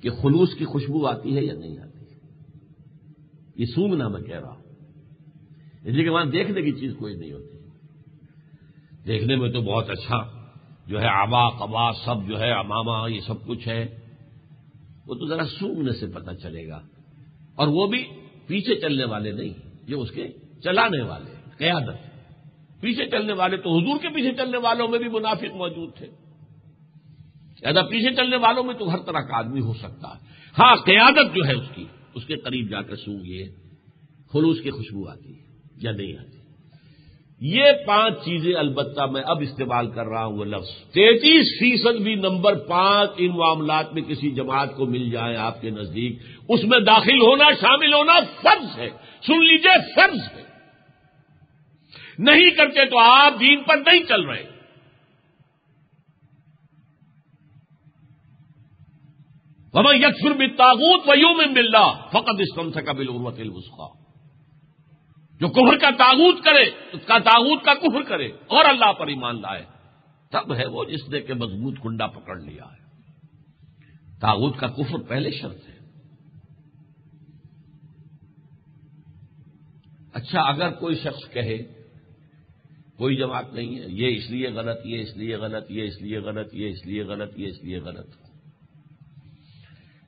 [0.02, 1.94] کہ خلوص کی خوشبو آتی ہے یا نہیں آتی
[3.56, 4.62] یہ سونگنا میں کہہ رہا ہوں۔
[5.84, 7.58] اس لیے کہ وہاں دیکھنے کی چیز کوئی نہیں ہوتی۔
[9.06, 10.46] دیکھنے میں تو بہت اچھا
[10.86, 13.98] جو ہے، آبا، قبا، سب جو ہے، اماما، یہ سب کچھ ہے۔
[15.06, 16.80] وہ تو ذرا سونگنے سے پتہ چلے گا۔
[17.56, 18.04] اور وہ بھی
[18.46, 19.54] پیچھے چلنے والے نہیں،
[19.88, 20.28] یہ اس کے
[20.64, 22.14] چلانے والے، قیادت۔
[22.80, 26.06] پیچھے چلنے والے تو حضور کے پیچھے چلنے والوں میں بھی منافق موجود تھے۔
[27.60, 30.24] زیادہ پیچھے چلنے والوں میں تو ہر طرح کا آدمی ہو سکتا ہے۔
[30.58, 33.48] ہاں قیادت جو ہے اس کی، اس کے قریب جا کر سونگیے
[34.32, 35.44] خلوص کی خوشبو آتی ہے،
[35.76, 36.33] یا نہیں آتی؟
[37.40, 42.14] یہ پانچ چیزیں البتہ میں اب استعمال کر رہا ہوں وہ لفظ۔ تینتیس فیصد بھی
[42.14, 46.80] نمبر پانچ ان معاملات میں کسی جماعت کو مل جائے آپ کے نزدیک۔ اس میں
[46.80, 48.12] داخل ہونا شامل ہونا
[48.42, 48.90] فرض ہے۔
[49.26, 50.44] سن لیجیے فرض ہے۔
[52.18, 54.54] نہیں کرتے تو آپ دین پر نہیں چل رہے۔
[59.74, 64.04] ہمیں یکسر بھی تاغوت ویوں میں مل رہا فقط اس کم سے قبل عروت الوسخا
[65.40, 69.40] جو کفر کا تاغوت کرے، اس کا تاغوت کا کفر کرے، اور اللہ پر ایمان
[69.40, 69.64] لائے۔
[70.30, 72.84] تب ہے وہ جس نے کہ مضبوط کنڈا پکڑ لیا ہے۔
[74.20, 75.74] تاغوت کا کفر پہلے شرط ہے۔
[80.12, 81.58] اچھا اگر کوئی شخص کہے،
[82.96, 86.18] کوئی جماعت نہیں ہے، یہ اس لیے غلط، یہ اس لیے غلط، یہ اس لیے
[86.18, 88.10] غلط، یہ اس لیے غلط، یہ اس لیے غلط۔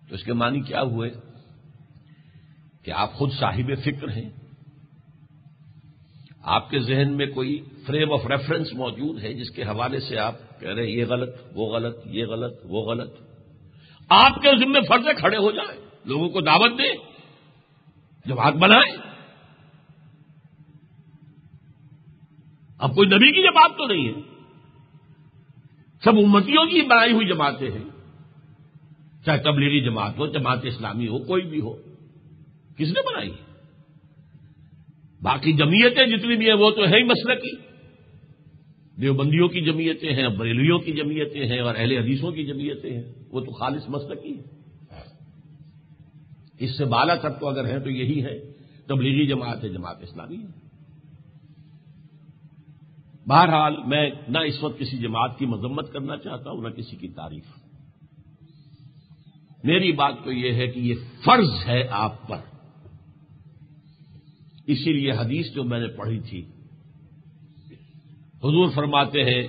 [0.09, 1.11] تو اس کے معنی کیا ہوئے؟
[2.85, 4.46] کہ آپ خود صاحب فکر ہیں۔
[6.47, 10.61] آپ کے ذہن میں کوئی فریم آف ریفرنس موجود ہے جس کے حوالے سے آپ
[10.61, 13.15] کہہ رہے ہیں، یہ غلط، وہ غلط، یہ غلط، وہ غلط۔
[14.09, 16.93] آپ کے ذمے فرض کھڑے ہو جائیں، لوگوں کو دعوت دیں
[18.27, 18.97] جماعت بنائیں۔
[22.79, 24.21] اب کوئی نبی کی جماعت تو نہیں ہے۔
[26.05, 27.85] سب امتیوں کی بنائی ہوئی جماعتیں ہیں۔
[29.25, 31.77] چاہے تبلیغی جماعت ہو، جماعت اسلامی ہو، کوئی بھی ہو۔
[32.77, 33.31] کس نے بنائی؟
[35.23, 37.57] باقی جمیتیں جتنی بھی ہیں وہ تو ہے ہی مسئلہ کی
[39.01, 43.41] دیوبندیوں کی جمیتیں ہیں، بریلیوں کی جمیتیں ہیں اور اہل حدیثوں کی جمیتیں ہیں، وہ
[43.41, 44.43] تو خالص مسئلہ کی ہے
[46.59, 48.39] اس سے بالا تک تو اگر ہیں تو یہی ہے
[48.87, 50.67] تبلیغی جماعت ہے، جماعت اسلامی ہے۔
[53.29, 57.09] بہرحال میں نہ اس وقت کسی جماعت کی مذمت کرنا چاہتا ہوں، نہ کسی کی
[57.09, 57.45] تعریف۔
[59.65, 60.95] میری بات تو یہ ہے کہ یہ
[61.25, 62.56] فرض ہے آپ پر۔
[64.67, 66.47] اسی لیے حدیث جو میں نے پڑھی تھی،
[68.39, 69.49] حضور فرماتے ہیں،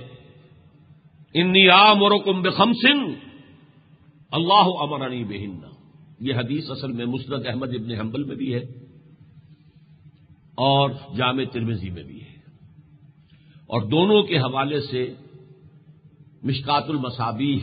[1.34, 3.14] انی عام اور بخم سن
[4.30, 5.60] اللہ امرانی بہن.
[6.20, 8.58] یہ حدیث اصل میں مسرت احمد ابن حنبل میں بھی ہے
[10.54, 12.28] اور جامع ترمیزی میں بھی ہے۔
[13.66, 15.14] اور دونوں کے حوالے سے
[16.42, 17.60] مشکات المسابی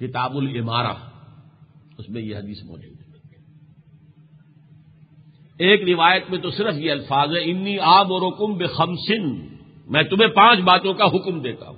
[0.00, 0.94] کتاب العمارہ
[1.98, 2.99] اس میں یہ حدیث موجود ہے۔
[5.60, 9.38] ایک روایت میں تو صرف یہ الفاظ ہے انی آب اور حکم بے خمسن
[9.86, 11.76] میں تمہیں پانچ باتوں کا حکم دیتا ہوں۔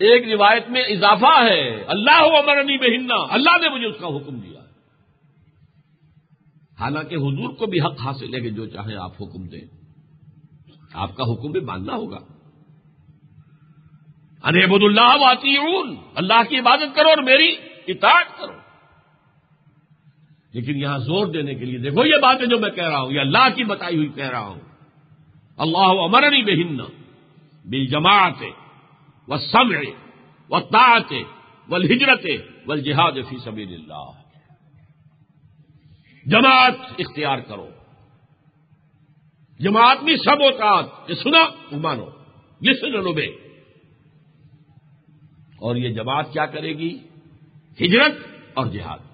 [0.00, 4.60] ایک روایت میں اضافہ ہے، اللہ امرنی بہننا اللہ نے مجھے اس کا حکم دیا۔
[6.80, 9.60] حالانکہ حضور کو بھی حق حاصل ہے کہ جو چاہے آپ حکم دیں۔
[10.94, 12.18] آپ کا حکم بھی ماننا ہوگا۔
[14.44, 15.56] ارے اللہ واتی
[16.14, 17.56] اللہ کی عبادت کرو اور میری
[17.86, 18.61] اطاعت کرو۔
[20.52, 23.20] لیکن یہاں زور دینے کے لیے دیکھو یہ باتیں جو میں کہہ رہا ہوں، یہ
[23.20, 24.60] اللہ کی بتائی ہوئی کہہ رہا ہوں۔
[25.58, 26.84] اللہ امرنی بہن
[27.64, 28.42] بل جماعت
[29.28, 29.78] و سمع
[30.50, 31.12] و طاعت
[31.68, 32.26] و ہجرت
[32.66, 34.10] و جہاد فی سبیل اللہ
[36.26, 37.68] جماعت اختیار کرو۔
[39.60, 42.06] جماعت میں سب اوقات یہ سنا مانو۔
[42.60, 43.26] یہ سن بے
[45.60, 46.98] اور یہ جماعت کیا کرے گی؟
[47.80, 48.12] ہجرت
[48.54, 49.11] اور جہاد۔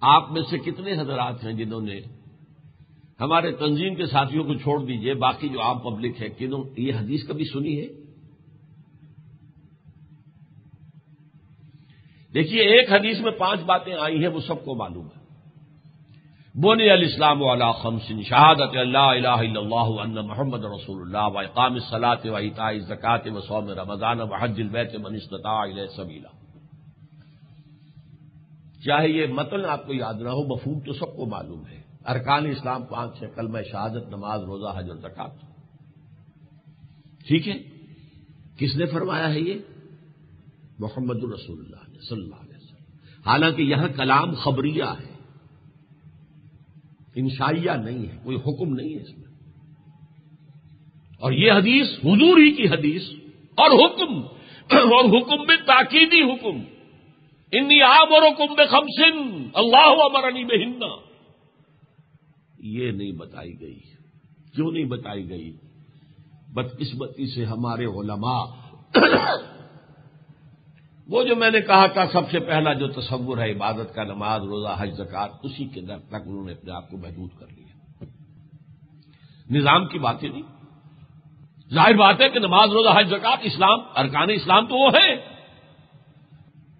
[0.00, 2.00] آپ میں سے کتنے حضرات ہیں جنہوں نے
[3.20, 7.28] ہمارے تنظیم کے ساتھیوں کو چھوڑ دیجیے، باقی جو عام پبلک ہے کنوں یہ حدیث
[7.28, 7.86] کبھی سنی ہے؟
[12.34, 15.26] دیکھیے، ایک حدیث میں پانچ باتیں آئی ہیں، وہ سب کو معلوم ہے۔
[16.54, 21.38] بونی علی السلام علیہ خمسن شہادت اللہ الہ الا اللہ ان محمد رسول اللہ و
[21.38, 26.35] اقام صلاط و اطاء زکات و سوم رمضان و حج البیت من استطاع الیہ سبیلا۔
[28.86, 32.46] چاہے یہ متن آپ کو یاد نہ ہو، مفہوم تو سب کو معلوم ہے۔ ارکان
[32.46, 35.30] اسلام پانچ ہے کل میں شہادت، نماز، روزہ، حج اور زکات
[37.28, 37.62] ٹھیک ہے؟
[38.58, 39.54] کس نے فرمایا ہے یہ؟
[40.78, 45.16] محمد الرسول اللہ نے صلی اللہ علیہ وسلم۔ حالانکہ یہاں کلام خبریہ ہے۔
[47.14, 49.26] انشائیہ نہیں ہے، کوئی حکم نہیں ہے اس میں۔
[51.18, 53.02] اور یہ حدیث، حضور ہی کی حدیث،
[53.56, 54.14] اور حکم
[54.70, 56.75] اور حکم بھی تاکیدی حکم۔
[57.52, 60.86] انی آب اور حکم بے خمسن اللہ امرنی بے
[62.58, 63.78] یہ نہیں بتائی گئی۔
[64.54, 65.56] کیوں نہیں بتائی گئی؟
[66.54, 68.44] بدقسمتی سے ہمارے علماء۔
[71.08, 74.40] وہ جو میں نے کہا تھا، سب سے پہلا جو تصور ہے عبادت کا، نماز،
[74.40, 78.04] روزہ، حج زکات اسی کے در تک انہوں نے اپنے آپ کو محدود کر لیا۔
[79.50, 80.42] نظام کی باتیں نہیں۔
[81.74, 85.15] ظاہر بات ہے کہ نماز، روزہ، حج زکات اسلام، ارکان اسلام تو وہ ہے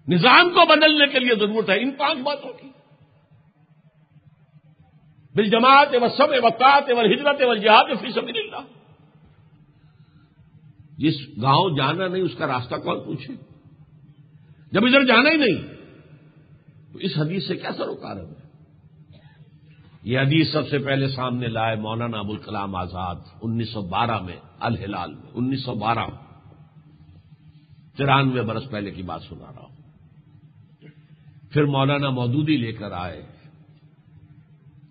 [0.07, 2.67] نظام کو بدلنے کے لیے ضرورت ہے۔ ان پانچ باتوں کی۔
[5.35, 8.65] بل جماعت و سب وقات و ہجرت و جہاد فی سبیل اللہ
[10.97, 13.33] جس گاؤں جانا نہیں، اس کا راستہ کون پوچھے؟
[14.71, 15.61] جب ادھر جانا ہی نہیں،
[16.93, 18.47] تو اس حدیث سے کیا سروکار ہے؟
[20.03, 25.13] یہ حدیث سب سے پہلے سامنے لائے مولانا ابوالکلام آزاد انیس سو بارہ میں الحلال
[25.13, 26.09] میں۔ انیس سو بارہ۔
[27.97, 29.76] ترانوے برس پہلے کی بات سنا رہا ہوں۔
[31.51, 33.21] پھر مولانا مودودی لے کر آئے۔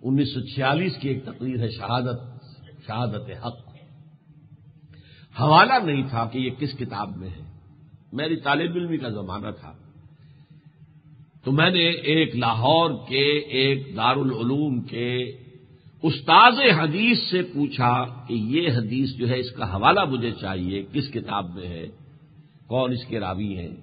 [0.03, 2.21] انیس سو چھیالیس کی ایک تقریر ہے شہادت
[2.87, 3.57] شہادت حق۔
[5.41, 7.59] حوالہ نہیں تھا کہ یہ کس کتاب میں ہے۔
[8.13, 9.73] میری طالب علمی کا زمانہ تھا۔
[11.45, 15.37] تو میں نے ایک لاہور کے ایک دارالعلوم کے
[16.03, 21.09] استاذ حدیث سے پوچھا کہ یہ حدیث جو ہے اس کا حوالہ مجھے چاہیے، کس
[21.13, 21.87] کتاب میں ہے؟
[22.67, 23.77] کون اس کے راوی ہیں؟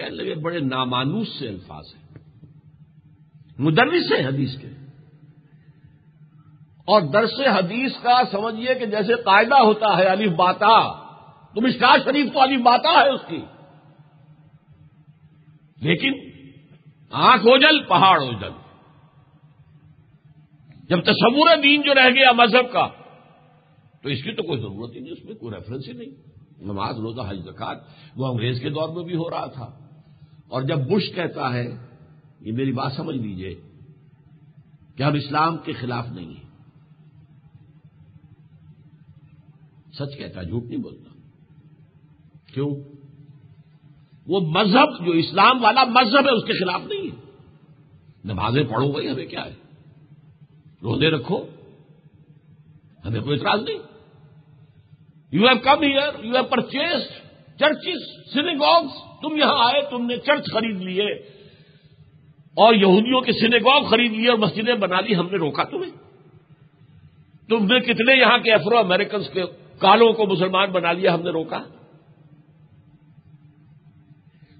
[0.00, 2.18] کہنے لگے، بڑے نامانوس سے الفاظ ہیں۔
[3.58, 4.68] مدرس سے حدیث کے۔
[6.80, 10.92] اور درس حدیث کا سمجھیے کہ جیسے قاعدہ ہوتا ہے علی باتا
[11.54, 13.42] تو مشکا شریف تو علی باتا ہے اس کی۔
[15.80, 16.12] لیکن
[17.10, 18.50] آنکھ اوجل، پہاڑ اوجل۔
[20.88, 22.88] جب تصور دین جو رہ گیا مذہب کا،
[24.02, 26.96] تو اس کی تو کوئی ضرورت ہی نہیں، اس میں کوئی ریفرنس ہی نہیں۔ نماز،
[26.98, 27.78] روزہ، حج زکات
[28.16, 29.79] وہ انگریز کے دور میں بھی ہو رہا تھا۔
[30.50, 31.76] اور جب بش کہتا ہے،
[32.40, 33.60] یہ میری بات سمجھ لیجیے
[34.96, 36.50] کہ ہم اسلام کے خلاف نہیں ہیں۔
[39.92, 41.10] سچ کہتا جھوٹ نہیں بولتا۔
[42.54, 42.74] کیوں؟
[44.26, 47.32] وہ مذہب، جو اسلام والا مذہب ہے، اس کے خلاف نہیں ہے۔
[48.24, 49.54] نمازیں پڑھو بھائی، ہمیں کیا ہے؟
[50.82, 51.44] روزے رکھو،
[53.04, 53.78] ہمیں کوئی اعتراض نہیں۔
[55.32, 57.19] You have come here you have purchase
[57.60, 58.92] churches synagogues
[59.22, 61.12] تم یہاں آئے، تم نے چرچ خرید لیے،
[62.50, 65.90] اور یہودیوں کے سینیگوگ خرید لیے اور مسجدیں بنا لی، ہم نے روکا تمہیں۔
[67.48, 69.42] تم نے کتنے یہاں کے افرو امریکنس کے
[69.78, 71.58] کالوں کو مسلمان بنا لیا، ہم نے روکا۔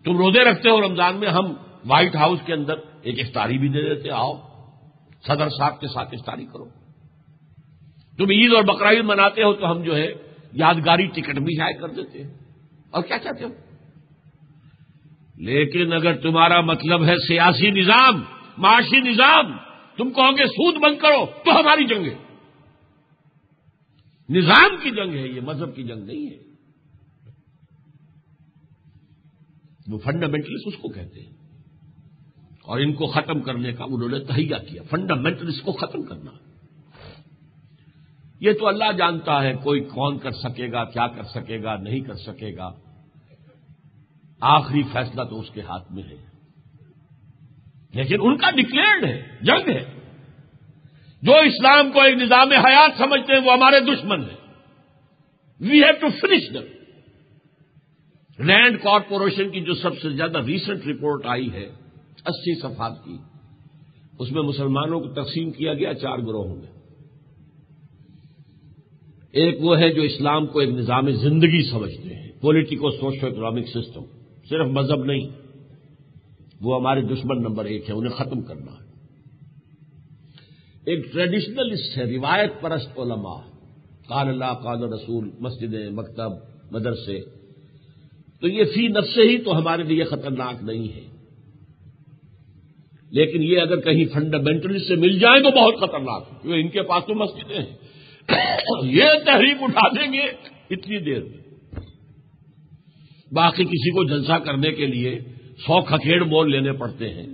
[0.04, 1.54] تم روزے رکھتے ہو رمضان میں، ہم
[1.86, 4.34] وائٹ ہاؤس کے اندر ایک افطاری بھی دے دیتے، آؤ،
[5.26, 6.64] صدر صاحب کے ساتھ افطاری کرو۔
[8.16, 10.12] تم عید اور بقرعید مناتے ہو تو ہم جو ہے،
[10.52, 12.49] یادگاری ٹکٹ بھی جائے کر دیتے۔ ہیں
[12.90, 13.50] اور کیا چاہتے ہو؟
[15.36, 18.22] لیکن اگر تمہارا مطلب ہے سیاسی نظام،
[18.58, 19.52] معاشی نظام،
[19.96, 22.18] تم کہو گے سود بند کرو تو ہماری جنگ ہے۔
[24.28, 26.50] نظام کی جنگ ہے یہ، مذہب کی جنگ نہیں ہے۔
[29.88, 31.32] وہ فنڈامنٹلسٹ اس کو کہتے ہیں۔
[32.62, 36.49] اور ان کو ختم کرنے کا انہوں نے تہیا کیا، فنڈامنٹلسٹ کو ختم کرنا۔
[38.40, 42.00] یہ تو اللہ جانتا ہے کوئی کون کر سکے گا، کیا کر سکے گا، نہیں
[42.00, 42.72] کر سکے گا۔
[44.40, 46.16] آخری فیصلہ تو اس کے ہاتھ میں ہے۔
[47.94, 49.84] لیکن ان کا ڈکلیئرڈ ہے، جنگ ہے۔
[51.22, 54.54] جو اسلام کو ایک نظام حیات سمجھتے ہیں، وہ ہمارے دشمن ہیں۔
[55.60, 56.80] We have to finish them
[58.44, 61.64] land corporation کی جو سب سے زیادہ ریسنٹ رپورٹ آئی ہے،
[62.26, 63.16] اسی صفحات کی،
[64.18, 66.79] اس میں مسلمانوں کو تقسیم کیا گیا چار گروہوں میں۔
[69.32, 74.02] ایک وہ ہے جو اسلام کو ایک نظام زندگی سمجھتے ہیں پولیٹیکو سوشو اکنامک سسٹم
[74.48, 75.28] صرف مذہب نہیں،
[76.60, 78.90] وہ ہمارے دشمن نمبر ایک ہے، انہیں ختم کرنا ہے۔
[80.86, 83.40] ایک ٹریڈیشنلسٹ ہے، روایت پرست علماء،
[84.08, 86.30] قال اللہ، قال رسول، مسجد مکتب،
[86.70, 87.20] مدرسے۔
[88.40, 91.10] تو یہ فی نفس ہی تو ہمارے لیے خطرناک نہیں ہے۔
[93.10, 96.82] لیکن یہ اگر کہیں فنڈامنٹلسٹ سے مل جائیں تو بہت خطرناک ہے، کیونکہ ان کے
[96.82, 97.89] پاس تو مسجدیں ہیں۔
[98.82, 100.22] یہ تحریک اٹھا دیں گے
[100.70, 101.40] اتنی دیر میں۔
[103.32, 105.20] باقی کسی کو جلسہ کرنے کے لیے
[105.58, 107.26] سو کھکھیڑ مول لینے پڑتے ہیں۔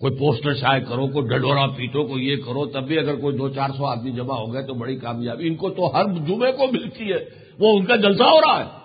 [0.00, 3.48] کوئی پوسٹر شائع کرو، کوئی ڈڈورا پیٹو کو یہ کرو، تب بھی اگر کوئی دو
[3.48, 6.66] چار سو آدمی جمع ہو گئے تو بڑی کامیابی۔ ان کو تو ہر جمعے کو
[6.72, 7.24] ملتی ہے،
[7.58, 8.80] وہ ان کا جلسہ ہو رہا ہے۔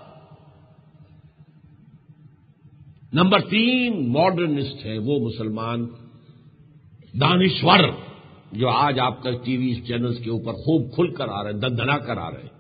[3.13, 5.85] نمبر تین ماڈرنسٹ ہے وہ مسلمان
[7.21, 8.14] دانشور۔
[8.55, 11.59] جو آج آپ کا ٹی وی چینلز کے اوپر خوب کھل کر آ رہے ہیں،
[11.59, 12.55] دندنا کر آ رہے ہیں۔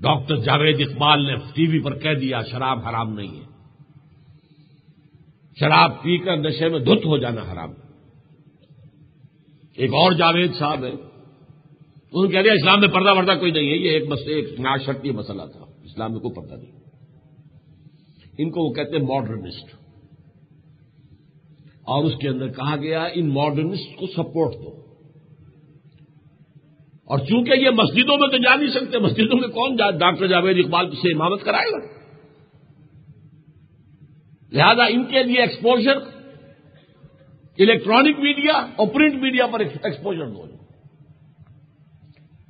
[0.00, 3.44] ڈاکٹر جاوید اقبال نے ٹی وی پر کہہ دیا، شراب حرام نہیں ہے۔
[5.60, 7.70] شراب پی کر نشے میں دھت ہو جانا حرام۔
[9.76, 13.70] ایک اور جاوید صاحب ہے انہوں نے کہہ دیا، اسلام میں پردہ وردہ کوئی نہیں
[13.70, 16.78] ہے، یہ ایک مسئلہ ایک ناشرتی مسئلہ تھا۔ اسلام میں کوئی پردہ نہیں۔
[18.38, 19.87] ان کو وہ کہتے ہیں ماڈرنسٹ
[21.88, 24.78] اور اس کے اندر کہا گیا، ان ماڈرنسٹ کو سپورٹ دو.
[27.04, 30.90] اور چونکہ یہ مسجدوں میں تو جا نہیں سکتے، مسجدوں میں کون ڈاکٹر جاوید اقبال
[30.90, 31.98] سے امامت کرائے گا۔
[34.52, 35.96] لہذا ان کے لیے ایکسپوجر
[37.58, 40.44] الیکٹرانک میڈیا اور پرنٹ میڈیا پر ایکسپوجر دو۔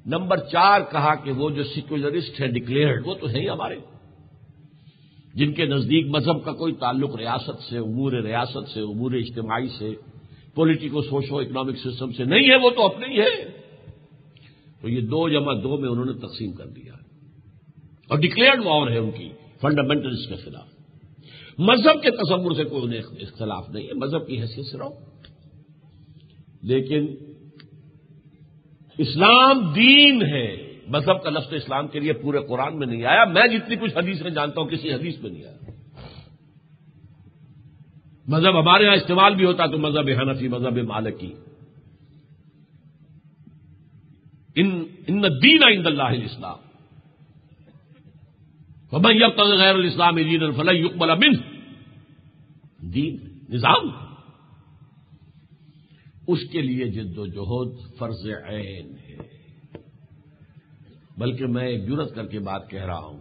[0.07, 3.77] نمبر چار کہا کہ وہ جو سیکولرسٹ ہے ڈکلیئرڈ وہ تو ہے ہی ہمارے۔
[5.39, 9.95] جن کے نزدیک مذہب کا کوئی تعلق ریاست سے، امور ریاست سے، امور اجتماعی سے
[10.55, 13.45] پولیٹیکو سوشو اکنامک سسٹم سے نہیں ہے، وہ تو اپنے ہی ہے۔
[14.81, 16.93] تو یہ دو جمع دو میں انہوں نے تقسیم کر دیا۔
[18.09, 19.29] اور ڈکلیئرڈ وار ہے ان کی
[19.61, 20.67] فنڈامنٹلس کے خلاف۔
[21.59, 24.91] مذہب کے تصور سے کوئی انہیں اختلاف نہیں ہے، مذہب کی حیثیت سے رہو۔
[26.63, 27.07] لیکن
[28.99, 33.49] اسلام دین ہے۔ مذہب کا لفظ اسلام کے لیے پورے قرآن میں نہیں آیا۔ میں
[33.49, 35.71] جتنی کچھ حدیث میں جانتا ہوں، کسی حدیث میں نہیں آیا۔
[38.29, 41.33] مذہب ہمارے یہاں استعمال بھی ہوتا تو مذہب حنفی، مذہب مالکی۔
[44.57, 46.69] ان دین عند اللہ اسلام
[49.39, 51.33] غیر الاسلام دین الفلاح یقبل امن
[52.95, 53.17] دین،
[53.49, 53.91] نظام۔
[56.27, 59.08] اس کے لیے جد و جہد، فرض عین۔ ہے
[61.19, 63.19] بلکہ میں ایک جرت کر کے بات کہہ رہا ہوں۔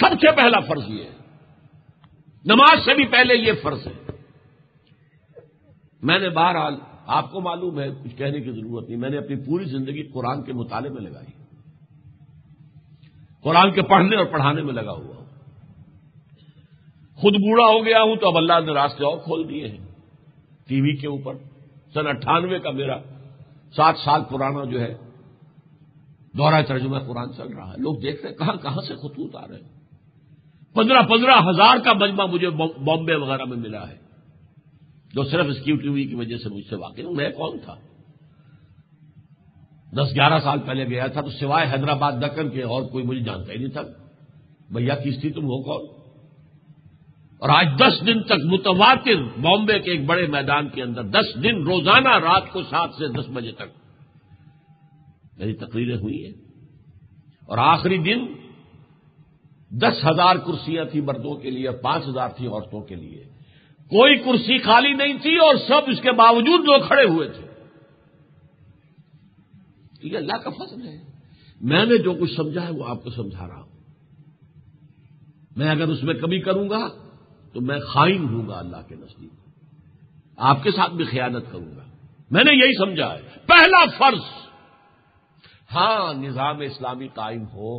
[0.00, 1.10] سب سے پہلا فرض یہ ہے۔
[2.44, 4.12] نماز سے بھی پہلے یہ فرض ہے۔
[6.02, 6.74] میں نے بہرحال
[7.06, 10.42] آپ کو معلوم ہے، کچھ کہنے کی ضرورت نہیں۔ میں نے اپنی پوری زندگی قرآن
[10.42, 11.42] کے مطالعے میں لگائی۔
[13.42, 15.24] قرآن کے پڑھنے اور پڑھانے میں لگا ہوا ہوں۔
[17.14, 19.86] خود بوڑھا ہو گیا ہوں تو اب اللہ نے راستے اور کھول دیے ہیں۔
[20.68, 21.34] ٹی وی کے اوپر،
[21.94, 22.98] سن اٹھانوے کا میرا
[23.76, 24.94] سات سال پرانا جو ہے
[26.36, 29.46] دورہ ترجمہ قرآن چل رہا ہے۔ لوگ دیکھ رہے ہیں، کہاں کہاں سے خطوط آ
[29.48, 29.76] رہے ہیں؟
[30.74, 34.06] پندرہ پندرہ ہزار کا مجمع مجھے بامبے وغیرہ میں ملا ہے۔
[35.14, 37.74] جو صرف اس ٹی وی کی وجہ سے مجھ سے واقع ہوں میں کون تھا؟
[39.92, 43.52] دس گیارہ سال پہلے گیا تھا، تو سوائے حیدرآباد، دکن کے اور کوئی مجھے جانتا
[43.52, 43.82] ہی نہیں تھا۔
[44.70, 45.86] بھیا، کس تھی تم؟ ہو کون؟
[47.38, 51.62] اور آج دس دن تک متواتر بامبے کے ایک بڑے میدان کے اندر، دس دن
[51.62, 53.85] روزانہ رات کو سات سے دس بجے تک۔
[55.36, 56.32] میری تقریریں ہوئی ہیں۔
[57.46, 58.26] اور آخری دن
[59.70, 63.24] دس ہزار کرسیاں تھیں مردوں کے لیے، پانچ ہزار تھیں عورتوں کے لیے۔
[63.76, 67.46] کوئی کرسی خالی نہیں تھی اور سب اس کے باوجود لوگ کھڑے ہوئے تھے۔
[70.02, 70.98] یہ اللہ کا فضل ہے۔
[71.60, 73.82] میں نے جو کچھ سمجھا ہے وہ آپ کو سمجھا رہا ہوں۔
[75.56, 76.88] میں اگر اس میں کمی کروں گا
[77.52, 79.50] تو میں خائن ہوں گا اللہ کے نزدیک۔
[80.36, 81.84] آپ کے ساتھ بھی خیانت کروں گا۔
[82.30, 84.45] میں نے یہی سمجھا ہے۔ پہلا فرض
[85.74, 87.78] ہاں نظام اسلامی قائم ہو،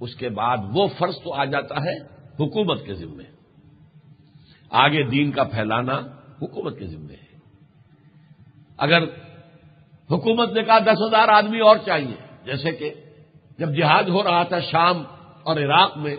[0.00, 1.98] اس کے بعد وہ فرض تو آ جاتا ہے
[2.34, 3.24] حکومت کے ذمے۔
[4.70, 6.00] آگے دین کا پھیلانا
[6.42, 7.38] حکومت کے ذمے ہے۔
[8.76, 9.02] اگر
[10.10, 12.94] حکومت نے کہا دس ہزار آدمی اور چاہیے، جیسے کہ
[13.58, 15.02] جب جہاد ہو رہا تھا شام
[15.42, 16.16] اور عراق میں،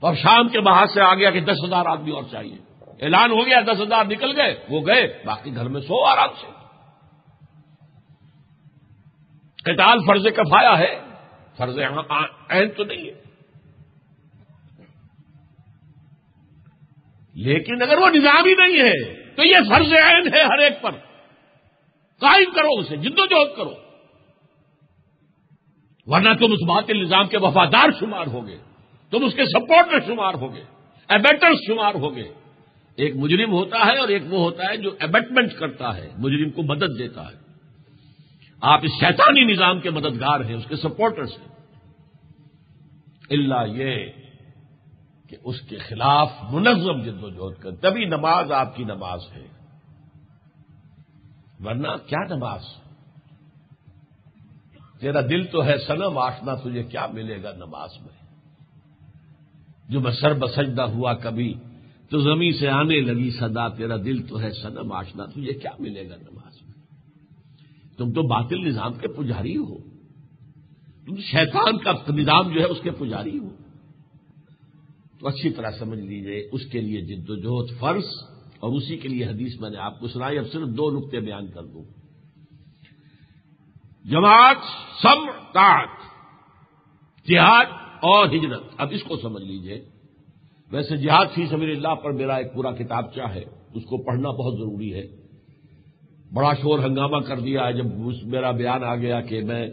[0.00, 2.56] تو اب شام کے باہر سے آ گیا کہ دس ہزار آدمی اور چاہیے۔
[3.02, 6.53] اعلان ہو گیا، دس ہزار نکل گئے، وہ گئے، باقی گھر میں سو آرام سے۔
[9.64, 11.00] قتال فرض کفایا ہے،
[11.56, 11.78] فرض
[12.48, 13.24] عین تو نہیں ہے۔
[17.34, 20.90] لیکن اگر وہ نظام ہی نہیں ہے، تو یہ فرض عین ہے ہر ایک پر۔
[22.18, 23.74] قائم کرو اسے، جد و جہد کرو۔
[26.06, 28.56] ورنہ تم اس بات نظام کے وفادار شمار ہوگے۔
[29.10, 30.62] تم اس کے سپورٹر شمار ہوگے
[31.08, 32.32] ایبیٹر شمار ہوگے۔
[32.96, 36.62] ایک مجرم ہوتا ہے اور ایک وہ ہوتا ہے جو ایبٹمنٹ کرتا ہے، مجرم کو
[36.62, 37.43] مدد دیتا ہے۔
[38.64, 41.48] آپ اس شیطانی نظام کے مددگار ہیں، اس کے سپورٹرس ہیں۔
[43.30, 44.06] اللہ یہ
[45.28, 49.46] کہ اس کے خلاف منظم جد و جہد کر، تبھی نماز آپ کی نماز ہے۔
[51.64, 52.60] ورنہ کیا نماز؟
[55.00, 58.26] تیرا دل تو ہے سنم آشنا تجھے کیا ملے گا نماز میں؟
[59.88, 61.54] جو میں سر بسجدہ ہوا کبھی،
[62.10, 66.10] تو زمین سے آنے لگی صدا، تیرا دل تو ہے سنم آشنا تجھے کیا ملے
[66.10, 66.33] گا نماز؟
[67.96, 69.78] تم تو باطل نظام کے پجاری ہو۔
[71.06, 73.48] تم شیطان کا نظام جو ہے اس کے پجاری ہو۔
[75.20, 78.04] تو اچھی طرح سمجھ لیجیے اس کے لیے جد و جہد فرض،
[78.60, 81.46] اور اسی کے لیے حدیث میں نے آپ کو سنائی، اب صرف دو نقطے بیان
[81.46, 81.84] کر دوں۔
[84.04, 84.56] جماعت
[85.02, 85.88] سم کاٹ
[87.28, 87.64] جہاد
[88.02, 89.84] اور ہجرت۔ اب اس کو سمجھ لیجیے۔
[90.70, 93.44] ویسے جہاد فی سبیل اللہ پر میرا ایک پورا کتاب کیا ہے،
[93.74, 95.23] اس کو پڑھنا بہت ضروری ہے۔
[96.34, 99.66] بڑا شور ہنگامہ کر دیا ہے جب اس میرا بیان آ گیا کہ میں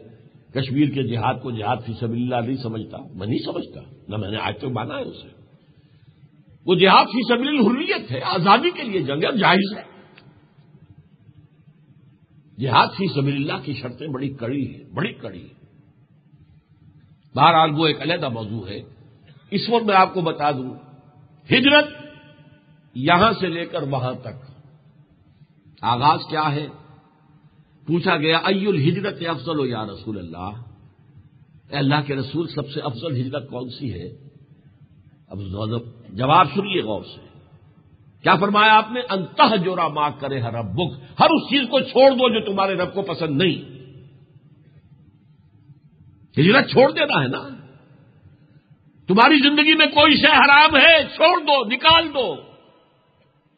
[0.53, 4.31] کشمیر کے جہاد کو جہاد فی سبیل اللہ نہیں سمجھتا۔ میں نہیں سمجھتا۔ نہ میں
[4.31, 5.27] نے آج تک مانا ہے اسے۔
[6.65, 9.83] وہ جہاد فی سبیل الحریت ہے، آزادی کے لیے جنگ جائز ہے۔
[12.59, 15.61] جہاد فی سبیل اللہ کی شرطیں بڑی کڑی ہیں، بڑی کڑی ہیں۔
[17.35, 18.81] بہرحال وہ ایک علیحدہ موضوع ہے۔
[19.51, 20.75] اس وقت میں آپ کو بتا دوں،
[21.51, 21.85] ہجرت
[22.95, 24.51] یہاں سے لے کر وہاں تک۔
[25.81, 26.67] آغاز کیا ہے؟
[27.87, 30.51] پوچھا گیا ای الحجرت افضل ہو یا رسول اللہ؟
[31.69, 34.09] اے اللہ کے رسول، سب سے افضل ہجرت کون سی ہے؟
[35.27, 35.39] اب
[36.09, 37.21] جواب سنیے غور سے۔
[38.23, 41.79] کیا فرمایا آپ نے؟ انتہ جورا ماں کرے ہر رب بک ہر اس چیز کو
[41.79, 43.81] چھوڑ دو جو تمہارے رب کو پسند نہیں۔
[46.39, 47.49] ہجرت چھوڑ دینا ہے نا؟
[49.07, 52.51] تمہاری زندگی میں کوئی شے حرام ہے، چھوڑ دو، نکال دو۔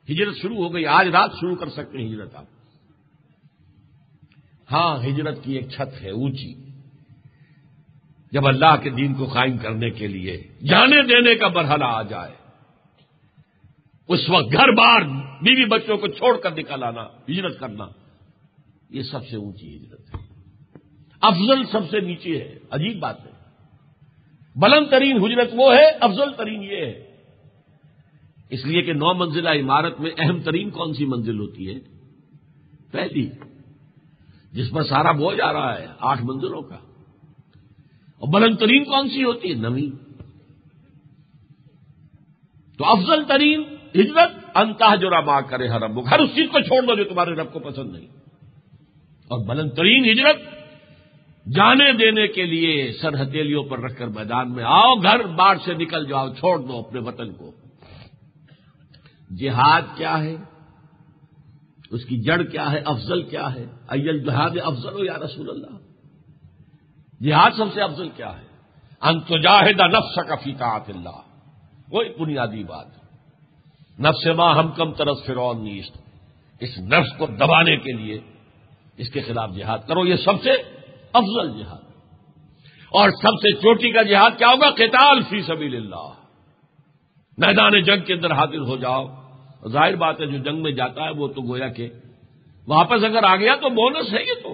[0.09, 2.45] ہجرت شروع ہو گئی، آج رات شروع کر سکتے ہیں ہجرت آپ۔
[4.71, 6.63] ہاں ہجرت کی ایک چھت ہے اونچی۔
[8.31, 12.31] جب اللہ کے دین کو قائم کرنے کے لیے جانے دینے کا مرحلہ آ جائے،
[14.07, 15.01] اس وقت گھر بار
[15.41, 17.88] بیوی بچوں کو چھوڑ کر نکل آنا، ہجرت کرنا،
[18.89, 20.19] یہ سب سے اونچی ہجرت ہے۔
[21.21, 23.31] افضل سب سے نیچے ہے، عجیب بات ہے۔
[24.55, 27.12] بلند ترین ہجرت وہ ہے، افضل ترین یہ ہے۔
[28.49, 31.80] اس لیے کہ نو منزلہ عمارت میں اہم ترین کون سی منزل ہوتی ہے؟
[32.91, 33.30] پہلی،
[34.52, 36.76] جس پر سارا بوجھ آ رہا ہے، آٹھ منزلوں کا۔
[38.20, 39.91] اور بلند ترین کون سی ہوتی ہے؟ نمی
[42.78, 43.64] تو افضل ترین
[43.95, 47.32] ہجرت انتہ جو ربا کرے ہر رب ہر اس چیز کو چھوڑ دو جو تمہارے
[47.32, 48.07] رب کو پسند نہیں۔
[49.24, 50.36] اور بلند ترین ہجرت،
[51.48, 55.74] جانے دینے کے لیے سر ہتھیلیوں پر رکھ کر میدان میں آؤ، گھر بار سے
[55.74, 57.52] نکل جاؤ، چھوڑ دو اپنے وطن کو۔
[59.35, 60.35] جہاد کیا ہے؟
[61.91, 65.77] اس کی جڑ کیا ہے؟ افضل کیا ہے؟ ایل جہاد افضل ہو یا رسول اللہ؟
[67.23, 68.45] جہاد سب سے افضل کیا ہے؟
[69.01, 71.19] انتجاہد نفس کا فیقات اللہ۔
[71.89, 72.88] کوئی بنیادی بات
[73.99, 75.97] نفس ماں ہم کم طرف فرون نیست
[76.60, 78.19] اس نفس کو دبانے کے لیے
[78.97, 80.51] اس کے خلاف جہاد کرو۔ یہ سب سے
[81.14, 81.84] افضل جہاد۔
[82.91, 86.11] اور سب سے چوٹی کا جہاد کیا ہوگا؟ قتال فی سبیل اللہ۔
[87.38, 89.22] میدان جنگ کے اندر حاضر ہو جاؤ۔
[89.68, 91.90] ظاہر بات ہے جو جنگ میں جاتا ہے وہ تو گویا کہ
[92.68, 94.53] واپس اگر آ گیا تو بونس ہے یہ تو۔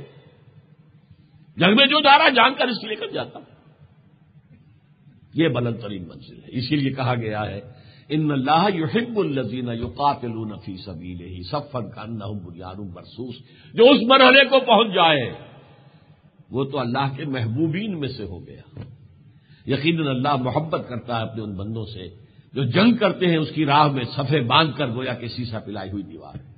[1.57, 3.39] جنگ میں جو جا رہا جان کر اس لے کر جاتا۔
[5.33, 7.61] یہ بلند ترین منزل ہے۔ اسی لیے کہا گیا ہے،
[8.09, 13.35] ان اللہ یحب الزین یو قاتل نفی سبیل ہی سب فن کا نہ بنیاد برسوس
[13.73, 15.33] جو اس مرحلے کو پہنچ جائے،
[16.51, 18.79] وہ تو اللہ کے محبوبین میں سے ہو گیا۔
[19.65, 23.65] یقیناً اللہ محبت کرتا ہے اپنے ان بندوں سے۔ جو جنگ کرتے ہیں، اس کی
[23.65, 26.49] راہ میں سفے باندھ کر گویا کہ سیسا پلائی ہوئی دیوار ہے۔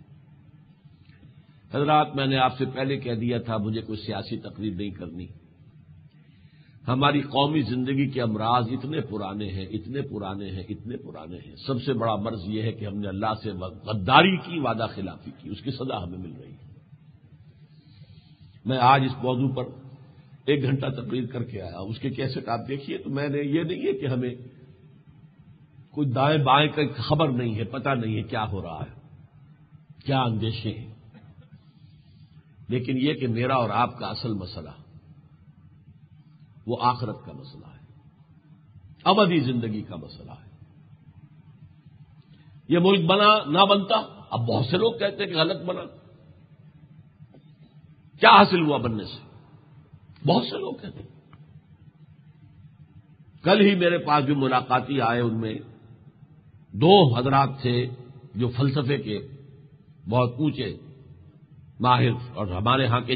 [1.74, 5.28] حضرات، میں نے آپ سے پہلے کہہ دیا تھا، مجھے کوئی سیاسی تقریب نہیں کرنی۔
[6.88, 11.84] ہماری قومی زندگی کے امراض اتنے پرانے ہیں، اتنے پرانے ہیں، اتنے پرانے ہیں۔ سب
[11.84, 13.52] سے بڑا مرض یہ ہے کہ ہم نے اللہ سے
[13.86, 16.72] غداری کی، وعدہ خلافی کی، اس کی سزا ہمیں مل رہی ہے۔
[18.66, 19.64] میں آج اس موضوع پر
[20.46, 23.64] ایک گھنٹہ تقریر کر کے آیا اس کے کیسے آپ دیکھیے تو میں نے یہ
[23.64, 24.36] نہیں ہے کہ ہمیں
[25.92, 29.18] کوئی دائیں بائیں کا خبر نہیں ہے، پتہ نہیں ہے کیا ہو رہا ہے،
[30.06, 30.94] کیا اندیشے ہیں۔
[32.68, 34.70] لیکن یہ کہ میرا اور آپ کا اصل مسئلہ،
[36.68, 37.86] وہ آخرت کا مسئلہ ہے،
[39.04, 40.52] ابدی زندگی کا مسئلہ ہے۔
[42.68, 43.96] یہ ملک بنا، نہ بنتا،
[44.30, 45.82] اب بہت سے لوگ کہتے ہیں کہ غلط بنا۔
[48.20, 49.38] کیا حاصل ہوا بننے سے؟
[50.28, 51.12] بہت سے لوگ کہتے ہیں۔
[53.44, 55.54] کل ہی میرے پاس جو ملاقاتی آئے ان میں
[56.74, 57.90] دو حضرات تھے
[58.36, 59.28] جو فلسفے کے
[60.10, 60.78] بہت اونچے
[61.80, 63.16] ماہر اور ہمارے ہاں کے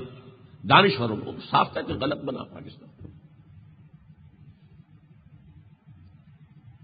[0.69, 2.89] دانشوروں کو صاف کہتے غلط بنا پاکستان۔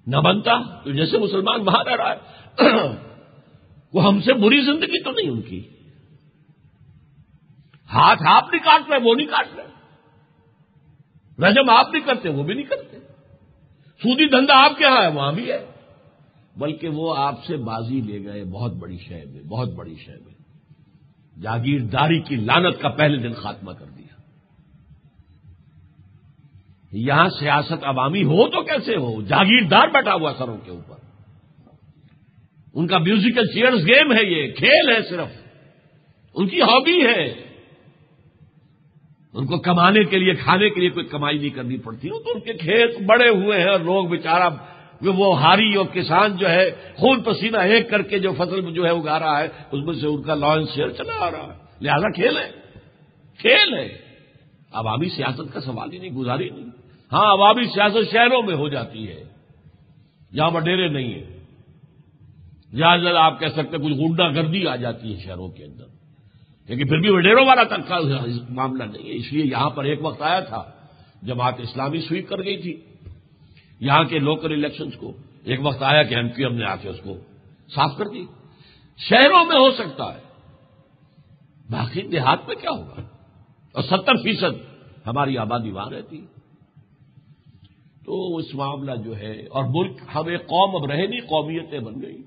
[0.07, 2.17] نہ بنتا تو جیسے مسلمان وہاں رہ رہا ہے۔
[3.93, 5.67] وہ ہم سے بری زندگی تو نہیں ان کی۔
[7.93, 9.67] ہاتھ آپ نہیں کاٹ رہے، وہ نہیں کاٹ رہے۔
[11.47, 12.99] رجم آپ نہیں کرتے، وہ بھی نہیں کرتے۔
[14.03, 15.70] سودی دھندا آپ کے یہاں ہے، وہاں بھی ہے۔
[16.57, 20.31] بلکہ وہ آپ سے بازی لے گئے، بہت بڑی شہر میں، بہت بڑی شہر میں۔
[21.41, 24.21] جاگیرداری کی لانت کا پہلے دن خاتمہ کر دیا۔
[26.91, 30.95] یہاں سیاست عوامی ہو تو کیسے ہو؟ جاگیردار بیٹھا ہوا سروں کے اوپر۔
[32.73, 35.27] ان کا میوزیکل چیئرز گیم ہے یہ، کھیل ہے صرف۔
[36.33, 37.23] ان کی ہابی ہے۔
[39.33, 42.31] ان کو کمانے کے لیے، کھانے کے لیے کوئی کمائی نہیں کرنی پڑتی۔ ہو تو
[42.33, 44.49] ان کے کھیت بڑے ہوئے ہیں اور لوگ بےچارا
[45.09, 48.89] وہ ہاری اور کسان جو ہے، خون پسینہ ایک کر کے جو فصل جو ہے
[48.89, 52.11] اگا رہا ہے، اس میں سے ان کا لانچ شیئر چلا آ رہا ہے۔ لہذا
[52.11, 52.51] کھیل ہے۔
[53.37, 53.97] کھیل ہے۔
[54.73, 56.65] عوامی سیاست کا سوال ہی نہیں گزاری نہیں۔
[57.11, 59.23] ہاں عوامی سیاست شہروں میں ہو جاتی ہے۔
[60.33, 61.37] جہاں وڈیرے نہیں ہیں۔
[62.75, 65.83] جہاں جہاں آپ کہہ سکتے کچھ گنڈا گردی آ جاتی ہے شہروں کے اندر۔
[66.67, 67.99] لیکن پھر بھی وڈیروں والا تک کا
[68.49, 70.63] معاملہ نہیں ہے۔ اس لیے یہاں پر ایک وقت آیا تھا،
[71.23, 72.81] جماعت اسلامی سویپ کر گئی تھی۔
[73.81, 75.13] یہاں کے لوکل الیکشنز کو۔
[75.43, 77.17] ایک وقت آیا کہ ایم پی ایم نے آ کے اس کو
[77.75, 78.25] صاف کر دی۔
[78.97, 80.21] شہروں میں ہو سکتا ہے۔
[81.69, 83.01] باقی دیہات میں کیا ہوگا؟
[83.73, 84.71] اور ستر فیصد
[85.07, 86.25] ہماری آبادی وہاں رہتی۔
[88.05, 92.17] تو اس معاملہ جو ہے، اور ملک ہمیں قوم اب رہے نہیں، قومیتیں بن گئی۔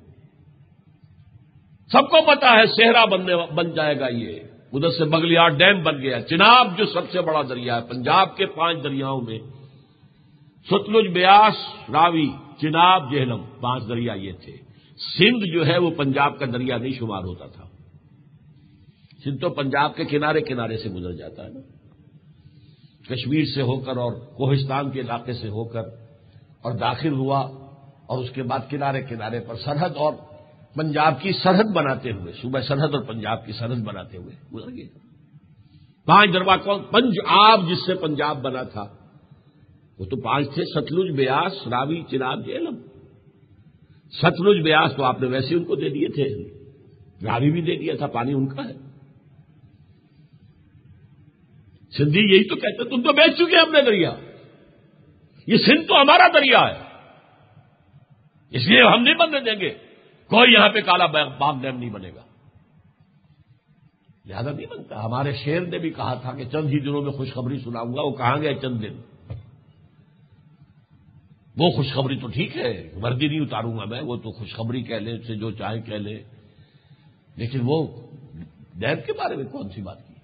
[1.93, 4.41] سب کو پتا ہے صحرا بننے، بن جائے گا یہ۔
[4.73, 8.47] ادھر سے بگلیار ڈیم بن گیا۔ چناب جو سب سے بڑا دریا ہے، پنجاب کے
[8.47, 9.39] پانچ دریاؤں میں
[10.70, 11.55] ستلج بیاس،
[11.91, 12.28] راوی
[12.61, 14.53] چناب جہلم، پانچ دریا یہ تھے۔
[15.19, 17.65] سندھ جو ہے وہ پنجاب کا دریا نہیں شمار ہوتا تھا۔
[19.24, 21.61] سندھ تو پنجاب کے کنارے کنارے سے گزر جاتا ہے نا۔
[23.15, 25.82] کشمیر سے ہو کر اور کوہستان کے علاقے سے ہو کر
[26.62, 27.41] اور داخل ہوا
[28.07, 30.12] اور اس کے بعد کنارے کنارے پر سرحد اور
[30.74, 34.89] پنجاب کی سرحد بناتے ہوئے، صوبہ سرحد اور پنجاب کی سرحد بناتے ہوئے گزر گئے
[36.07, 39.04] پانچ دربا کون؟ پنج آب جس سے پنجاب بنا تھا۔
[39.99, 42.75] وہ تو پانچ تھے، ستلج، بیاس، راوی، چناب، جیلم۔
[44.11, 46.55] ستلج، بیاس تو آپ نے ویسے ان کو دے دیے تھے۔
[47.27, 48.85] راوی بھی دے دیا تھا، پانی ان کا ہے۔
[51.97, 54.15] سندھی یہی تو کہتے تم تو بیچ چکے ہم نے دریا۔
[55.47, 56.83] یہ سندھ تو ہمارا دریا ہے۔
[58.51, 59.71] اس لیے ہم نہیں بننے دیں گے۔
[60.27, 62.23] کوئی یہاں پہ کالا باغ ڈیم نہیں بنے گا۔
[64.27, 67.59] لہذا نہیں بنتا۔ ہمارے شیر نے بھی کہا تھا کہ چند ہی دنوں میں خوشخبری
[67.59, 69.14] سناؤں گا، وہ کہاں گئے چند دن؟
[71.57, 75.19] وہ خوشخبری تو ٹھیک ہے، وردی نہیں اتاروں گا میں، وہ تو خوشخبری کہہ لیں
[75.27, 76.19] سے جو چاہے کہہ لیں
[77.37, 77.87] لیکن وہ
[78.75, 80.15] ڈیم کے بارے میں کون سی بات کی؟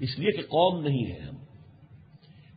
[0.00, 1.34] اس لیے کہ قوم نہیں ہے ہم۔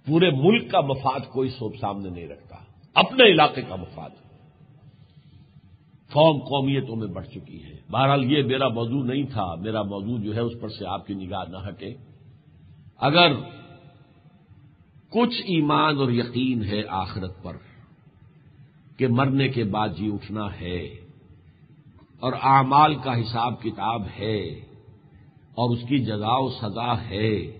[0.05, 2.55] پورے ملک کا مفاد کوئی سوپ سامنے نہیں رکھتا۔
[2.93, 4.09] اپنے علاقے کا مفاد۔
[6.11, 10.35] قوم قومیتوں میں بڑھ چکی ہے۔ بہرحال یہ میرا موضوع نہیں تھا، میرا موضوع جو
[10.35, 11.93] ہے اس پر سے آپ کی نگاہ نہ ہٹے۔
[12.97, 13.31] اگر
[15.09, 17.57] کچھ ایمان اور یقین ہے آخرت پر
[18.97, 20.81] کہ مرنے کے بعد جی اٹھنا ہے
[22.19, 24.41] اور اعمال کا حساب کتاب ہے
[25.55, 27.59] اور اس کی جزا و سزا ہے۔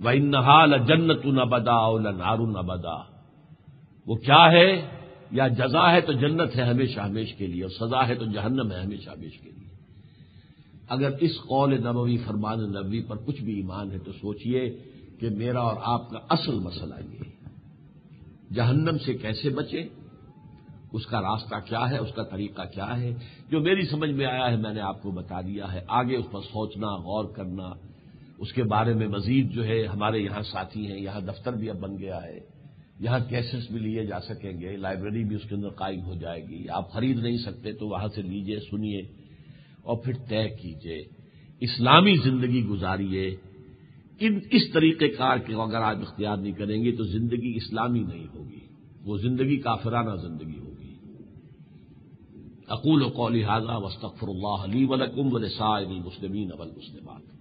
[0.00, 2.96] وہ انحال جنت نہ بدا اور نارو نہ بدا
[4.06, 4.88] وہ کیا ہے؟
[5.30, 8.72] یا جزا ہے تو جنت ہے ہمیشہ ہمیش کے لیے اور سزا ہے تو جہنم
[8.72, 9.70] ہے ہمیشہ ہمیش کے لیے۔
[10.88, 14.89] اگر اس قول نبوی فرمان نبوی پر کچھ بھی ایمان ہے تو سوچئے
[15.20, 17.18] کہ میرا اور آپ کا اصل مسئلہ یہ
[18.54, 19.88] جہنم سے کیسے بچے؟
[20.92, 23.14] اس کا راستہ کیا ہے؟ اس کا طریقہ کیا ہے؟
[23.50, 26.26] جو میری سمجھ میں آیا ہے، میں نے آپ کو بتا دیا ہے۔ آگے اس
[26.30, 27.70] پر سوچنا، غور کرنا۔
[28.38, 31.76] اس کے بارے میں مزید جو ہے، ہمارے یہاں ساتھی ہیں، یہاں دفتر بھی اب
[31.76, 32.38] بن گیا ہے۔
[33.00, 36.42] یہاں کیسز بھی لیے جا سکیں گے، لائبریری بھی اس کے اندر قائم ہو جائے
[36.48, 39.00] گی۔ آپ خرید نہیں سکتے تو وہاں سے لیجیے، سنیے
[39.82, 41.02] اور پھر طے کیجیے۔
[41.60, 43.36] اسلامی زندگی گزاریے۔
[44.20, 48.26] ان اس طریقے کار کے اگر آپ اختیار نہیں کریں گے تو زندگی اسلامی نہیں
[48.34, 48.60] ہوگی۔
[49.04, 50.94] وہ زندگی کافرانہ زندگی ہوگی۔
[52.68, 57.39] اقول و قولی حاضہ وسطر اللہ علی ولکم ولسائل مسلمین اول مسلمات